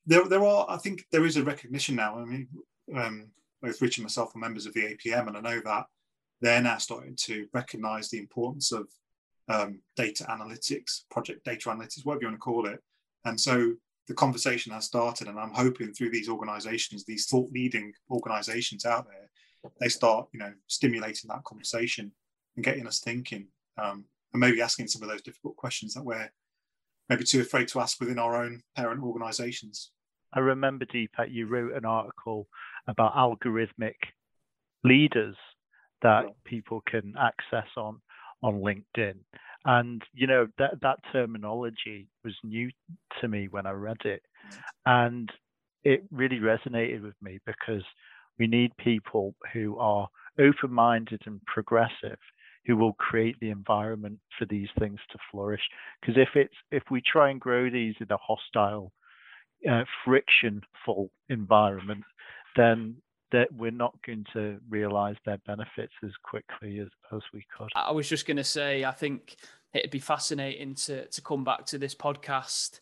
[0.06, 0.66] there, there are.
[0.68, 2.18] I think there is a recognition now.
[2.18, 2.48] I mean,
[2.94, 3.28] um,
[3.62, 5.86] both Rich and myself are members of the APM, and I know that
[6.40, 8.88] they're now starting to recognise the importance of
[9.48, 12.80] um, data analytics, project data analytics, whatever you want to call it.
[13.24, 13.74] And so
[14.08, 19.06] the conversation has started, and I'm hoping through these organizations, these thought leading organizations out
[19.06, 19.28] there,
[19.80, 22.12] they start, you know, stimulating that conversation
[22.54, 23.48] and getting us thinking,
[23.78, 26.30] um, and maybe asking some of those difficult questions that we're
[27.08, 29.90] maybe too afraid to ask within our own parent organizations.
[30.32, 32.48] I remember, Deepak, you wrote an article
[32.86, 33.94] about algorithmic
[34.84, 35.36] leaders
[36.02, 38.00] that people can access on
[38.42, 39.16] on LinkedIn.
[39.64, 42.70] And you know that that terminology was new
[43.20, 44.22] to me when I read it,
[44.84, 45.30] and
[45.84, 47.82] it really resonated with me because
[48.38, 50.08] we need people who are
[50.38, 52.18] open-minded and progressive
[52.66, 55.62] who will create the environment for these things to flourish.
[56.00, 58.92] Because if it's if we try and grow these in a hostile
[59.68, 62.04] uh, frictionful environment
[62.56, 62.96] then
[63.32, 67.68] that we're not going to realize their benefits as quickly as, as we could.
[67.74, 69.36] I was just going to say, I think
[69.74, 72.80] it'd be fascinating to, to come back to this podcast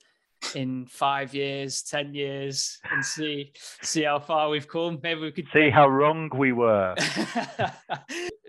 [0.54, 4.98] in five years, ten years, and see see how far we've come.
[5.02, 6.94] Maybe we could see how wrong we were.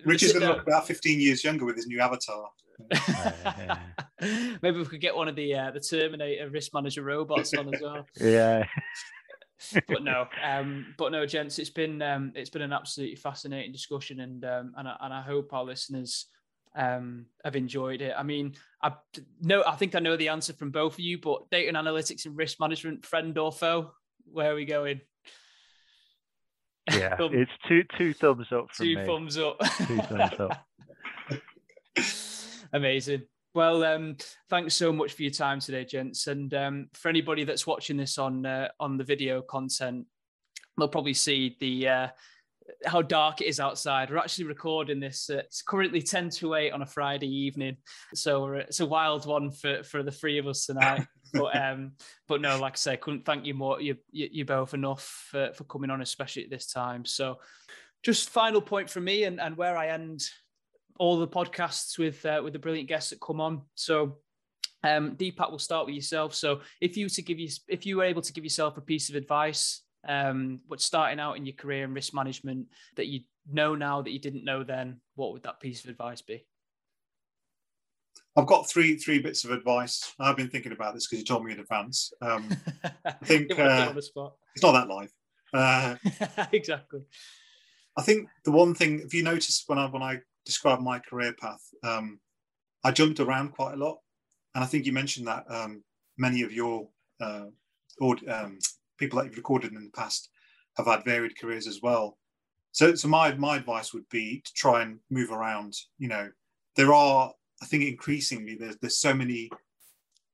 [0.04, 2.50] Richard's going to look about fifteen years younger with his new avatar.
[4.62, 7.82] Maybe we could get one of the uh, the Terminator risk manager robots on as
[7.82, 8.06] well.
[8.20, 8.66] Yeah
[9.88, 14.20] but no, um, but no, gents, it's been um, it's been an absolutely fascinating discussion,
[14.20, 16.28] and um, and I, and I hope our listeners
[16.76, 18.14] um, have enjoyed it.
[18.18, 18.94] I mean, I
[19.42, 22.26] know I think I know the answer from both of you, but data and analytics
[22.26, 23.92] and risk management, friend or foe?
[24.32, 25.02] Where are we going?
[26.92, 29.06] Yeah, it's two two thumbs up from two me.
[29.06, 29.58] thumbs up.
[29.88, 30.68] two thumbs up.
[32.74, 33.24] Amazing.
[33.56, 34.18] Well, um,
[34.50, 36.28] thanks so much for your time today, gents.
[36.28, 40.06] And um, for anybody that's watching this on uh, on the video content,
[40.78, 42.08] they'll probably see the uh,
[42.86, 44.10] how dark it is outside.
[44.10, 45.30] We're actually recording this.
[45.30, 47.78] Uh, it's currently 10 to 8 on a Friday evening.
[48.14, 51.08] So it's a wild one for, for the three of us tonight.
[51.34, 51.94] but um,
[52.28, 53.80] but no, like I say, couldn't thank you more.
[53.80, 57.06] You, you, you both enough for, for coming on, especially at this time.
[57.06, 57.40] So
[58.04, 60.26] just final point from me and, and where I end
[60.98, 63.62] all the podcasts with uh, with the brilliant guests that come on.
[63.76, 64.18] So
[64.84, 66.36] um, Deepak, we'll start with yourself.
[66.36, 69.10] So if you to give you if you were able to give yourself a piece
[69.10, 73.76] of advice um, but starting out in your career in risk management that you know
[73.76, 76.46] now that you didn't know then, what would that piece of advice be?
[78.38, 80.14] I've got three three bits of advice.
[80.20, 82.12] I've been thinking about this because you told me in advance.
[82.22, 82.50] Um,
[83.06, 84.12] I think uh, it's
[84.62, 85.12] not that live.
[85.54, 85.96] Uh,
[86.52, 87.02] exactly.
[87.98, 91.34] I think the one thing, if you notice when I when I describe my career
[91.40, 92.20] path, um,
[92.84, 93.98] I jumped around quite a lot,
[94.54, 95.84] and I think you mentioned that um,
[96.18, 96.88] many of your
[97.20, 97.46] uh,
[98.02, 98.60] um,
[98.98, 100.30] people that you've recorded in the past
[100.78, 102.18] have had varied careers as well.
[102.72, 105.74] So, so my my advice would be to try and move around.
[105.98, 106.30] You know,
[106.76, 107.32] there are
[107.62, 109.50] I think increasingly there's there's so many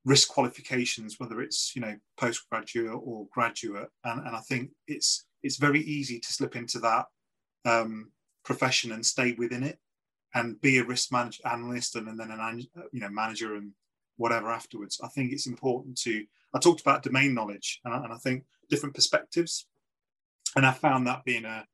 [0.04, 5.56] risk qualifications, whether it's you know postgraduate or graduate, and, and I think it's it's
[5.56, 7.06] very easy to slip into that
[7.64, 8.10] um,
[8.44, 9.78] profession and stay within it
[10.34, 13.72] and be a risk manager analyst and, and then an you know manager and
[14.16, 15.00] whatever afterwards.
[15.02, 18.44] I think it's important to I talked about domain knowledge, and I, and I think
[18.68, 19.66] different perspectives,
[20.56, 21.66] and I found that being a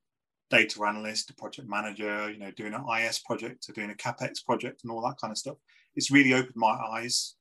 [0.51, 4.45] data analyst, a project manager, you know, doing an IS project or doing a capex
[4.45, 5.57] project and all that kind of stuff,
[5.95, 7.35] it's really opened my eyes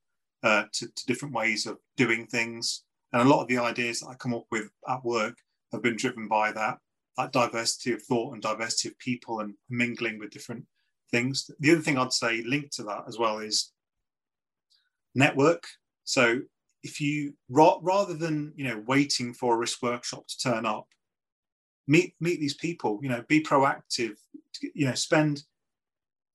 [0.44, 2.84] uh, to, to different ways of doing things.
[3.14, 5.38] And a lot of the ideas that I come up with at work
[5.72, 6.80] have been driven by that
[7.18, 10.66] that diversity of thought and diversity of people and mingling with different
[11.12, 11.50] things.
[11.60, 13.72] The other thing I'd say linked to that as well is
[15.16, 15.66] network.
[16.04, 16.42] So
[16.84, 20.88] if you rather than you know waiting for a risk workshop to turn up
[21.88, 24.16] meet meet these people you know be proactive
[24.74, 25.44] you know spend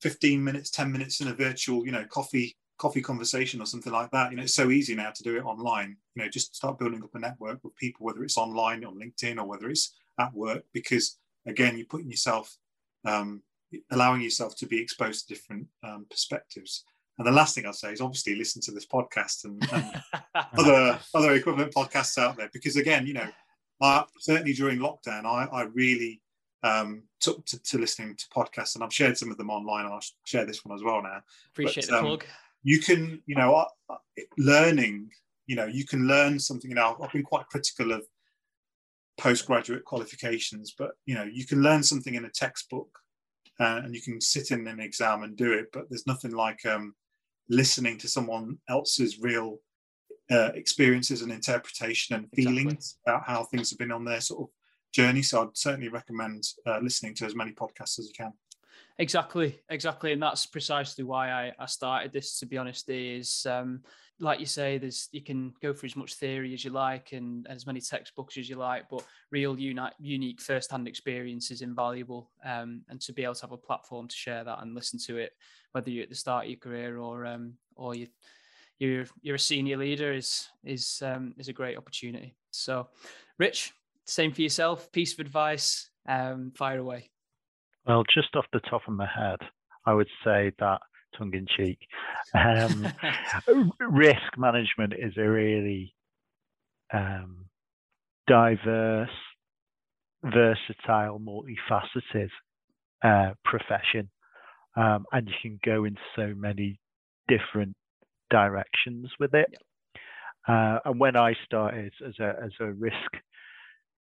[0.01, 4.11] 15 minutes 10 minutes in a virtual you know coffee coffee conversation or something like
[4.11, 6.79] that you know it's so easy now to do it online you know just start
[6.79, 10.35] building up a network with people whether it's online on linkedin or whether it's at
[10.35, 12.57] work because again you're putting yourself
[13.05, 13.43] um,
[13.91, 16.85] allowing yourself to be exposed to different um, perspectives
[17.19, 20.03] and the last thing I'll say is obviously listen to this podcast and, and
[20.59, 23.29] other other equivalent podcasts out there because again, you know,
[23.81, 26.21] I, certainly during lockdown, I, I really
[26.63, 29.85] um, took to, to, listening to podcasts, and I've shared some of them online.
[29.85, 31.21] and I'll share this one as well now.
[31.53, 32.25] Appreciate but, the um, plug.
[32.63, 33.67] You can, you know,
[34.39, 35.11] learning.
[35.47, 36.71] You know, you can learn something.
[36.71, 38.07] You know, I've been quite critical of
[39.19, 42.99] postgraduate qualifications, but you know, you can learn something in a textbook,
[43.63, 45.67] uh, and you can sit in an exam and do it.
[45.73, 46.95] But there's nothing like um,
[47.49, 49.59] listening to someone else's real
[50.31, 53.01] uh, experiences and interpretation and feelings exactly.
[53.07, 54.49] about how things have been on their sort of
[54.93, 55.23] journey.
[55.23, 58.33] So I'd certainly recommend uh, listening to as many podcasts as you can.
[58.99, 62.39] Exactly, exactly, and that's precisely why I, I started this.
[62.39, 63.83] To be honest, is um,
[64.21, 67.47] like you say, there's you can go through as much theory as you like and,
[67.47, 72.31] and as many textbooks as you like, but real uni- unique first-hand experience is invaluable.
[72.45, 75.17] Um, and to be able to have a platform to share that and listen to
[75.19, 75.33] it
[75.73, 78.07] whether you're at the start of your career or um, or you
[78.79, 82.35] you're you're a senior leader is is um, is a great opportunity.
[82.51, 82.89] So,
[83.39, 83.73] Rich,
[84.05, 84.91] same for yourself.
[84.93, 87.12] Piece of advice, um, fire away.
[87.87, 89.39] Well, just off the top of my head,
[89.87, 90.81] I would say that
[91.17, 91.79] tongue in cheek,
[92.35, 92.87] um,
[93.81, 95.95] risk management is a really
[96.93, 97.47] um,
[98.27, 99.11] diverse,
[100.23, 102.29] versatile, multifaceted
[103.03, 104.09] uh, profession.
[104.77, 106.81] Um, and you can go in so many
[107.29, 107.75] different
[108.31, 109.53] directions with it.
[110.49, 112.97] Uh, and when I started as a as a risk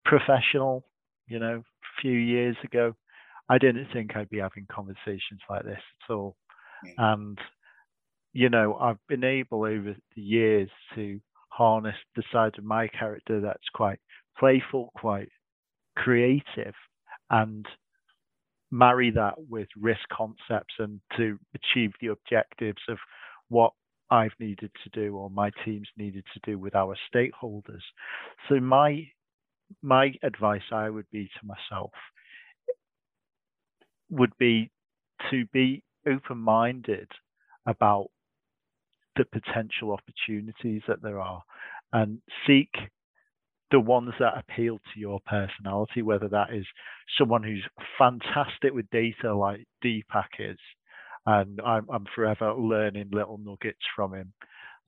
[0.05, 0.85] professional,
[1.27, 2.95] you know, a few years ago,
[3.49, 6.37] I didn't think I'd be having conversations like this at all.
[6.97, 7.39] And
[8.33, 13.41] you know, I've been able over the years to harness the side of my character
[13.41, 13.99] that's quite
[14.39, 15.29] playful, quite
[15.97, 16.75] creative,
[17.31, 17.67] and
[18.71, 22.99] marry that with risk concepts and to achieve the objectives of
[23.49, 23.73] what
[24.11, 27.83] I've needed to do or my teams needed to do with our stakeholders.
[28.49, 29.09] So my
[29.83, 31.91] my advice I would be to myself
[34.11, 34.71] would be
[35.31, 37.09] to be open-minded
[37.67, 38.09] about
[39.17, 41.43] the potential opportunities that there are
[41.93, 42.71] and seek
[43.71, 46.65] the ones that appeal to your personality, whether that is
[47.19, 47.67] someone who's
[47.99, 50.59] fantastic with data like Deepak is,
[51.27, 54.33] and I'm, I'm forever learning little nuggets from him,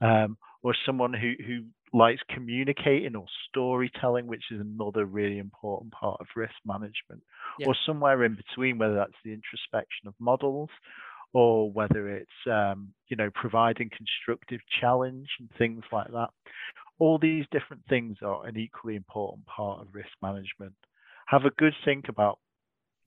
[0.00, 1.64] um, or someone who, who
[1.96, 7.22] likes communicating or storytelling, which is another really important part of risk management,
[7.58, 7.66] yeah.
[7.66, 10.70] or somewhere in between, whether that's the introspection of models
[11.32, 16.28] or whether it's um, you know providing constructive challenge and things like that.
[16.98, 20.74] All these different things are an equally important part of risk management.
[21.26, 22.38] Have a good think about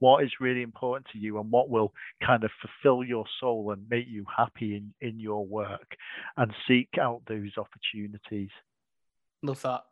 [0.03, 3.89] what is really important to you and what will kind of fulfill your soul and
[3.89, 5.95] make you happy in, in your work
[6.35, 8.49] and seek out those opportunities.
[9.41, 9.83] Love that.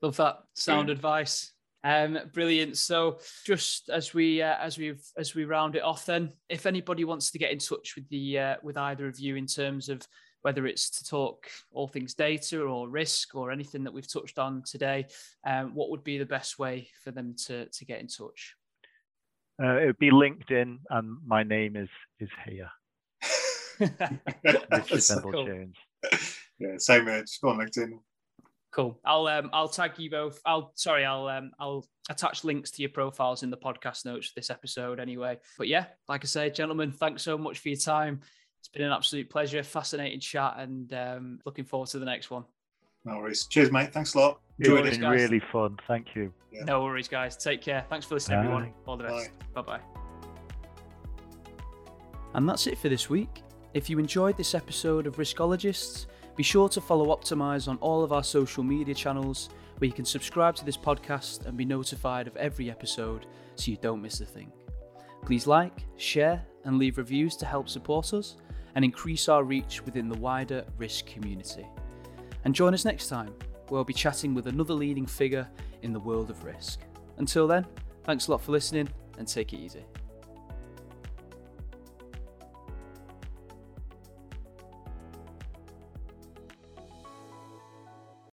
[0.00, 1.50] Love that sound advice.
[1.82, 2.76] Um, brilliant.
[2.76, 7.02] So, just as we uh, as we as we round it off, then, if anybody
[7.04, 10.06] wants to get in touch with the uh, with either of you in terms of
[10.42, 14.62] whether it's to talk all things data or risk or anything that we've touched on
[14.64, 15.08] today,
[15.44, 18.54] um, what would be the best way for them to to get in touch?
[19.60, 21.88] Uh, it would be LinkedIn, and my name is
[22.20, 22.70] is here.
[23.80, 25.46] Richard cool.
[25.46, 25.76] Jones.
[26.58, 27.20] Yeah, same here.
[27.20, 27.98] Just go on LinkedIn.
[28.70, 29.00] Cool.
[29.04, 30.40] I'll um I'll tag you both.
[30.44, 34.34] I'll sorry, I'll um I'll attach links to your profiles in the podcast notes for
[34.36, 35.38] this episode anyway.
[35.56, 38.20] But yeah, like I say, gentlemen, thanks so much for your time.
[38.60, 42.44] It's been an absolute pleasure, fascinating chat, and um, looking forward to the next one.
[43.04, 43.46] No worries.
[43.46, 43.92] Cheers, mate.
[43.92, 44.40] Thanks a lot.
[44.58, 45.78] Enjoyed it's been really fun.
[45.86, 46.32] Thank you.
[46.52, 46.64] Yeah.
[46.64, 47.36] No worries, guys.
[47.36, 47.84] Take care.
[47.88, 48.44] Thanks for listening, Bye.
[48.44, 48.72] everyone.
[48.86, 49.30] All the best.
[49.54, 49.80] Bye bye.
[52.34, 53.42] And that's it for this week.
[53.74, 56.06] If you enjoyed this episode of Riskologists,
[56.36, 60.04] be sure to follow Optimise on all of our social media channels where you can
[60.04, 64.26] subscribe to this podcast and be notified of every episode so you don't miss a
[64.26, 64.50] thing.
[65.24, 68.36] Please like, share, and leave reviews to help support us
[68.74, 71.66] and increase our reach within the wider risk community.
[72.48, 73.34] And join us next time,
[73.68, 75.46] where we'll be chatting with another leading figure
[75.82, 76.80] in the world of risk.
[77.18, 77.66] Until then,
[78.04, 78.88] thanks a lot for listening
[79.18, 79.84] and take it easy.